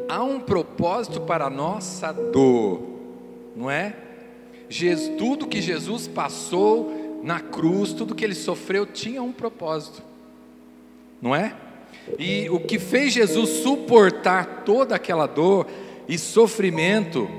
Há 0.08 0.24
um 0.24 0.40
propósito 0.40 1.20
para 1.20 1.48
a 1.48 1.50
nossa 1.50 2.14
dor, 2.14 2.91
não 3.56 3.70
é? 3.70 3.96
Jesus, 4.70 5.18
tudo 5.18 5.48
que 5.48 5.62
Jesus 5.62 6.08
passou 6.08 7.20
na 7.24 7.40
cruz, 7.40 7.94
tudo 7.94 8.16
que 8.16 8.24
ele 8.24 8.36
sofreu 8.36 8.86
tinha 8.86 9.22
um 9.22 9.32
propósito, 9.32 10.02
não 11.22 11.36
é? 11.36 11.54
E 12.18 12.50
o 12.50 12.60
que 12.60 12.80
fez 12.80 13.14
Jesus 13.14 13.50
suportar 13.62 14.64
toda 14.66 14.96
aquela 14.96 15.28
dor 15.28 15.68
e 16.08 16.18
sofrimento 16.18 17.30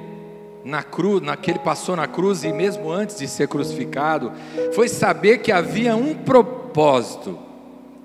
na 0.65 0.83
cruz, 0.83 1.21
naquele 1.21 1.59
passou 1.59 1.97
na 1.97 2.07
cruz 2.07 2.45
e 2.45 2.53
mesmo 2.53 2.91
antes 2.91 3.19
de 3.19 3.27
ser 3.27 3.49
crucificado, 3.49 4.33
foi 4.73 4.89
saber 4.89 5.39
que 5.39 5.51
havia 5.51 5.97
um 5.97 6.15
propósito. 6.15 7.39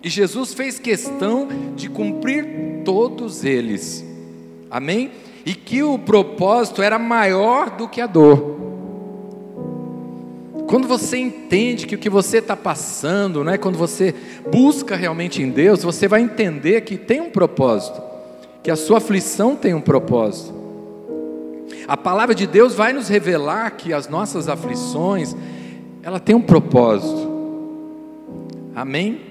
E 0.02 0.10
Jesus 0.10 0.54
fez 0.54 0.80
questão 0.80 1.48
de 1.76 1.90
cumprir 1.90 2.82
todos 2.84 3.44
eles. 3.44 4.04
Amém? 4.70 5.12
E 5.48 5.56
que 5.56 5.82
o 5.82 5.98
propósito 5.98 6.82
era 6.82 7.00
maior 7.00 7.70
do 7.70 7.88
que 7.88 8.02
a 8.02 8.06
dor. 8.06 8.58
Quando 10.68 10.86
você 10.90 11.18
entende 11.18 11.88
que 11.88 11.96
o 11.96 11.98
que 11.98 12.10
você 12.10 12.40
está 12.40 12.54
passando, 12.54 13.46
né, 13.46 13.58
quando 13.58 13.78
você 13.78 14.14
busca 14.52 14.94
realmente 14.98 15.42
em 15.42 15.50
Deus, 15.50 15.84
você 15.84 16.06
vai 16.06 16.20
entender 16.20 16.82
que 16.82 16.98
tem 16.98 17.22
um 17.22 17.30
propósito, 17.30 18.02
que 18.62 18.70
a 18.70 18.76
sua 18.76 18.98
aflição 18.98 19.56
tem 19.56 19.74
um 19.74 19.80
propósito. 19.80 20.54
A 21.88 21.96
palavra 21.96 22.36
de 22.36 22.46
Deus 22.46 22.76
vai 22.76 22.92
nos 22.92 23.08
revelar 23.08 23.72
que 23.72 23.94
as 23.94 24.10
nossas 24.10 24.50
aflições, 24.50 25.34
ela 26.04 26.20
tem 26.20 26.36
um 26.36 26.42
propósito. 26.42 27.26
Amém? 28.76 29.22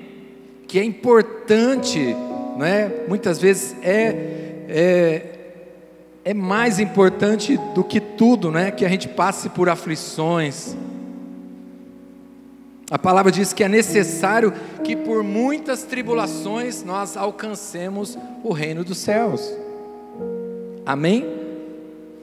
Que 0.67 0.79
é 0.79 0.83
importante, 0.83 2.17
né? 2.57 2.91
Muitas 3.07 3.39
vezes 3.39 3.77
é, 3.83 4.65
é 4.67 5.36
é 6.27 6.35
mais 6.35 6.79
importante 6.79 7.57
do 7.75 7.83
que 7.83 8.01
tudo, 8.01 8.51
né? 8.51 8.71
Que 8.71 8.85
a 8.85 8.89
gente 8.89 9.09
passe 9.09 9.49
por 9.49 9.71
aflições 9.71 10.77
a 12.89 12.99
palavra 12.99 13.33
diz 13.33 13.53
que 13.53 13.65
é 13.65 13.69
necessário 13.69 14.53
que 14.85 14.95
por 14.95 15.25
muitas 15.25 15.83
tribulações 15.83 16.85
nós 16.85 17.17
alcancemos 17.17 18.17
o 18.45 18.53
reino 18.53 18.85
dos 18.85 18.99
céus. 18.99 19.53
Amém? 20.85 21.27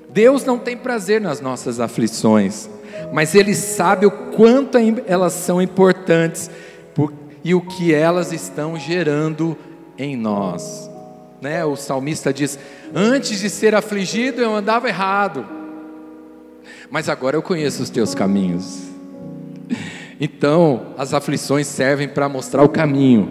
Deus 0.09 0.45
não 0.45 0.57
tem 0.57 0.77
prazer 0.77 1.19
nas 1.19 1.41
nossas 1.41 1.81
aflições, 1.81 2.69
mas 3.11 3.35
Ele 3.35 3.53
sabe 3.53 4.05
o 4.05 4.11
quanto 4.11 4.77
elas 5.05 5.33
são 5.33 5.61
importantes 5.61 6.49
e 7.43 7.53
o 7.53 7.59
que 7.59 7.93
elas 7.93 8.31
estão 8.31 8.79
gerando 8.79 9.57
em 9.97 10.15
nós. 10.15 10.89
Né? 11.43 11.65
O 11.65 11.75
salmista 11.75 12.33
diz: 12.33 12.57
Antes 12.95 13.41
de 13.41 13.49
ser 13.49 13.75
afligido 13.75 14.41
eu 14.41 14.55
andava 14.55 14.87
errado, 14.87 15.45
mas 16.89 17.09
agora 17.09 17.35
eu 17.35 17.41
conheço 17.41 17.83
os 17.83 17.89
teus 17.89 18.15
caminhos. 18.15 18.83
Então, 20.21 20.93
as 20.97 21.13
aflições 21.13 21.67
servem 21.67 22.07
para 22.07 22.29
mostrar 22.29 22.63
o 22.63 22.69
caminho. 22.69 23.29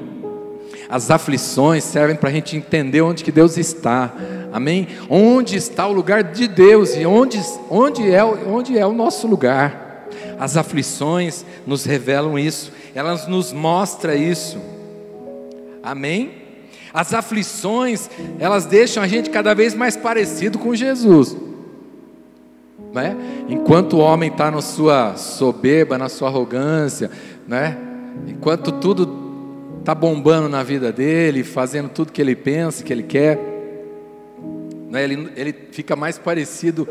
As 0.91 1.11
aflições 1.11 1.85
servem 1.85 2.15
para 2.15 2.29
a 2.29 2.33
gente 2.33 2.55
entender 2.55 3.01
onde 3.01 3.25
que 3.25 3.33
Deus 3.33 3.57
está. 3.57 4.13
Amém? 4.53 4.89
Onde 5.09 5.57
está 5.57 5.87
o 5.87 5.93
lugar 5.95 6.23
de 6.23 6.47
Deus 6.47 6.95
e 6.95 7.07
onde, 7.07 7.41
onde, 7.71 8.11
é, 8.11 8.23
onde 8.23 8.77
é 8.77 8.87
o 8.87 8.93
nosso 8.93 9.27
lugar. 9.27 10.07
As 10.39 10.59
aflições 10.59 11.47
nos 11.67 11.87
revelam 11.87 12.39
isso, 12.39 12.73
elas 12.95 13.27
nos 13.27 13.55
mostram 13.55 14.13
isso. 14.13 14.61
Amém? 15.83 16.42
As 16.93 17.15
aflições, 17.15 18.11
elas 18.39 18.67
deixam 18.67 19.03
a 19.03 19.07
gente 19.07 19.31
cada 19.31 19.55
vez 19.55 19.75
mais 19.75 19.97
parecido 19.97 20.59
com 20.59 20.75
Jesus. 20.75 21.37
Né? 22.93 23.17
Enquanto 23.49 23.95
o 23.95 23.99
homem 23.99 24.31
está 24.31 24.51
na 24.51 24.61
sua 24.61 25.17
soberba, 25.17 25.97
na 25.97 26.11
sua 26.11 26.29
arrogância, 26.29 27.11
né? 27.49 27.79
enquanto 28.27 28.73
tudo 28.73 29.23
está 29.81 29.95
bombando 29.95 30.49
na 30.49 30.63
vida 30.63 30.93
dele, 30.93 31.43
fazendo 31.43 31.89
tudo 31.89 32.13
que 32.13 32.21
ele 32.21 32.37
pensa, 32.37 32.85
que 32.85 32.93
ele 32.93 33.03
quer, 33.03 33.39
né? 34.91 35.03
ele, 35.03 35.33
ele 35.35 35.55
fica 35.73 35.97
mais 35.97 36.19
parecido 36.19 36.87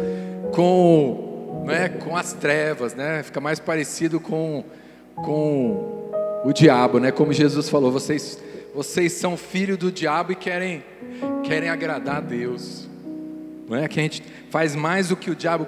com, 0.51 1.63
né? 1.67 1.89
com 1.89 2.17
as 2.17 2.33
trevas, 2.33 2.95
né? 2.95 3.21
fica 3.21 3.39
mais 3.39 3.59
parecido 3.59 4.19
com, 4.19 4.63
com 5.15 6.41
o 6.43 6.51
diabo, 6.51 6.99
né? 6.99 7.11
como 7.11 7.31
Jesus 7.31 7.69
falou: 7.69 7.91
vocês, 7.91 8.39
vocês 8.73 9.13
são 9.13 9.35
filhos 9.35 9.77
do 9.77 9.91
diabo 9.91 10.31
e 10.31 10.35
querem, 10.35 10.83
querem 11.43 11.69
agradar 11.69 12.17
a 12.17 12.21
Deus. 12.21 12.87
Não 13.67 13.77
é 13.77 13.87
que 13.87 13.99
a 13.99 14.03
gente 14.03 14.23
faz 14.49 14.75
mais 14.75 15.09
do 15.09 15.15
que 15.15 15.29
o 15.29 15.35
diabo 15.35 15.67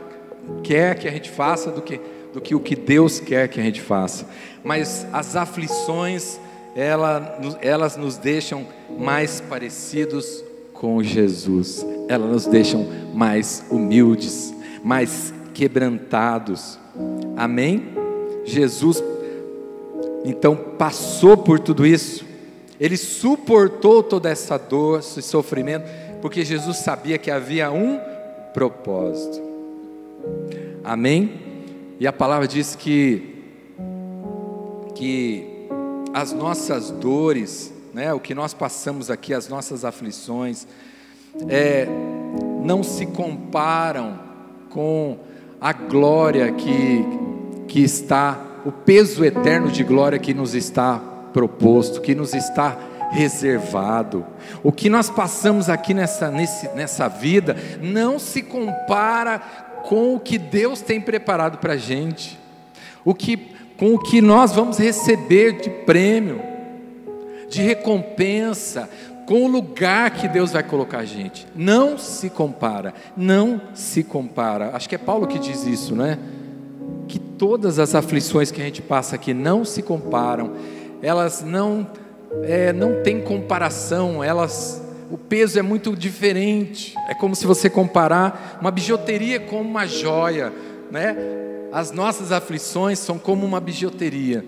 quer 0.63 0.95
que 0.95 1.07
a 1.07 1.11
gente 1.11 1.29
faça 1.29 1.71
do 1.71 1.81
que, 1.81 1.99
do 2.33 2.41
que 2.41 2.55
o 2.55 2.59
que 2.59 2.75
Deus 2.75 3.19
quer 3.19 3.47
que 3.47 3.59
a 3.59 3.63
gente 3.63 3.81
faça. 3.81 4.27
Mas 4.63 5.05
as 5.11 5.35
aflições, 5.35 6.39
ela, 6.75 7.39
elas 7.61 7.95
nos 7.95 8.17
deixam 8.17 8.67
mais 8.97 9.41
parecidos 9.41 10.43
com 10.73 11.01
Jesus, 11.01 11.85
elas 12.09 12.29
nos 12.29 12.45
deixam 12.45 12.85
mais 13.13 13.65
humildes, 13.69 14.53
mais 14.83 15.33
quebrantados. 15.53 16.77
Amém? 17.37 17.89
Jesus, 18.43 19.01
então, 20.25 20.55
passou 20.55 21.37
por 21.37 21.59
tudo 21.59 21.85
isso, 21.85 22.25
ele 22.83 22.97
suportou 22.97 24.03
toda 24.03 24.29
essa 24.29 24.57
dor, 24.57 24.99
esse 24.99 25.21
sofrimento, 25.21 25.89
porque 26.21 26.43
Jesus 26.43 26.79
sabia 26.79 27.17
que 27.17 27.31
havia 27.31 27.71
um 27.71 27.97
propósito. 28.53 29.41
Amém? 30.83 31.39
E 31.97 32.05
a 32.05 32.11
palavra 32.11 32.45
diz 32.45 32.75
que 32.75 33.45
que 34.95 35.69
as 36.13 36.33
nossas 36.33 36.91
dores, 36.91 37.73
né, 37.93 38.13
o 38.13 38.19
que 38.19 38.35
nós 38.35 38.53
passamos 38.53 39.09
aqui, 39.09 39.33
as 39.33 39.47
nossas 39.47 39.85
aflições, 39.85 40.67
é, 41.47 41.87
não 42.65 42.83
se 42.83 43.05
comparam 43.05 44.19
com 44.69 45.19
a 45.59 45.71
glória 45.71 46.51
que, 46.51 47.05
que 47.65 47.81
está, 47.81 48.59
o 48.65 48.73
peso 48.73 49.23
eterno 49.23 49.71
de 49.71 49.85
glória 49.85 50.19
que 50.19 50.33
nos 50.33 50.53
está 50.53 51.12
proposto, 51.33 52.01
que 52.01 52.15
nos 52.15 52.33
está 52.33 52.77
reservado. 53.11 54.25
O 54.63 54.71
que 54.71 54.89
nós 54.89 55.09
passamos 55.09 55.69
aqui 55.69 55.93
nessa, 55.93 56.29
nesse, 56.31 56.67
nessa 56.69 57.07
vida 57.07 57.55
não 57.81 58.17
se 58.17 58.41
compara 58.41 59.39
com 59.83 60.15
o 60.15 60.19
que 60.19 60.37
Deus 60.37 60.81
tem 60.81 60.99
preparado 60.99 61.57
para 61.57 61.73
a 61.73 61.77
gente, 61.77 62.39
o 63.03 63.13
que, 63.13 63.37
com 63.77 63.93
o 63.93 63.99
que 63.99 64.21
nós 64.21 64.53
vamos 64.53 64.77
receber 64.77 65.61
de 65.61 65.69
prêmio, 65.69 66.41
de 67.49 67.61
recompensa, 67.61 68.89
com 69.25 69.45
o 69.45 69.47
lugar 69.47 70.11
que 70.11 70.27
Deus 70.27 70.51
vai 70.51 70.63
colocar 70.63 70.99
a 70.99 71.05
gente. 71.05 71.47
Não 71.55 71.97
se 71.97 72.29
compara, 72.29 72.93
não 73.15 73.61
se 73.73 74.03
compara. 74.03 74.71
Acho 74.73 74.89
que 74.89 74.95
é 74.95 74.97
Paulo 74.97 75.27
que 75.27 75.39
diz 75.39 75.65
isso, 75.65 75.95
né? 75.95 76.17
Que 77.07 77.19
todas 77.19 77.79
as 77.79 77.95
aflições 77.95 78.51
que 78.51 78.61
a 78.61 78.65
gente 78.65 78.81
passa 78.81 79.15
aqui 79.15 79.33
não 79.33 79.63
se 79.63 79.81
comparam, 79.81 80.53
elas 81.03 81.43
não, 81.43 81.85
é, 82.43 82.73
não 82.73 83.03
têm 83.03 83.21
comparação, 83.21 84.23
elas 84.23 84.81
o 85.11 85.17
peso 85.17 85.59
é 85.59 85.61
muito 85.61 85.95
diferente. 85.95 86.95
É 87.07 87.13
como 87.13 87.35
se 87.35 87.45
você 87.45 87.69
comparar 87.69 88.57
uma 88.59 88.71
bijuteria 88.71 89.39
com 89.39 89.61
uma 89.61 89.85
joia, 89.85 90.51
né? 90.89 91.15
As 91.71 91.91
nossas 91.91 92.31
aflições 92.31 92.97
são 92.97 93.19
como 93.19 93.45
uma 93.45 93.59
bijuteria. 93.59 94.43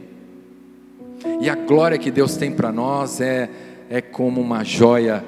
E 1.39 1.49
a 1.49 1.55
glória 1.55 1.99
que 1.99 2.09
Deus 2.09 2.35
tem 2.35 2.51
para 2.51 2.71
nós 2.71 3.21
é 3.21 3.49
é 3.89 4.01
como 4.01 4.41
uma 4.41 4.63
joia 4.63 5.23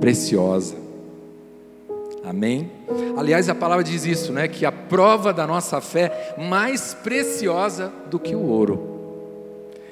preciosa. 0.00 0.74
Amém? 2.24 2.70
Aliás, 3.16 3.48
a 3.48 3.54
palavra 3.54 3.84
diz 3.84 4.04
isso, 4.04 4.32
né? 4.32 4.48
Que 4.48 4.66
a 4.66 4.72
prova 4.72 5.32
da 5.32 5.46
nossa 5.46 5.80
fé 5.80 6.34
é 6.36 6.42
mais 6.42 6.92
preciosa 6.92 7.92
do 8.10 8.18
que 8.18 8.34
o 8.34 8.40
ouro. 8.40 8.95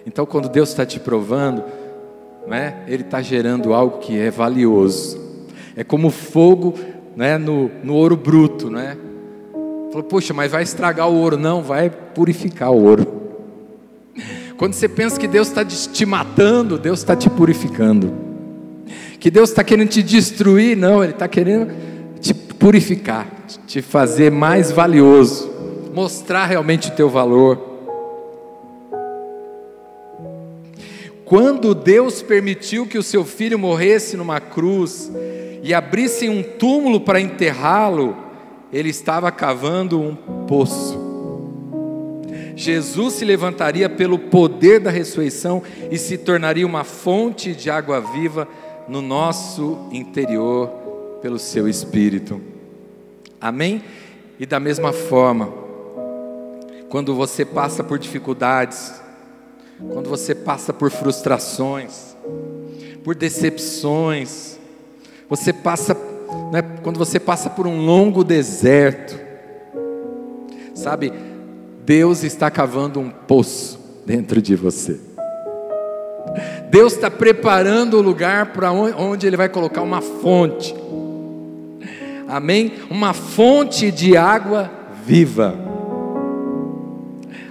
Então, 0.06 0.26
quando 0.26 0.48
Deus 0.48 0.68
está 0.68 0.84
te 0.84 1.00
provando, 1.00 1.64
né? 2.46 2.82
ele 2.86 3.02
está 3.02 3.22
gerando 3.22 3.72
algo 3.72 3.98
que 3.98 4.18
é 4.18 4.30
valioso. 4.30 5.20
É 5.76 5.82
como 5.82 6.10
fogo 6.10 6.74
né? 7.16 7.38
no, 7.38 7.70
no 7.82 7.94
ouro 7.94 8.16
bruto. 8.16 8.70
Né? 8.70 8.96
Falou, 9.90 10.04
poxa, 10.04 10.34
mas 10.34 10.52
vai 10.52 10.62
estragar 10.62 11.08
o 11.08 11.14
ouro. 11.14 11.36
Não, 11.36 11.62
vai 11.62 11.88
purificar 11.88 12.70
o 12.70 12.84
ouro. 12.84 13.22
Quando 14.56 14.74
você 14.74 14.88
pensa 14.88 15.18
que 15.18 15.26
Deus 15.26 15.48
está 15.48 15.64
te 15.64 16.06
matando, 16.06 16.78
Deus 16.78 17.00
está 17.00 17.16
te 17.16 17.28
purificando. 17.28 18.12
Que 19.18 19.30
Deus 19.30 19.50
está 19.50 19.64
querendo 19.64 19.88
te 19.88 20.02
destruir, 20.02 20.76
não, 20.76 21.02
Ele 21.02 21.12
está 21.12 21.26
querendo 21.26 21.72
te 22.20 22.34
purificar, 22.34 23.26
te 23.66 23.82
fazer 23.82 24.30
mais 24.30 24.70
valioso, 24.70 25.50
mostrar 25.94 26.46
realmente 26.46 26.88
o 26.88 26.92
teu 26.92 27.08
valor. 27.08 27.73
Quando 31.24 31.74
Deus 31.74 32.20
permitiu 32.20 32.86
que 32.86 32.98
o 32.98 33.02
seu 33.02 33.24
filho 33.24 33.58
morresse 33.58 34.16
numa 34.16 34.40
cruz 34.40 35.10
e 35.62 35.72
abrisse 35.72 36.28
um 36.28 36.42
túmulo 36.42 37.00
para 37.00 37.20
enterrá-lo, 37.20 38.16
ele 38.72 38.90
estava 38.90 39.32
cavando 39.32 40.00
um 40.00 40.14
poço. 40.46 41.02
Jesus 42.56 43.14
se 43.14 43.24
levantaria 43.24 43.88
pelo 43.88 44.18
poder 44.18 44.80
da 44.80 44.90
ressurreição 44.90 45.62
e 45.90 45.98
se 45.98 46.18
tornaria 46.18 46.66
uma 46.66 46.84
fonte 46.84 47.54
de 47.54 47.70
água 47.70 48.00
viva 48.00 48.46
no 48.86 49.00
nosso 49.00 49.88
interior 49.90 50.68
pelo 51.22 51.38
seu 51.38 51.66
espírito. 51.66 52.40
Amém? 53.40 53.82
E 54.38 54.44
da 54.44 54.60
mesma 54.60 54.92
forma, 54.92 55.52
quando 56.88 57.14
você 57.14 57.44
passa 57.44 57.82
por 57.82 57.98
dificuldades, 57.98 59.03
quando 59.78 60.08
você 60.08 60.34
passa 60.34 60.72
por 60.72 60.90
frustrações, 60.90 62.16
por 63.02 63.14
decepções, 63.14 64.58
você 65.28 65.52
passa, 65.52 65.96
né, 66.52 66.62
quando 66.82 66.98
você 66.98 67.18
passa 67.18 67.50
por 67.50 67.66
um 67.66 67.84
longo 67.84 68.22
deserto, 68.24 69.18
sabe, 70.74 71.12
Deus 71.84 72.24
está 72.24 72.50
cavando 72.50 73.00
um 73.00 73.10
poço 73.10 73.78
dentro 74.06 74.40
de 74.40 74.54
você. 74.54 74.98
Deus 76.70 76.94
está 76.94 77.10
preparando 77.10 77.98
o 77.98 78.02
lugar 78.02 78.46
para 78.46 78.72
onde 78.72 79.26
Ele 79.26 79.36
vai 79.36 79.48
colocar 79.48 79.82
uma 79.82 80.00
fonte. 80.00 80.74
Amém? 82.26 82.72
Uma 82.90 83.12
fonte 83.12 83.90
de 83.90 84.16
água 84.16 84.70
viva. 85.04 85.54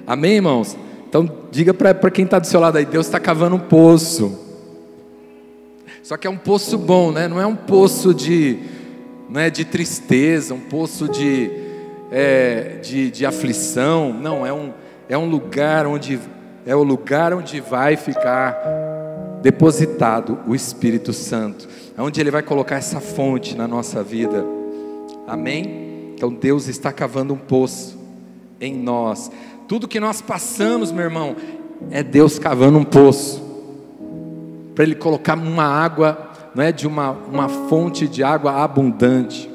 Amém, 0.05 0.35
irmãos? 0.35 0.75
Então 1.13 1.29
diga 1.51 1.75
para 1.75 2.09
quem 2.09 2.25
está 2.25 2.39
do 2.39 2.47
seu 2.47 2.59
lado 2.59 2.79
aí, 2.79 2.87
Deus 2.87 3.05
está 3.05 3.19
cavando 3.19 3.55
um 3.55 3.59
poço. 3.59 4.35
Só 6.01 6.17
que 6.17 6.25
é 6.25 6.29
um 6.29 6.39
poço 6.39 6.75
bom, 6.75 7.11
né? 7.11 7.27
Não 7.27 7.39
é 7.39 7.45
um 7.45 7.55
poço 7.55 8.15
de, 8.15 8.57
não 9.29 9.39
é 9.39 9.51
de 9.51 9.63
tristeza, 9.63 10.55
um 10.55 10.59
poço 10.59 11.07
de, 11.07 11.51
é, 12.09 12.79
de, 12.81 13.11
de 13.11 13.27
aflição. 13.27 14.11
Não, 14.11 14.43
é 14.43 14.51
um, 14.51 14.73
é 15.07 15.15
um 15.15 15.29
lugar 15.29 15.85
onde 15.85 16.19
é 16.65 16.75
o 16.75 16.81
lugar 16.81 17.31
onde 17.31 17.61
vai 17.61 17.95
ficar 17.95 18.57
depositado 19.43 20.39
o 20.47 20.55
Espírito 20.55 21.13
Santo, 21.13 21.69
é 21.95 22.01
onde 22.01 22.19
Ele 22.19 22.31
vai 22.31 22.41
colocar 22.41 22.77
essa 22.77 22.99
fonte 22.99 23.55
na 23.55 23.67
nossa 23.67 24.01
vida. 24.01 24.43
Amém? 25.27 26.11
Então 26.15 26.33
Deus 26.33 26.67
está 26.67 26.91
cavando 26.91 27.35
um 27.35 27.37
poço 27.37 28.01
em 28.59 28.73
nós. 28.73 29.29
Tudo 29.67 29.87
que 29.87 29.99
nós 29.99 30.21
passamos, 30.21 30.91
meu 30.91 31.03
irmão, 31.05 31.35
é 31.89 32.03
Deus 32.03 32.37
cavando 32.37 32.77
um 32.77 32.83
poço 32.83 33.43
para 34.73 34.83
Ele 34.83 34.95
colocar 34.95 35.37
uma 35.37 35.63
água, 35.63 36.31
não 36.55 36.63
é 36.63 36.71
de 36.71 36.87
uma, 36.87 37.11
uma 37.11 37.47
fonte 37.47 38.07
de 38.07 38.23
água 38.23 38.63
abundante. 38.63 39.49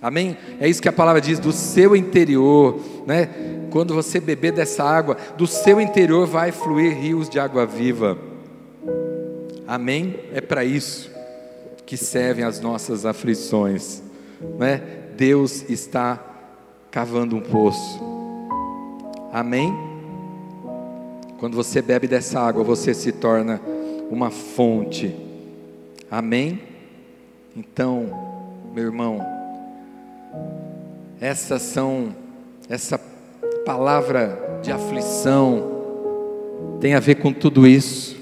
Amém? 0.00 0.36
É 0.60 0.68
isso 0.68 0.80
que 0.80 0.88
a 0.88 0.92
palavra 0.92 1.20
diz, 1.20 1.38
do 1.38 1.52
seu 1.52 1.96
interior, 1.96 2.80
né? 3.06 3.28
Quando 3.70 3.94
você 3.94 4.20
beber 4.20 4.52
dessa 4.52 4.84
água, 4.84 5.16
do 5.36 5.46
seu 5.46 5.80
interior 5.80 6.26
vai 6.26 6.52
fluir 6.52 6.96
rios 6.96 7.28
de 7.28 7.38
água 7.38 7.66
viva. 7.66 8.16
Amém? 9.66 10.16
É 10.32 10.40
para 10.40 10.64
isso 10.64 11.10
que 11.84 11.96
servem 11.96 12.44
as 12.44 12.60
nossas 12.60 13.04
aflições, 13.04 14.02
né? 14.58 14.82
Deus 15.16 15.68
está 15.68 16.20
cavando 16.90 17.36
um 17.36 17.40
poço. 17.40 18.15
Amém? 19.36 19.70
Quando 21.38 21.56
você 21.56 21.82
bebe 21.82 22.08
dessa 22.08 22.40
água, 22.40 22.64
você 22.64 22.94
se 22.94 23.12
torna 23.12 23.60
uma 24.10 24.30
fonte. 24.30 25.14
Amém? 26.10 26.58
Então, 27.54 28.08
meu 28.74 28.84
irmão, 28.84 29.20
essas 31.20 31.60
são, 31.60 32.16
essa 32.66 32.98
palavra 33.66 34.58
de 34.62 34.72
aflição 34.72 36.78
tem 36.80 36.94
a 36.94 37.00
ver 37.00 37.16
com 37.16 37.30
tudo 37.30 37.66
isso. 37.66 38.16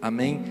Amém? 0.00 0.44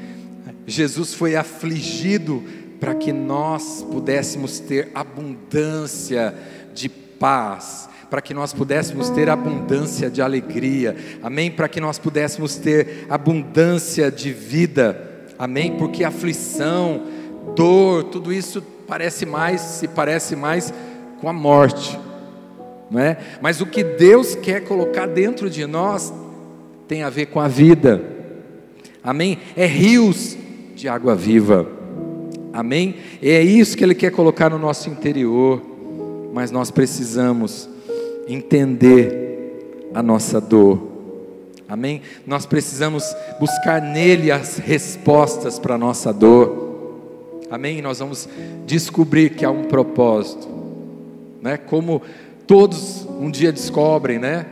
Jesus 0.65 1.13
foi 1.13 1.37
afligido 1.37 2.43
para 2.81 2.93
que 2.93 3.13
nós 3.13 3.81
pudéssemos 3.89 4.59
ter 4.59 4.91
abundância 4.93 6.35
de 6.73 6.89
paz, 6.89 7.87
para 8.09 8.21
que 8.21 8.33
nós 8.33 8.53
pudéssemos 8.53 9.09
ter 9.09 9.29
abundância 9.29 10.09
de 10.09 10.21
alegria, 10.21 10.95
amém? 11.21 11.51
Para 11.51 11.67
que 11.67 11.81
nós 11.81 11.99
pudéssemos 11.99 12.55
ter 12.55 13.05
abundância 13.09 14.09
de 14.09 14.31
vida, 14.31 15.27
amém? 15.37 15.77
Porque 15.77 16.03
aflição, 16.03 17.03
dor, 17.55 18.05
tudo 18.05 18.31
isso 18.31 18.61
parece 18.87 19.25
mais, 19.25 19.59
se 19.59 19.87
parece 19.87 20.35
mais 20.35 20.73
com 21.19 21.27
a 21.27 21.33
morte, 21.33 21.99
não 22.89 23.01
é? 23.01 23.17
Mas 23.41 23.59
o 23.59 23.65
que 23.65 23.83
Deus 23.83 24.35
quer 24.35 24.63
colocar 24.63 25.05
dentro 25.05 25.49
de 25.49 25.65
nós 25.65 26.13
tem 26.87 27.03
a 27.03 27.09
ver 27.09 27.25
com 27.25 27.41
a 27.41 27.49
vida, 27.49 28.01
amém? 29.03 29.39
É 29.55 29.65
rios 29.65 30.37
de 30.75 30.87
água 30.87 31.13
viva, 31.13 31.67
amém? 32.53 32.95
É 33.21 33.41
isso 33.41 33.75
que 33.75 33.83
Ele 33.83 33.95
quer 33.95 34.11
colocar 34.11 34.49
no 34.49 34.57
nosso 34.57 34.89
interior, 34.89 35.61
mas 36.33 36.51
nós 36.51 36.71
precisamos 36.71 37.67
entender 38.27 39.89
a 39.93 40.03
nossa 40.03 40.39
dor, 40.39 40.81
amém? 41.67 42.01
Nós 42.25 42.45
precisamos 42.45 43.03
buscar 43.39 43.81
nele 43.81 44.31
as 44.31 44.57
respostas 44.57 45.57
para 45.57 45.75
a 45.75 45.77
nossa 45.77 46.13
dor. 46.13 46.65
Amém? 47.49 47.81
Nós 47.81 47.99
vamos 47.99 48.27
descobrir 48.65 49.31
que 49.31 49.45
há 49.45 49.49
um 49.51 49.63
propósito, 49.63 50.47
né? 51.41 51.57
Como 51.57 52.01
todos 52.45 53.07
um 53.19 53.31
dia 53.31 53.51
descobrem, 53.51 54.19
né? 54.19 54.45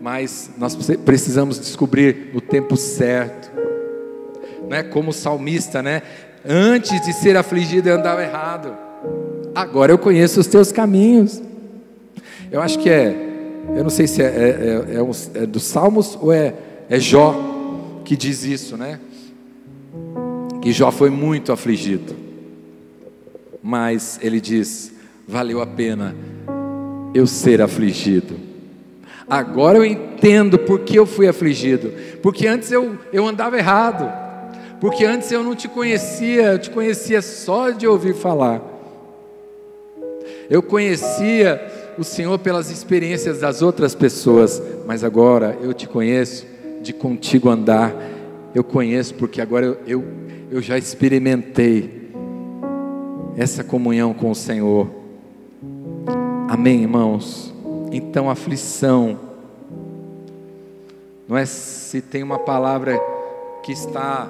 Mas 0.00 0.50
nós 0.56 0.74
precisamos 1.04 1.58
descobrir 1.58 2.30
no 2.32 2.40
tempo 2.40 2.76
certo, 2.76 3.50
né? 4.68 4.82
Como 4.82 5.10
o 5.10 5.12
salmista, 5.12 5.82
né? 5.82 6.02
Antes 6.42 7.00
de 7.02 7.12
ser 7.12 7.36
afligido 7.36 7.90
eu 7.90 7.96
andava 7.96 8.22
errado. 8.22 8.74
Agora 9.54 9.92
eu 9.92 9.98
conheço 9.98 10.40
os 10.40 10.46
teus 10.46 10.72
caminhos. 10.72 11.42
Eu 12.50 12.60
acho 12.60 12.78
que 12.78 12.90
é, 12.90 13.14
eu 13.76 13.82
não 13.82 13.90
sei 13.90 14.06
se 14.06 14.22
é, 14.22 14.26
é, 14.26 14.92
é, 14.92 14.96
é, 14.96 15.02
um, 15.02 15.10
é 15.34 15.46
dos 15.46 15.64
Salmos 15.64 16.18
ou 16.20 16.32
é, 16.32 16.54
é 16.88 16.98
Jó 16.98 18.02
que 18.04 18.16
diz 18.16 18.44
isso, 18.44 18.76
né? 18.76 18.98
Que 20.60 20.72
Jó 20.72 20.90
foi 20.90 21.10
muito 21.10 21.52
afligido 21.52 22.30
mas 23.62 24.18
ele 24.22 24.40
diz: 24.40 24.92
valeu 25.26 25.60
a 25.60 25.66
pena 25.66 26.14
eu 27.14 27.26
ser 27.26 27.60
afligido. 27.60 28.36
Agora 29.28 29.78
eu 29.78 29.84
entendo 29.84 30.58
por 30.58 30.80
que 30.80 30.96
eu 30.98 31.06
fui 31.06 31.28
afligido, 31.28 31.92
porque 32.20 32.46
antes 32.48 32.72
eu, 32.72 32.98
eu 33.12 33.26
andava 33.26 33.56
errado, 33.56 34.10
porque 34.80 35.04
antes 35.04 35.30
eu 35.30 35.44
não 35.44 35.54
te 35.54 35.68
conhecia, 35.68 36.52
eu 36.52 36.58
te 36.58 36.70
conhecia 36.70 37.22
só 37.22 37.70
de 37.70 37.86
ouvir 37.86 38.14
falar. 38.14 38.60
Eu 40.48 40.62
conhecia 40.62 41.60
o 41.98 42.04
Senhor 42.04 42.38
pelas 42.38 42.70
experiências 42.70 43.40
das 43.40 43.62
outras 43.62 43.94
pessoas, 43.94 44.62
mas 44.86 45.04
agora 45.04 45.58
eu 45.60 45.72
te 45.72 45.86
conheço 45.86 46.46
de 46.82 46.92
contigo 46.92 47.48
andar. 47.48 47.94
Eu 48.54 48.64
conheço 48.64 49.14
porque 49.14 49.40
agora 49.40 49.66
eu, 49.66 49.78
eu, 49.86 50.04
eu 50.50 50.62
já 50.62 50.76
experimentei 50.78 52.10
essa 53.36 53.62
comunhão 53.62 54.12
com 54.12 54.30
o 54.30 54.34
Senhor. 54.34 54.88
Amém, 56.48 56.82
irmãos? 56.82 57.54
Então, 57.92 58.28
aflição, 58.28 59.18
não 61.28 61.36
é 61.36 61.46
se 61.46 62.00
tem 62.00 62.22
uma 62.22 62.38
palavra 62.38 62.98
que 63.62 63.72
está 63.72 64.28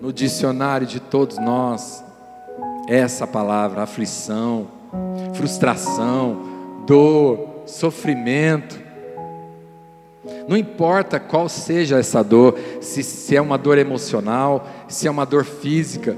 no 0.00 0.12
dicionário 0.12 0.86
de 0.86 1.00
todos 1.00 1.38
nós, 1.38 2.04
é 2.88 2.98
essa 2.98 3.26
palavra, 3.26 3.82
aflição, 3.82 4.75
frustração, 5.34 6.84
dor, 6.86 7.62
sofrimento. 7.66 8.78
Não 10.48 10.56
importa 10.56 11.20
qual 11.20 11.48
seja 11.48 11.98
essa 11.98 12.22
dor, 12.22 12.58
se, 12.80 13.02
se 13.02 13.36
é 13.36 13.40
uma 13.40 13.56
dor 13.56 13.78
emocional, 13.78 14.66
se 14.88 15.06
é 15.06 15.10
uma 15.10 15.24
dor 15.24 15.44
física, 15.44 16.16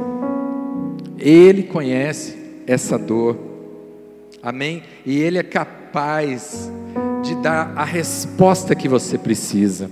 ele 1.18 1.64
conhece 1.64 2.38
essa 2.66 2.96
dor, 2.96 3.36
amém? 4.42 4.82
E 5.04 5.18
Ele 5.18 5.38
é 5.38 5.42
capaz 5.42 6.70
de 7.22 7.34
dar 7.36 7.72
a 7.74 7.84
resposta 7.84 8.74
que 8.74 8.88
você 8.88 9.18
precisa, 9.18 9.90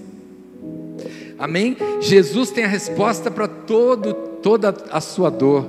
amém? 1.39 1.77
Jesus 2.01 2.51
tem 2.51 2.65
a 2.65 2.69
resposta 2.69 3.31
para 3.31 3.49
todo, 3.49 4.15
toda 4.41 4.75
a 4.91 5.01
sua 5.01 5.31
dor, 5.31 5.69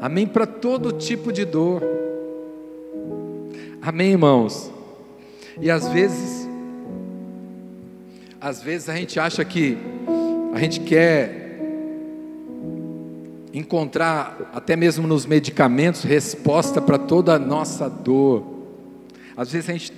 amém? 0.00 0.26
Para 0.26 0.46
todo 0.46 0.92
tipo 0.92 1.32
de 1.32 1.44
dor, 1.44 1.82
amém, 3.82 4.12
irmãos? 4.12 4.70
E 5.60 5.70
às 5.70 5.88
vezes, 5.88 6.48
Às 8.40 8.62
vezes 8.62 8.88
a 8.88 8.94
gente 8.94 9.20
acha 9.20 9.44
que 9.44 9.76
a 10.54 10.58
gente 10.58 10.80
quer 10.80 11.58
encontrar, 13.52 14.50
até 14.54 14.74
mesmo 14.76 15.06
nos 15.06 15.26
medicamentos, 15.26 16.02
resposta 16.04 16.80
para 16.80 16.96
toda 16.96 17.34
a 17.34 17.38
nossa 17.38 17.86
dor. 17.86 18.42
Às 19.36 19.52
vezes 19.52 19.68
a 19.68 19.72
gente 19.74 19.92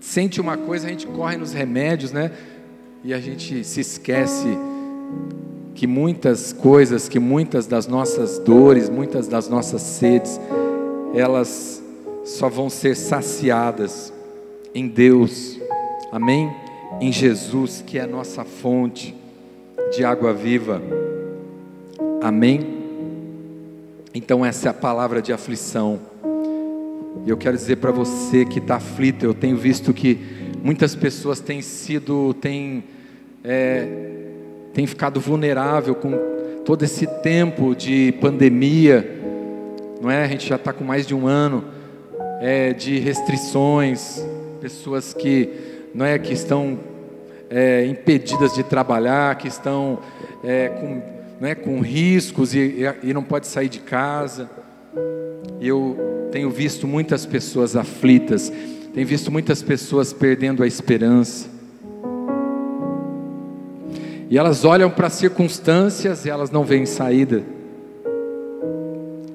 sente 0.00 0.40
uma 0.40 0.56
coisa, 0.56 0.88
a 0.88 0.90
gente 0.90 1.06
corre 1.06 1.36
nos 1.36 1.52
remédios, 1.52 2.10
né? 2.10 2.32
E 3.04 3.14
a 3.14 3.20
gente 3.20 3.62
se 3.62 3.80
esquece 3.80 4.58
que 5.76 5.86
muitas 5.86 6.52
coisas, 6.52 7.08
que 7.08 7.20
muitas 7.20 7.66
das 7.66 7.86
nossas 7.86 8.40
dores, 8.40 8.88
muitas 8.88 9.28
das 9.28 9.48
nossas 9.48 9.82
sedes, 9.82 10.40
elas 11.14 11.80
só 12.24 12.48
vão 12.48 12.70
ser 12.70 12.96
saciadas 12.96 14.12
em 14.74 14.88
Deus, 14.88 15.60
amém? 16.10 16.50
Em 17.00 17.12
Jesus, 17.12 17.84
que 17.86 17.98
é 17.98 18.02
a 18.02 18.06
nossa 18.06 18.44
fonte 18.44 19.14
de 19.94 20.04
água 20.04 20.32
viva, 20.32 20.80
amém? 22.22 22.82
Então, 24.14 24.44
essa 24.44 24.68
é 24.68 24.70
a 24.70 24.74
palavra 24.74 25.20
de 25.20 25.32
aflição. 25.32 26.00
E 27.26 27.30
eu 27.30 27.36
quero 27.36 27.56
dizer 27.56 27.76
para 27.76 27.92
você 27.92 28.44
que 28.46 28.58
está 28.58 28.76
aflito, 28.76 29.24
eu 29.26 29.34
tenho 29.34 29.56
visto 29.56 29.92
que 29.92 30.18
muitas 30.62 30.94
pessoas 30.94 31.40
têm 31.40 31.60
sido, 31.60 32.32
têm, 32.34 32.84
é, 33.44 33.86
têm 34.72 34.86
ficado 34.86 35.20
vulnerável 35.20 35.94
com 35.94 36.12
todo 36.64 36.82
esse 36.84 37.06
tempo 37.06 37.74
de 37.74 38.12
pandemia, 38.20 39.20
não 40.00 40.10
é? 40.10 40.24
A 40.24 40.28
gente 40.28 40.48
já 40.48 40.56
está 40.56 40.72
com 40.72 40.84
mais 40.84 41.06
de 41.06 41.14
um 41.14 41.26
ano 41.26 41.73
é, 42.40 42.72
de 42.72 42.98
restrições, 42.98 44.24
pessoas 44.60 45.12
que, 45.12 45.50
não 45.94 46.04
é, 46.04 46.18
que 46.18 46.32
estão 46.32 46.78
é, 47.50 47.86
impedidas 47.86 48.54
de 48.54 48.62
trabalhar, 48.62 49.36
que 49.36 49.48
estão 49.48 49.98
é, 50.42 50.68
com 50.68 51.14
né, 51.40 51.54
com 51.54 51.80
riscos 51.80 52.54
e, 52.54 52.84
e 53.02 53.12
não 53.12 53.22
pode 53.22 53.46
sair 53.46 53.68
de 53.68 53.80
casa. 53.80 54.48
Eu 55.60 56.28
tenho 56.32 56.50
visto 56.50 56.86
muitas 56.86 57.26
pessoas 57.26 57.76
aflitas, 57.76 58.52
tenho 58.92 59.06
visto 59.06 59.30
muitas 59.30 59.62
pessoas 59.62 60.12
perdendo 60.12 60.62
a 60.62 60.66
esperança. 60.66 61.48
E 64.30 64.38
elas 64.38 64.64
olham 64.64 64.90
para 64.90 65.06
as 65.06 65.12
circunstâncias 65.12 66.24
e 66.24 66.30
elas 66.30 66.50
não 66.50 66.64
veem 66.64 66.86
saída. 66.86 67.42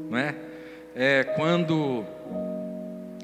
Não 0.10 0.18
é? 0.18 0.36
é 0.95 1.24
quando 1.24 2.04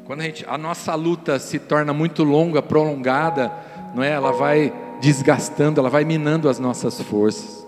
quando 0.05 0.21
a, 0.21 0.23
gente, 0.23 0.45
a 0.47 0.57
nossa 0.57 0.93
luta 0.93 1.39
se 1.39 1.57
torna 1.57 1.91
muito 1.91 2.23
longa, 2.23 2.61
prolongada, 2.61 3.51
não 3.95 4.03
é? 4.03 4.11
Ela 4.11 4.31
vai 4.31 4.71
desgastando, 5.01 5.79
ela 5.79 5.89
vai 5.89 6.05
minando 6.05 6.47
as 6.47 6.59
nossas 6.59 7.01
forças. 7.01 7.65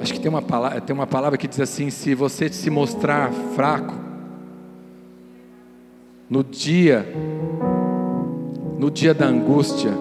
Acho 0.00 0.12
que 0.12 0.20
tem 0.20 0.28
uma 0.28 0.40
palavra, 0.40 0.80
tem 0.80 0.94
uma 0.94 1.08
palavra 1.08 1.36
que 1.36 1.48
diz 1.48 1.58
assim: 1.58 1.90
se 1.90 2.14
você 2.14 2.48
se 2.48 2.70
mostrar 2.70 3.32
fraco, 3.56 3.94
no 6.28 6.44
dia, 6.44 7.04
no 8.78 8.92
dia 8.92 9.12
da 9.12 9.26
angústia, 9.26 9.92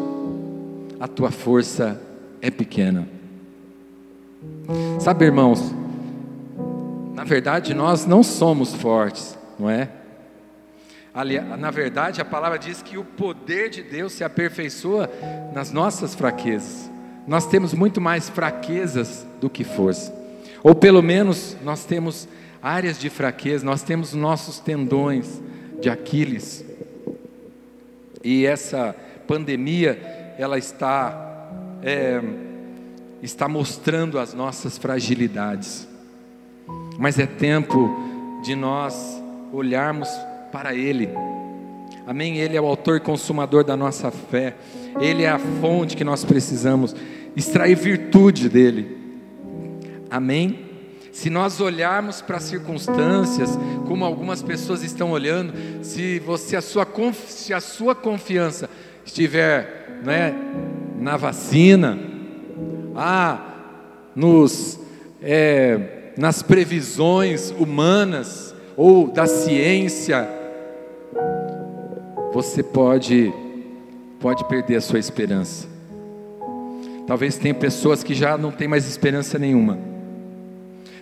a 0.99 1.07
tua 1.07 1.31
força 1.31 1.99
é 2.43 2.51
pequena. 2.51 3.09
Sabe, 4.99 5.25
irmãos, 5.25 5.78
na 7.19 7.25
verdade 7.25 7.73
nós 7.73 8.05
não 8.05 8.23
somos 8.23 8.73
fortes, 8.73 9.37
não 9.59 9.69
é? 9.69 9.89
Na 11.57 11.69
verdade, 11.69 12.21
a 12.21 12.25
palavra 12.25 12.57
diz 12.57 12.81
que 12.81 12.97
o 12.97 13.03
poder 13.03 13.69
de 13.69 13.83
Deus 13.83 14.13
se 14.13 14.23
aperfeiçoa 14.23 15.09
nas 15.53 15.71
nossas 15.71 16.15
fraquezas 16.15 16.89
nós 17.29 17.45
temos 17.45 17.75
muito 17.75 18.01
mais 18.01 18.27
fraquezas 18.27 19.23
do 19.39 19.51
que 19.51 19.63
força. 19.63 20.11
Ou 20.63 20.73
pelo 20.73 20.99
menos 21.01 21.55
nós 21.63 21.85
temos 21.85 22.27
áreas 22.59 22.99
de 22.99 23.07
fraqueza, 23.07 23.63
nós 23.63 23.83
temos 23.83 24.15
nossos 24.15 24.57
tendões 24.57 25.39
de 25.79 25.91
Aquiles. 25.91 26.65
E 28.23 28.47
essa 28.47 28.95
pandemia, 29.27 30.35
ela 30.39 30.57
está, 30.57 31.51
é, 31.83 32.19
está 33.21 33.47
mostrando 33.47 34.17
as 34.17 34.33
nossas 34.33 34.79
fragilidades. 34.79 35.87
Mas 36.99 37.17
é 37.17 37.25
tempo 37.25 37.89
de 38.43 38.57
nós 38.57 39.23
olharmos 39.53 40.09
para 40.51 40.75
Ele. 40.75 41.09
Amém? 42.05 42.39
Ele 42.39 42.57
é 42.57 42.61
o 42.61 42.65
autor 42.65 42.97
e 42.97 42.99
consumador 42.99 43.63
da 43.63 43.77
nossa 43.77 44.11
fé. 44.11 44.53
Ele 44.99 45.23
é 45.23 45.29
a 45.29 45.39
fonte 45.39 45.95
que 45.95 46.03
nós 46.03 46.25
precisamos 46.25 46.93
extrair 47.37 47.75
virtude 47.75 48.49
dele. 48.49 48.97
Amém? 50.11 50.59
Se 51.13 51.29
nós 51.29 51.61
olharmos 51.61 52.21
para 52.21 52.35
as 52.35 52.43
circunstâncias, 52.43 53.57
como 53.87 54.03
algumas 54.03 54.43
pessoas 54.43 54.83
estão 54.83 55.11
olhando, 55.11 55.53
se 55.81 56.19
você 56.19 56.57
a 56.57 56.61
sua, 56.61 56.85
se 57.13 57.53
a 57.53 57.61
sua 57.61 57.95
confiança 57.95 58.69
estiver 59.05 60.01
né, 60.03 60.35
na 60.99 61.15
vacina, 61.15 61.97
ah, 62.93 63.39
nos, 64.13 64.77
é, 65.21 65.98
nas 66.19 66.41
previsões 66.41 67.49
humanas 67.51 68.53
ou 68.75 69.07
da 69.07 69.25
ciência, 69.25 70.27
você 72.33 72.61
pode 72.61 73.33
pode 74.19 74.43
perder 74.49 74.75
a 74.75 74.81
sua 74.81 74.99
esperança. 74.99 75.65
Talvez 77.07 77.37
tenha 77.37 77.53
pessoas 77.53 78.03
que 78.03 78.13
já 78.13 78.37
não 78.37 78.51
têm 78.51 78.67
mais 78.67 78.85
esperança 78.85 79.39
nenhuma. 79.39 79.79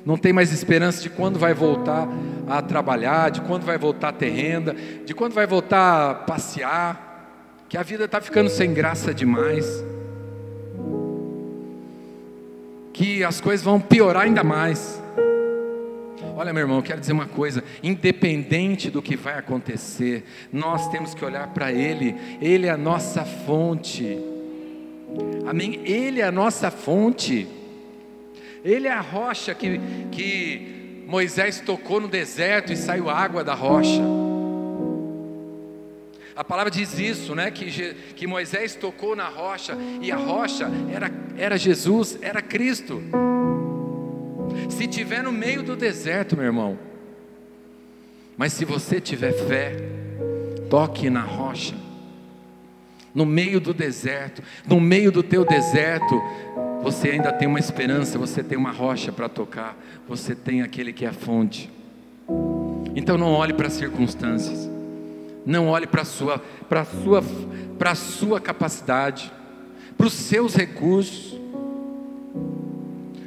Não 0.05 0.17
tem 0.17 0.31
mais 0.31 0.53
esperança 0.53 1.01
de 1.01 1.09
quando 1.09 1.39
vai 1.39 1.51
voltar 1.51 2.07
a 2.47 2.61
trabalhar, 2.61 3.31
de 3.31 3.41
quando 3.41 3.65
vai 3.65 3.77
voltar 3.77 4.09
a 4.09 4.13
ter 4.13 4.29
renda, 4.29 4.75
de 5.03 5.15
quando 5.15 5.33
vai 5.33 5.47
voltar 5.47 6.11
a 6.11 6.13
passear, 6.13 7.33
que 7.67 7.75
a 7.75 7.81
vida 7.81 8.05
está 8.05 8.21
ficando 8.21 8.49
sem 8.49 8.71
graça 8.71 9.15
demais, 9.15 9.83
que 12.97 13.23
as 13.23 13.39
coisas 13.39 13.63
vão 13.63 13.79
piorar 13.79 14.23
ainda 14.23 14.43
mais. 14.43 15.01
Olha, 16.35 16.51
meu 16.51 16.61
irmão, 16.61 16.77
eu 16.77 16.83
quero 16.83 16.99
dizer 16.99 17.13
uma 17.13 17.27
coisa: 17.27 17.63
independente 17.83 18.89
do 18.89 19.03
que 19.03 19.15
vai 19.15 19.37
acontecer, 19.37 20.23
nós 20.51 20.89
temos 20.89 21.13
que 21.13 21.23
olhar 21.23 21.47
para 21.49 21.71
Ele, 21.71 22.15
Ele 22.41 22.65
é 22.65 22.71
a 22.71 22.77
nossa 22.77 23.23
fonte. 23.23 24.17
Amém? 25.45 25.79
Ele 25.85 26.21
é 26.21 26.25
a 26.25 26.31
nossa 26.31 26.71
fonte. 26.71 27.47
Ele 28.65 28.87
é 28.87 28.91
a 28.91 28.99
rocha 28.99 29.53
que, 29.53 29.79
que 30.11 31.03
Moisés 31.07 31.61
tocou 31.61 32.01
no 32.01 32.07
deserto 32.07 32.73
e 32.73 32.75
saiu 32.75 33.09
água 33.09 33.43
da 33.43 33.53
rocha. 33.53 34.01
A 36.37 36.43
palavra 36.43 36.69
diz 36.69 36.97
isso, 36.99 37.33
né? 37.33 37.49
Que, 37.49 37.95
que 38.15 38.27
Moisés 38.27 38.75
tocou 38.75 39.15
na 39.15 39.27
rocha 39.27 39.75
e 39.99 40.11
a 40.11 40.15
rocha 40.15 40.69
era, 40.93 41.11
era 41.35 41.57
Jesus, 41.57 42.17
era 42.21 42.41
Cristo. 42.41 43.01
Se 44.69 44.87
tiver 44.87 45.23
no 45.23 45.31
meio 45.31 45.63
do 45.63 45.75
deserto, 45.75 46.37
meu 46.37 46.45
irmão, 46.45 46.77
mas 48.37 48.53
se 48.53 48.63
você 48.63 49.01
tiver 49.01 49.33
fé, 49.33 49.75
toque 50.69 51.09
na 51.09 51.21
rocha 51.21 51.87
no 53.17 53.25
meio 53.25 53.59
do 53.59 53.73
deserto, 53.73 54.43
no 54.67 54.79
meio 54.79 55.11
do 55.11 55.23
teu 55.23 55.43
deserto, 55.43 56.21
você 56.83 57.09
ainda 57.09 57.33
tem 57.33 57.47
uma 57.47 57.57
esperança, 57.57 58.19
você 58.19 58.43
tem 58.43 58.55
uma 58.55 58.69
rocha 58.69 59.11
para 59.11 59.27
tocar, 59.27 59.75
você 60.07 60.35
tem 60.35 60.61
aquele 60.61 60.93
que 60.93 61.03
é 61.03 61.07
a 61.07 61.13
fonte. 61.13 61.67
Então 62.95 63.17
não 63.17 63.31
olhe 63.31 63.53
para 63.53 63.65
as 63.65 63.73
circunstâncias, 63.73 64.69
não 65.47 65.69
olhe 65.69 65.87
para 65.87 66.03
a 66.03 66.05
sua, 66.05 66.37
para 66.69 66.85
sua, 66.85 67.23
para 67.79 67.95
sua 67.95 68.39
capacidade, 68.39 69.31
para 69.97 70.05
os 70.05 70.13
seus 70.13 70.53
recursos. 70.53 71.35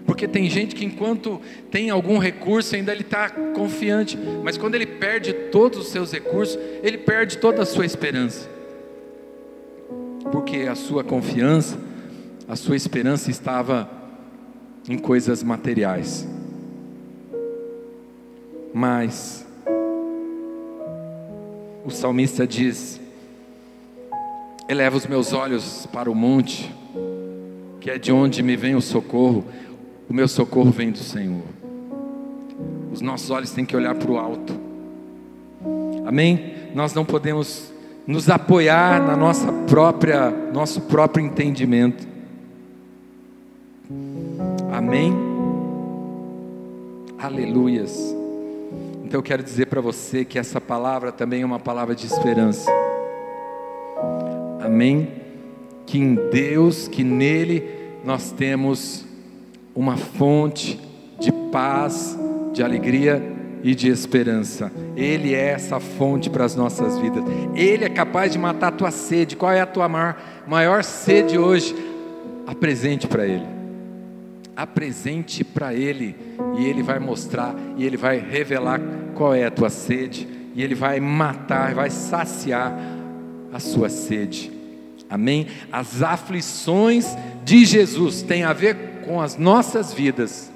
Porque 0.07 0.29
tem 0.29 0.49
gente 0.49 0.77
que 0.77 0.85
enquanto 0.85 1.41
tem 1.71 1.91
algum 1.91 2.19
recurso 2.19 2.77
ainda 2.77 2.93
ele 2.93 3.03
está 3.03 3.29
confiante, 3.29 4.17
mas 4.45 4.57
quando 4.57 4.77
ele 4.77 4.87
perde 4.87 5.33
todos 5.33 5.79
os 5.79 5.89
seus 5.89 6.13
recursos, 6.13 6.57
ele 6.83 6.99
perde 6.99 7.39
toda 7.39 7.63
a 7.63 7.67
sua 7.67 7.85
esperança 7.85 8.61
porque 10.31 10.61
a 10.61 10.75
sua 10.75 11.03
confiança, 11.03 11.79
a 12.49 12.57
sua 12.57 12.77
esperança 12.77 13.31
estava 13.31 13.91
em 14.89 14.97
coisas 14.97 15.43
materiais. 15.43 16.27
Mas 18.73 19.47
o 21.91 21.97
salmista 21.97 22.47
diz: 22.47 23.01
Eleva 24.69 24.97
os 24.97 25.07
meus 25.07 25.33
olhos 25.33 25.87
para 25.93 26.11
o 26.11 26.15
monte, 26.15 26.73
que 27.81 27.91
é 27.91 27.99
de 27.99 28.13
onde 28.13 28.43
me 28.43 28.57
vem 28.57 28.75
o 28.75 28.81
socorro. 28.81 29.45
O 30.09 30.15
meu 30.15 30.29
socorro 30.29 30.71
vem 30.71 30.91
do 30.91 30.99
Senhor. 30.99 31.43
Os 32.93 33.01
nossos 33.01 33.31
olhos 33.31 33.51
têm 33.51 33.65
que 33.65 33.77
olhar 33.77 33.95
para 33.95 34.11
o 34.11 34.19
alto. 34.19 34.55
Amém? 36.07 36.55
Nós 36.75 36.95
não 36.95 37.05
podemos 37.05 37.73
nos 38.07 38.29
apoiar 38.29 39.03
na 39.03 39.17
nossa 39.17 39.53
própria, 39.69 40.31
nosso 40.53 40.81
próprio 40.83 41.25
entendimento. 41.25 42.07
Amém? 44.73 45.13
Aleluias. 47.19 48.20
Então 49.11 49.19
eu 49.19 49.25
quero 49.25 49.43
dizer 49.43 49.67
para 49.67 49.81
você 49.81 50.25
que 50.25 50.39
essa 50.39 50.61
palavra 50.61 51.11
também 51.11 51.43
é 51.43 51.45
uma 51.45 51.59
palavra 51.59 51.97
de 51.97 52.07
esperança. 52.07 52.71
Amém? 54.63 55.09
Que 55.85 55.99
em 55.99 56.15
Deus, 56.15 56.87
que 56.87 57.03
nele 57.03 57.65
nós 58.05 58.31
temos 58.31 59.05
uma 59.75 59.97
fonte 59.97 60.81
de 61.19 61.33
paz, 61.51 62.17
de 62.53 62.63
alegria 62.63 63.21
e 63.65 63.75
de 63.75 63.89
esperança. 63.89 64.71
Ele 64.95 65.35
é 65.35 65.55
essa 65.55 65.81
fonte 65.81 66.31
para 66.31 66.45
as 66.45 66.55
nossas 66.55 66.97
vidas. 66.97 67.25
Ele 67.57 67.85
é 67.85 67.89
capaz 67.89 68.31
de 68.31 68.39
matar 68.39 68.69
a 68.69 68.77
tua 68.77 68.93
sede. 68.93 69.35
Qual 69.35 69.51
é 69.51 69.61
a 69.61 69.67
tua 69.67 69.89
maior, 69.89 70.17
maior 70.47 70.85
sede 70.85 71.37
hoje? 71.37 71.75
Apresente 72.47 73.09
para 73.09 73.27
Ele. 73.27 73.60
Apresente 74.61 75.43
para 75.43 75.73
Ele. 75.75 76.15
E 76.59 76.65
Ele 76.65 76.83
vai 76.83 76.99
mostrar, 76.99 77.55
e 77.77 77.85
Ele 77.85 77.97
vai 77.97 78.19
revelar 78.19 78.81
qual 79.15 79.35
é 79.35 79.45
a 79.45 79.51
tua 79.51 79.71
sede. 79.71 80.29
E 80.55 80.63
Ele 80.63 80.75
vai 80.75 81.01
matar, 81.01 81.75
vai 81.75 81.89
saciar 81.89 82.77
a 83.53 83.59
sua 83.59 83.89
sede. 83.89 84.53
Amém? 85.09 85.47
As 85.73 86.03
aflições 86.03 87.17
de 87.45 87.65
Jesus 87.65 88.23
têm 88.23 88.45
a 88.45 88.53
ver 88.53 88.77
com 89.05 89.21
as 89.21 89.37
nossas 89.37 89.93
vidas. 89.93 90.53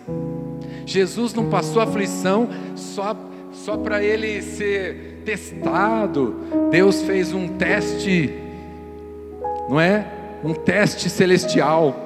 Jesus 0.86 1.34
não 1.34 1.48
passou 1.48 1.82
aflição 1.82 2.48
só, 2.76 3.16
só 3.52 3.76
para 3.76 4.02
ele 4.02 4.42
ser 4.42 5.22
testado. 5.24 6.36
Deus 6.70 7.02
fez 7.02 7.32
um 7.32 7.48
teste, 7.48 8.32
não 9.68 9.80
é? 9.80 10.06
Um 10.44 10.52
teste 10.52 11.08
celestial, 11.08 12.03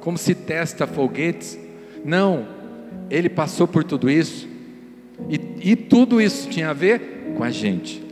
como 0.00 0.18
se 0.18 0.34
testa 0.34 0.86
foguetes. 0.86 1.58
Não, 2.04 2.46
ele 3.10 3.28
passou 3.28 3.66
por 3.66 3.84
tudo 3.84 4.10
isso, 4.10 4.48
e, 5.28 5.72
e 5.72 5.76
tudo 5.76 6.20
isso 6.20 6.48
tinha 6.48 6.70
a 6.70 6.72
ver 6.72 7.32
com 7.36 7.42
a 7.42 7.50
gente. 7.50 8.02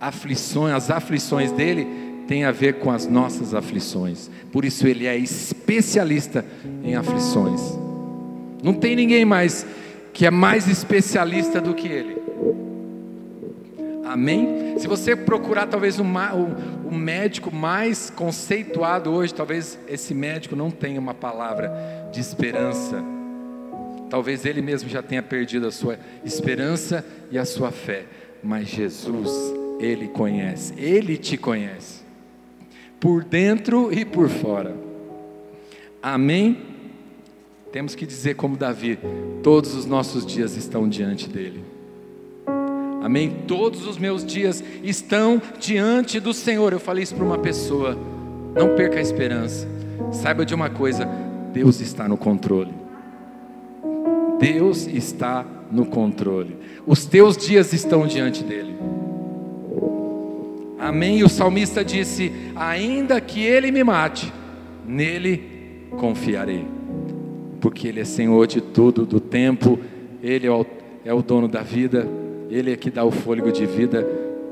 Aflições, 0.00 0.74
as 0.74 0.90
aflições 0.90 1.50
dele 1.50 1.86
têm 2.28 2.44
a 2.44 2.52
ver 2.52 2.74
com 2.74 2.90
as 2.90 3.06
nossas 3.06 3.54
aflições. 3.54 4.30
Por 4.52 4.64
isso 4.64 4.86
ele 4.86 5.06
é 5.06 5.16
especialista 5.16 6.44
em 6.82 6.94
aflições. 6.94 7.60
Não 8.62 8.74
tem 8.74 8.96
ninguém 8.96 9.24
mais 9.24 9.66
que 10.12 10.24
é 10.24 10.30
mais 10.30 10.68
especialista 10.68 11.60
do 11.60 11.74
que 11.74 11.88
ele. 11.88 12.23
Amém? 14.14 14.78
Se 14.78 14.86
você 14.86 15.16
procurar 15.16 15.66
talvez 15.66 15.98
o, 15.98 16.04
médico 16.04 17.52
mais 17.52 18.10
conceituado 18.10 19.10
hoje, 19.10 19.34
talvez 19.34 19.76
esse 19.88 20.14
médico 20.14 20.54
não 20.54 20.70
tenha 20.70 21.00
uma 21.00 21.12
palavra 21.12 21.72
de 22.12 22.20
esperança. 22.20 23.02
Talvez 24.08 24.44
ele 24.44 24.62
mesmo 24.62 24.88
já 24.88 25.02
tenha 25.02 25.20
perdido 25.20 25.66
a 25.66 25.72
sua 25.72 25.98
esperança 26.24 27.04
e 27.28 27.36
a 27.36 27.44
sua 27.44 27.72
fé. 27.72 28.04
Mas 28.40 28.68
Jesus, 28.68 29.32
Ele 29.80 30.06
conhece, 30.06 30.74
Ele 30.76 31.16
te 31.16 31.36
conhece, 31.36 32.04
por 33.00 33.24
dentro 33.24 33.92
e 33.92 34.04
por 34.04 34.28
fora. 34.28 34.76
Amém? 36.00 36.58
Temos 37.72 37.96
que 37.96 38.06
dizer 38.06 38.36
como 38.36 38.56
Davi: 38.56 38.96
todos 39.42 39.74
os 39.74 39.86
nossos 39.86 40.24
dias 40.24 40.56
estão 40.56 40.88
diante 40.88 41.28
dele. 41.28 41.73
Amém? 43.04 43.30
Todos 43.46 43.86
os 43.86 43.98
meus 43.98 44.24
dias 44.24 44.64
estão 44.82 45.40
diante 45.60 46.18
do 46.18 46.32
Senhor. 46.32 46.72
Eu 46.72 46.80
falei 46.80 47.04
isso 47.04 47.14
para 47.14 47.24
uma 47.24 47.36
pessoa. 47.36 47.98
Não 48.54 48.74
perca 48.74 48.98
a 48.98 49.02
esperança. 49.02 49.68
Saiba 50.10 50.46
de 50.46 50.54
uma 50.54 50.70
coisa: 50.70 51.04
Deus 51.52 51.80
está 51.80 52.08
no 52.08 52.16
controle. 52.16 52.72
Deus 54.40 54.86
está 54.86 55.44
no 55.70 55.84
controle. 55.84 56.56
Os 56.86 57.04
teus 57.04 57.36
dias 57.36 57.74
estão 57.74 58.06
diante 58.06 58.42
dele. 58.42 58.74
Amém? 60.78 61.18
E 61.18 61.24
o 61.24 61.28
salmista 61.28 61.84
disse: 61.84 62.32
Ainda 62.56 63.20
que 63.20 63.44
ele 63.44 63.70
me 63.70 63.84
mate, 63.84 64.32
nele 64.86 65.88
confiarei 65.98 66.66
porque 67.64 67.88
Ele 67.88 67.98
é 67.98 68.04
Senhor 68.04 68.46
de 68.46 68.60
tudo, 68.60 69.06
do 69.06 69.18
tempo, 69.18 69.78
Ele 70.22 70.46
é 70.46 70.50
o, 70.50 70.66
é 71.02 71.14
o 71.14 71.22
dono 71.22 71.48
da 71.48 71.62
vida, 71.62 72.06
Ele 72.54 72.72
é 72.72 72.76
que 72.76 72.88
dá 72.88 73.04
o 73.04 73.10
fôlego 73.10 73.50
de 73.50 73.66
vida, 73.66 74.06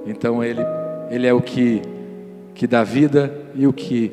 então 0.05 0.43
Ele, 0.43 0.61
Ele 1.09 1.25
é 1.25 1.33
o 1.33 1.41
que, 1.41 1.81
que 2.53 2.67
dá 2.67 2.83
vida 2.83 3.33
e 3.55 3.65
o 3.65 3.73
que, 3.73 4.11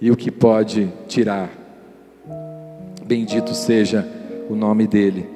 e 0.00 0.10
o 0.10 0.16
que 0.16 0.30
pode 0.30 0.90
tirar. 1.06 1.50
Bendito 3.04 3.52
seja 3.52 4.08
o 4.48 4.56
nome 4.56 4.86
dEle. 4.86 5.28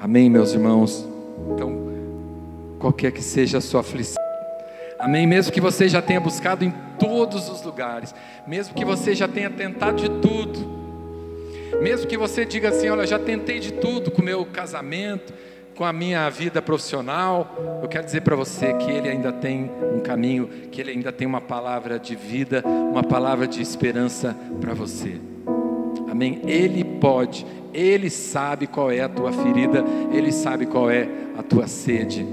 Amém, 0.00 0.30
meus 0.30 0.54
irmãos? 0.54 1.06
Então, 1.52 1.92
qualquer 2.78 3.12
que 3.12 3.22
seja 3.22 3.58
a 3.58 3.60
sua 3.60 3.80
aflição, 3.80 4.22
Amém? 4.98 5.26
Mesmo 5.26 5.52
que 5.52 5.60
você 5.60 5.86
já 5.86 6.00
tenha 6.00 6.20
buscado 6.20 6.64
em 6.64 6.72
todos 6.98 7.50
os 7.50 7.62
lugares, 7.62 8.14
mesmo 8.46 8.74
que 8.74 8.86
você 8.86 9.14
já 9.14 9.28
tenha 9.28 9.50
tentado 9.50 10.00
de 10.00 10.08
tudo, 10.22 10.58
mesmo 11.82 12.06
que 12.06 12.16
você 12.16 12.46
diga 12.46 12.70
assim: 12.70 12.88
olha, 12.88 13.06
já 13.06 13.18
tentei 13.18 13.60
de 13.60 13.74
tudo 13.74 14.10
com 14.10 14.22
o 14.22 14.24
meu 14.24 14.46
casamento, 14.46 15.34
com 15.78 15.84
a 15.84 15.92
minha 15.92 16.28
vida 16.28 16.60
profissional, 16.60 17.56
eu 17.80 17.88
quero 17.88 18.04
dizer 18.04 18.22
para 18.22 18.34
você 18.34 18.72
que 18.74 18.90
Ele 18.90 19.08
ainda 19.08 19.30
tem 19.30 19.70
um 19.94 20.00
caminho, 20.00 20.48
que 20.72 20.80
Ele 20.80 20.90
ainda 20.90 21.12
tem 21.12 21.24
uma 21.24 21.40
palavra 21.40 22.00
de 22.00 22.16
vida, 22.16 22.64
uma 22.66 23.04
palavra 23.04 23.46
de 23.46 23.62
esperança 23.62 24.36
para 24.60 24.74
você. 24.74 25.20
Amém? 26.10 26.42
Ele 26.44 26.82
pode, 26.82 27.46
Ele 27.72 28.10
sabe 28.10 28.66
qual 28.66 28.90
é 28.90 29.02
a 29.02 29.08
tua 29.08 29.32
ferida, 29.32 29.84
Ele 30.12 30.32
sabe 30.32 30.66
qual 30.66 30.90
é 30.90 31.08
a 31.38 31.44
tua 31.44 31.68
sede, 31.68 32.26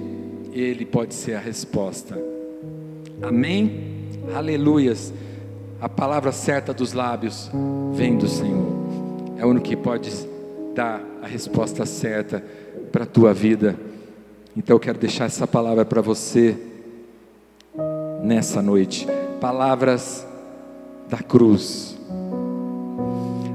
Ele 0.52 0.84
pode 0.84 1.14
ser 1.14 1.36
a 1.36 1.40
resposta. 1.40 2.20
Amém? 3.22 4.10
Aleluias. 4.36 5.14
A 5.80 5.88
palavra 5.88 6.32
certa 6.32 6.74
dos 6.74 6.94
lábios 6.94 7.52
vem 7.94 8.18
do 8.18 8.28
Senhor 8.28 8.74
é 9.38 9.46
o 9.46 9.50
único 9.50 9.68
que 9.68 9.76
pode 9.76 10.10
dar 10.74 11.00
a 11.22 11.28
resposta 11.28 11.86
certa 11.86 12.44
para 12.92 13.04
a 13.04 13.08
tua 13.08 13.34
vida. 13.34 13.76
Então 14.56 14.76
eu 14.76 14.80
quero 14.80 14.98
deixar 14.98 15.26
essa 15.26 15.46
palavra 15.46 15.84
para 15.84 16.02
você 16.02 16.58
nessa 18.24 18.62
noite. 18.62 19.08
Palavras 19.42 20.26
da 21.10 21.18
cruz. 21.18 21.98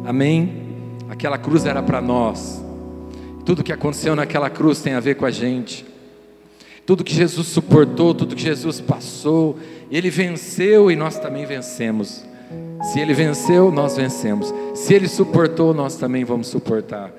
Amém? 0.05 0.53
Aquela 1.09 1.39
cruz 1.39 1.65
era 1.65 1.83
para 1.83 2.01
nós. 2.01 2.63
Tudo 3.45 3.65
que 3.65 3.73
aconteceu 3.73 4.15
naquela 4.15 4.51
cruz 4.51 4.81
tem 4.81 4.93
a 4.93 5.01
ver 5.01 5.17
com 5.17 5.25
a 5.25 5.31
gente. 5.31 5.87
Tudo 6.85 7.05
que 7.05 7.15
Jesus 7.15 7.47
suportou, 7.49 8.15
tudo 8.15 8.35
que 8.35 8.43
Jesus 8.43 8.81
passou, 8.81 9.57
ele 9.91 10.11
venceu 10.11 10.91
e 10.91 10.97
nós 10.97 11.19
também 11.19 11.47
vencemos. 11.47 12.25
Se 12.83 12.99
ele 12.99 13.15
venceu, 13.15 13.71
nós 13.71 13.97
vencemos. 13.97 14.53
Se 14.75 14.95
ele 14.95 15.09
suportou, 15.09 15.73
nós 15.73 15.97
também 15.97 16.25
vamos 16.25 16.49
suportar. 16.49 17.13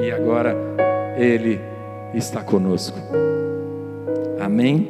E 0.00 0.10
agora 0.10 0.56
ele 1.16 1.60
está 2.14 2.42
conosco. 2.42 2.98
Amém? 4.40 4.88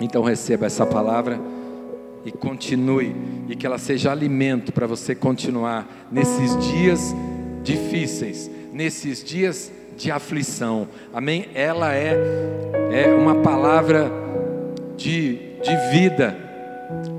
Então 0.00 0.22
receba 0.22 0.66
essa 0.66 0.84
palavra 0.84 1.38
e 2.24 2.32
continue, 2.32 3.14
e 3.48 3.56
que 3.56 3.66
ela 3.66 3.78
seja 3.78 4.10
alimento 4.10 4.72
para 4.72 4.86
você 4.86 5.14
continuar 5.14 6.08
nesses 6.10 6.56
dias 6.70 7.14
difíceis, 7.62 8.50
nesses 8.72 9.22
dias 9.22 9.72
de 9.96 10.10
aflição. 10.10 10.88
Amém? 11.12 11.46
Ela 11.54 11.94
é, 11.94 12.16
é 12.92 13.14
uma 13.14 13.36
palavra 13.36 14.10
de, 14.96 15.34
de 15.62 15.76
vida 15.90 16.52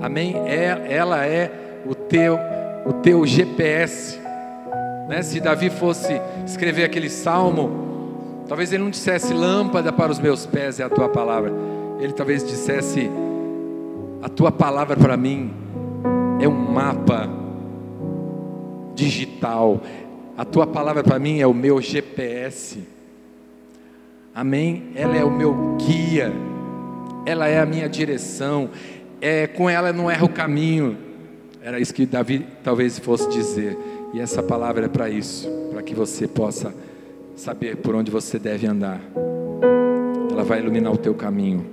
Amém? 0.00 0.34
É, 0.46 0.94
ela 0.94 1.26
é 1.26 1.50
o 1.84 1.94
teu, 1.94 2.38
o 2.84 2.92
teu 2.92 3.26
GPS. 3.26 4.20
Né? 5.08 5.22
Se 5.22 5.40
Davi 5.40 5.70
fosse 5.70 6.20
escrever 6.46 6.84
aquele 6.84 7.08
salmo, 7.08 8.44
talvez 8.48 8.72
ele 8.72 8.82
não 8.82 8.90
dissesse 8.90 9.32
lâmpada 9.32 9.92
para 9.92 10.10
os 10.10 10.18
meus 10.18 10.46
pés 10.46 10.80
é 10.80 10.84
a 10.84 10.88
tua 10.88 11.08
palavra. 11.08 11.52
Ele 12.00 12.12
talvez 12.12 12.44
dissesse 12.44 13.10
a 14.22 14.28
tua 14.28 14.50
palavra 14.50 14.96
para 14.96 15.16
mim 15.16 15.52
é 16.40 16.48
um 16.48 16.72
mapa 16.72 17.28
digital. 18.94 19.80
A 20.36 20.44
tua 20.44 20.66
palavra 20.66 21.04
para 21.04 21.18
mim 21.18 21.40
é 21.40 21.46
o 21.46 21.54
meu 21.54 21.80
GPS. 21.80 22.82
Amém? 24.34 24.90
Ela 24.94 25.16
é 25.16 25.24
o 25.24 25.30
meu 25.30 25.76
guia. 25.76 26.32
Ela 27.26 27.48
é 27.48 27.60
a 27.60 27.66
minha 27.66 27.88
direção 27.88 28.70
é, 29.24 29.46
com 29.46 29.70
ela 29.70 29.90
não 29.90 30.10
erra 30.10 30.26
o 30.26 30.28
caminho. 30.28 30.98
Era 31.62 31.80
isso 31.80 31.94
que 31.94 32.04
Davi 32.04 32.46
talvez 32.62 32.98
fosse 32.98 33.26
dizer. 33.30 33.74
E 34.14 34.20
essa 34.20 34.44
palavra 34.44 34.84
é 34.84 34.88
para 34.88 35.10
isso, 35.10 35.50
para 35.72 35.82
que 35.82 35.92
você 35.92 36.28
possa 36.28 36.72
saber 37.34 37.78
por 37.78 37.96
onde 37.96 38.12
você 38.12 38.38
deve 38.38 38.64
andar. 38.64 39.00
Ela 40.30 40.44
vai 40.44 40.60
iluminar 40.60 40.92
o 40.92 40.96
teu 40.96 41.12
caminho. 41.14 41.66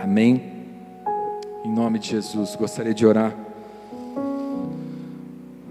Amém? 0.00 0.40
Em 1.64 1.74
nome 1.74 1.98
de 1.98 2.10
Jesus, 2.10 2.54
gostaria 2.54 2.94
de 2.94 3.04
orar 3.04 3.34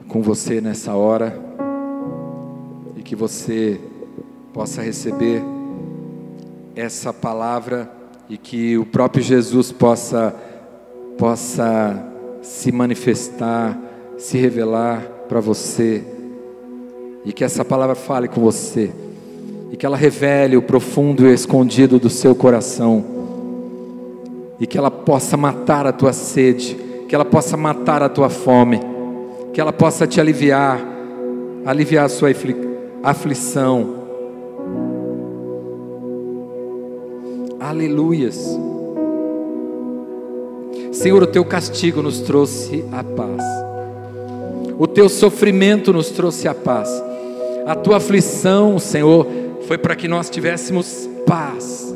com 0.09 0.21
você 0.21 0.59
nessa 0.59 0.95
hora 0.95 1.39
e 2.97 3.01
que 3.01 3.15
você 3.15 3.79
possa 4.51 4.81
receber 4.81 5.41
essa 6.75 7.13
palavra 7.13 7.89
e 8.27 8.37
que 8.37 8.77
o 8.77 8.85
próprio 8.85 9.23
Jesus 9.23 9.71
possa 9.71 10.35
possa 11.17 12.05
se 12.41 12.69
manifestar, 12.69 13.79
se 14.17 14.37
revelar 14.37 15.20
para 15.31 15.39
você 15.39 16.03
e 17.23 17.31
que 17.31 17.41
essa 17.41 17.63
palavra 17.63 17.95
fale 17.95 18.27
com 18.27 18.41
você 18.41 18.91
e 19.71 19.77
que 19.77 19.85
ela 19.85 19.95
revele 19.95 20.57
o 20.57 20.61
profundo 20.61 21.25
e 21.25 21.33
escondido 21.33 21.97
do 21.97 22.09
seu 22.09 22.35
coração 22.35 23.05
e 24.59 24.67
que 24.67 24.77
ela 24.77 24.91
possa 24.91 25.37
matar 25.37 25.87
a 25.87 25.93
tua 25.93 26.11
sede, 26.11 26.75
que 27.07 27.15
ela 27.15 27.23
possa 27.23 27.55
matar 27.55 28.03
a 28.03 28.09
tua 28.09 28.29
fome, 28.29 28.81
que 29.53 29.61
ela 29.61 29.71
possa 29.71 30.05
te 30.05 30.19
aliviar, 30.19 30.81
aliviar 31.65 32.07
a 32.07 32.09
sua 32.09 32.27
aflição. 33.01 33.95
Aleluias. 37.57 38.59
Senhor, 40.91 41.23
o 41.23 41.27
teu 41.27 41.45
castigo 41.45 42.01
nos 42.01 42.19
trouxe 42.19 42.83
a 42.91 43.01
paz. 43.01 43.60
O 44.81 44.87
teu 44.87 45.07
sofrimento 45.07 45.93
nos 45.93 46.09
trouxe 46.09 46.47
a 46.47 46.55
paz. 46.55 46.89
A 47.67 47.75
tua 47.75 47.97
aflição, 47.97 48.79
Senhor, 48.79 49.27
foi 49.67 49.77
para 49.77 49.95
que 49.95 50.07
nós 50.07 50.27
tivéssemos 50.27 51.07
paz. 51.23 51.93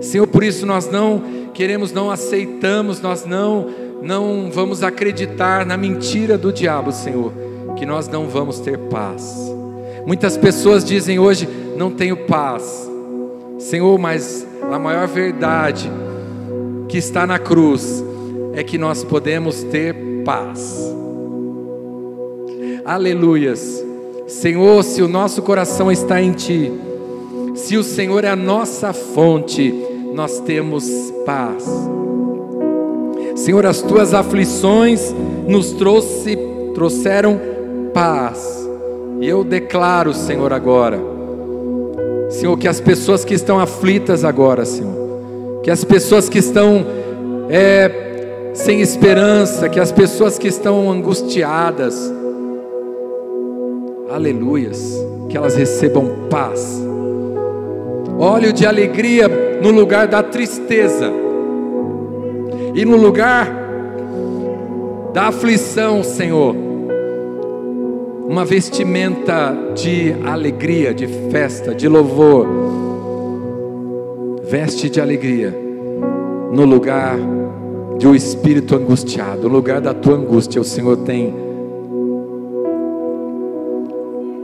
Senhor, 0.00 0.26
por 0.26 0.42
isso 0.42 0.66
nós 0.66 0.90
não 0.90 1.22
queremos, 1.54 1.92
não 1.92 2.10
aceitamos, 2.10 3.00
nós 3.00 3.24
não 3.24 3.68
não 4.02 4.50
vamos 4.50 4.82
acreditar 4.82 5.64
na 5.64 5.76
mentira 5.76 6.36
do 6.36 6.52
diabo, 6.52 6.90
Senhor, 6.90 7.32
que 7.76 7.86
nós 7.86 8.08
não 8.08 8.26
vamos 8.26 8.58
ter 8.58 8.76
paz. 8.76 9.36
Muitas 10.04 10.36
pessoas 10.36 10.84
dizem 10.84 11.20
hoje: 11.20 11.48
não 11.76 11.92
tenho 11.92 12.16
paz, 12.26 12.90
Senhor, 13.60 13.96
mas 13.96 14.44
a 14.72 14.76
maior 14.76 15.06
verdade 15.06 15.88
que 16.88 16.98
está 16.98 17.28
na 17.28 17.38
cruz 17.38 18.02
é 18.54 18.64
que 18.64 18.76
nós 18.76 19.04
podemos 19.04 19.62
ter 19.62 19.94
paz. 20.24 21.00
Aleluias. 22.84 23.84
Senhor, 24.26 24.82
se 24.82 25.02
o 25.02 25.08
nosso 25.08 25.40
coração 25.42 25.90
está 25.90 26.20
em 26.20 26.32
Ti, 26.32 26.72
se 27.54 27.76
o 27.76 27.84
Senhor 27.84 28.24
é 28.24 28.28
a 28.28 28.34
nossa 28.34 28.92
fonte, 28.92 29.72
nós 30.12 30.40
temos 30.40 30.84
paz. 31.24 31.64
Senhor, 33.36 33.64
as 33.66 33.82
tuas 33.82 34.12
aflições 34.12 35.14
nos 35.46 35.70
trouxe, 35.72 36.36
trouxeram 36.74 37.40
paz. 37.94 38.68
E 39.20 39.28
eu 39.28 39.44
declaro, 39.44 40.12
Senhor, 40.12 40.52
agora, 40.52 40.98
Senhor, 42.30 42.58
que 42.58 42.66
as 42.66 42.80
pessoas 42.80 43.24
que 43.24 43.34
estão 43.34 43.60
aflitas 43.60 44.24
agora, 44.24 44.64
Senhor, 44.64 45.60
que 45.62 45.70
as 45.70 45.84
pessoas 45.84 46.28
que 46.28 46.38
estão 46.38 46.84
é, 47.48 48.50
sem 48.54 48.80
esperança, 48.80 49.68
que 49.68 49.78
as 49.78 49.92
pessoas 49.92 50.36
que 50.36 50.48
estão 50.48 50.90
angustiadas, 50.90 52.12
aleluias, 54.12 54.94
que 55.28 55.36
elas 55.36 55.54
recebam 55.54 56.28
paz, 56.28 56.80
óleo 58.18 58.52
de 58.52 58.66
alegria 58.66 59.28
no 59.62 59.70
lugar 59.70 60.06
da 60.06 60.22
tristeza, 60.22 61.10
e 62.74 62.84
no 62.84 62.96
lugar 62.96 63.62
da 65.12 65.28
aflição, 65.28 66.02
Senhor, 66.02 66.54
uma 68.28 68.44
vestimenta 68.44 69.54
de 69.74 70.14
alegria, 70.24 70.94
de 70.94 71.06
festa, 71.30 71.74
de 71.74 71.86
louvor. 71.86 72.46
Veste 74.44 74.88
de 74.88 75.00
alegria 75.00 75.54
no 76.50 76.64
lugar 76.64 77.18
de 77.98 78.06
um 78.06 78.14
espírito 78.14 78.74
angustiado, 78.74 79.42
no 79.42 79.48
lugar 79.48 79.80
da 79.80 79.92
tua 79.92 80.14
angústia, 80.14 80.60
o 80.60 80.64
Senhor 80.64 80.98
tem 80.98 81.34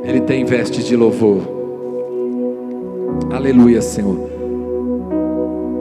Ele 0.09 0.22
tem 0.22 0.42
veste 0.42 0.82
de 0.82 0.96
louvor. 0.96 1.42
Aleluia, 3.30 3.82
Senhor. 3.82 4.16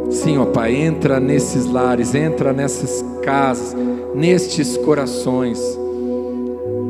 Sim, 0.09 0.38
ó 0.38 0.45
Pai, 0.45 0.75
entra 0.75 1.17
nesses 1.17 1.65
lares, 1.65 2.13
entra 2.13 2.51
nessas 2.51 3.05
casas, 3.23 3.73
nestes 4.13 4.75
corações. 4.75 5.57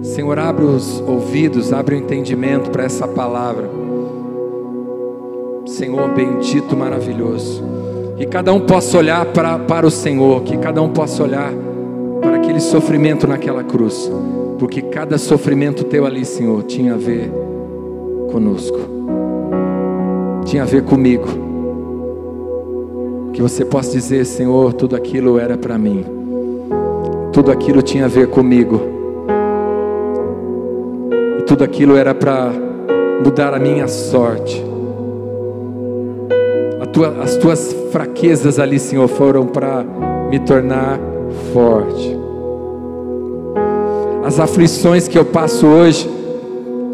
Senhor, 0.02 0.40
abre 0.40 0.66
os 0.66 1.00
ouvidos, 1.02 1.72
abre 1.72 1.94
o 1.94 2.00
entendimento 2.00 2.72
para 2.72 2.86
essa 2.86 3.08
palavra. 3.08 3.70
Senhor 5.68 6.10
bendito, 6.16 6.76
maravilhoso. 6.76 7.64
Que 8.18 8.26
cada 8.26 8.52
um 8.52 8.62
possa 8.62 8.98
olhar 8.98 9.28
para, 9.28 9.60
para 9.60 9.86
o 9.86 9.92
Senhor, 9.92 10.42
que 10.42 10.58
cada 10.58 10.82
um 10.82 10.90
possa 10.90 11.22
olhar 11.22 11.54
para 12.20 12.38
aquele 12.38 12.60
sofrimento 12.60 13.28
naquela 13.28 13.64
cruz, 13.64 14.12
porque 14.58 14.82
cada 14.82 15.18
sofrimento 15.18 15.84
teu 15.84 16.06
ali, 16.06 16.26
Senhor, 16.26 16.64
tinha 16.64 16.94
a 16.94 16.98
ver 16.98 17.32
conosco, 18.32 18.80
tinha 20.46 20.64
a 20.64 20.66
ver 20.66 20.84
comigo 20.84 21.28
que 23.34 23.42
você 23.42 23.64
possa 23.64 23.92
dizer, 23.92 24.26
Senhor, 24.26 24.74
tudo 24.74 24.96
aquilo 24.96 25.38
era 25.38 25.58
para 25.58 25.78
mim, 25.78 26.04
tudo 27.32 27.52
aquilo 27.52 27.82
tinha 27.82 28.06
a 28.06 28.08
ver 28.08 28.28
comigo, 28.28 28.82
e 31.40 31.44
tudo 31.44 31.64
aquilo 31.64 31.96
era 31.96 32.16
para 32.16 32.52
mudar 33.24 33.54
a 33.54 33.60
minha 33.60 33.88
sorte. 33.88 34.66
Tua, 36.98 37.10
as 37.22 37.36
tuas 37.36 37.74
fraquezas 37.92 38.58
ali, 38.58 38.80
Senhor, 38.80 39.08
foram 39.08 39.46
para 39.46 39.84
me 40.32 40.40
tornar 40.40 41.00
forte. 41.54 42.27
As 44.28 44.40
aflições 44.40 45.08
que 45.08 45.18
eu 45.18 45.26
passo 45.26 45.66
hoje 45.66 46.08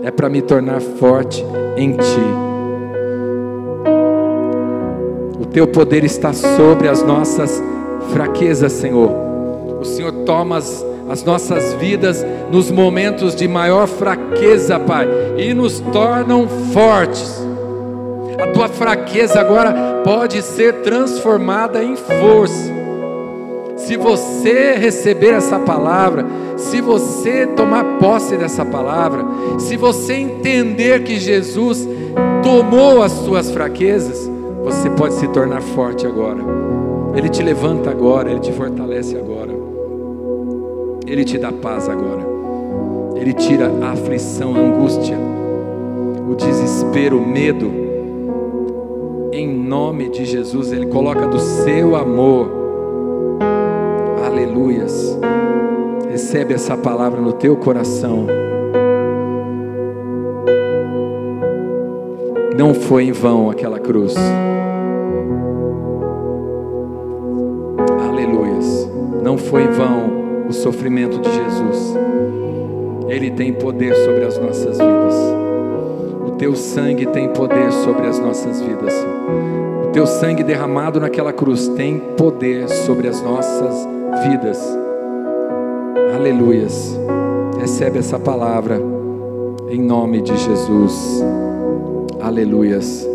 é 0.03 0.11
para 0.11 0.29
me 0.29 0.41
tornar 0.41 0.79
forte 0.79 1.43
em 1.75 1.91
Ti 1.97 2.43
teu 5.53 5.67
poder 5.67 6.03
está 6.03 6.33
sobre 6.33 6.89
as 6.89 7.03
nossas 7.03 7.63
fraquezas, 8.11 8.71
Senhor. 8.71 9.11
O 9.79 9.85
Senhor 9.85 10.11
toma 10.25 10.57
as, 10.57 10.83
as 11.07 11.23
nossas 11.23 11.73
vidas 11.73 12.25
nos 12.51 12.71
momentos 12.71 13.35
de 13.35 13.47
maior 13.47 13.87
fraqueza, 13.87 14.79
Pai, 14.79 15.07
e 15.37 15.53
nos 15.53 15.79
tornam 15.79 16.47
fortes. 16.73 17.39
A 18.41 18.47
tua 18.47 18.67
fraqueza 18.67 19.39
agora 19.39 20.01
pode 20.03 20.41
ser 20.41 20.81
transformada 20.81 21.83
em 21.83 21.95
força. 21.95 22.82
Se 23.85 23.97
você 23.97 24.75
receber 24.75 25.33
essa 25.33 25.59
palavra, 25.59 26.25
se 26.55 26.79
você 26.79 27.45
tomar 27.45 27.97
posse 27.99 28.37
dessa 28.37 28.63
palavra, 28.63 29.25
se 29.59 29.75
você 29.75 30.13
entender 30.13 31.03
que 31.03 31.19
Jesus 31.19 31.85
tomou 32.41 33.03
as 33.03 33.11
suas 33.11 33.51
fraquezas, 33.51 34.31
você 34.63 34.89
pode 34.89 35.15
se 35.15 35.27
tornar 35.27 35.61
forte 35.61 36.07
agora. 36.07 36.39
Ele 37.13 37.27
te 37.27 37.43
levanta 37.43 37.89
agora, 37.89 38.31
Ele 38.31 38.39
te 38.39 38.53
fortalece 38.53 39.17
agora. 39.17 39.51
Ele 41.05 41.25
te 41.25 41.37
dá 41.37 41.51
paz 41.51 41.89
agora. 41.89 42.25
Ele 43.17 43.33
tira 43.33 43.69
a 43.81 43.91
aflição, 43.91 44.55
a 44.55 44.59
angústia, 44.59 45.17
o 46.29 46.35
desespero, 46.35 47.17
o 47.17 47.27
medo. 47.27 47.69
Em 49.33 49.47
nome 49.47 50.07
de 50.07 50.23
Jesus, 50.23 50.71
Ele 50.71 50.85
coloca 50.85 51.27
do 51.27 51.39
seu 51.39 51.97
amor. 51.97 52.62
Aleluias. 54.53 55.17
Recebe 56.11 56.53
essa 56.53 56.77
palavra 56.77 57.19
no 57.19 57.33
teu 57.33 57.57
coração. 57.57 58.27
Não 62.55 62.75
foi 62.75 63.05
em 63.05 63.11
vão 63.11 63.49
aquela 63.49 63.79
cruz. 63.79 64.13
Aleluias. 68.07 68.87
Não 69.23 69.39
foi 69.39 69.63
em 69.63 69.71
vão 69.71 70.45
o 70.47 70.53
sofrimento 70.53 71.17
de 71.19 71.31
Jesus. 71.31 71.95
Ele 73.09 73.31
tem 73.31 73.53
poder 73.53 73.95
sobre 74.05 74.23
as 74.23 74.37
nossas 74.37 74.77
vidas. 74.77 75.15
O 76.27 76.31
teu 76.37 76.55
sangue 76.55 77.07
tem 77.07 77.27
poder 77.29 77.71
sobre 77.71 78.05
as 78.05 78.19
nossas 78.19 78.61
vidas. 78.61 78.93
O 79.87 79.89
teu 79.91 80.05
sangue 80.05 80.43
derramado 80.43 80.99
naquela 80.99 81.33
cruz 81.33 81.67
tem 81.69 81.97
poder 81.97 82.69
sobre 82.69 83.07
as 83.07 83.19
nossas 83.19 83.93
vidas. 84.21 84.59
Aleluias. 86.15 86.97
Recebe 87.59 87.99
essa 87.99 88.19
palavra 88.19 88.79
em 89.69 89.81
nome 89.81 90.21
de 90.21 90.35
Jesus. 90.37 91.23
Aleluias. 92.21 93.12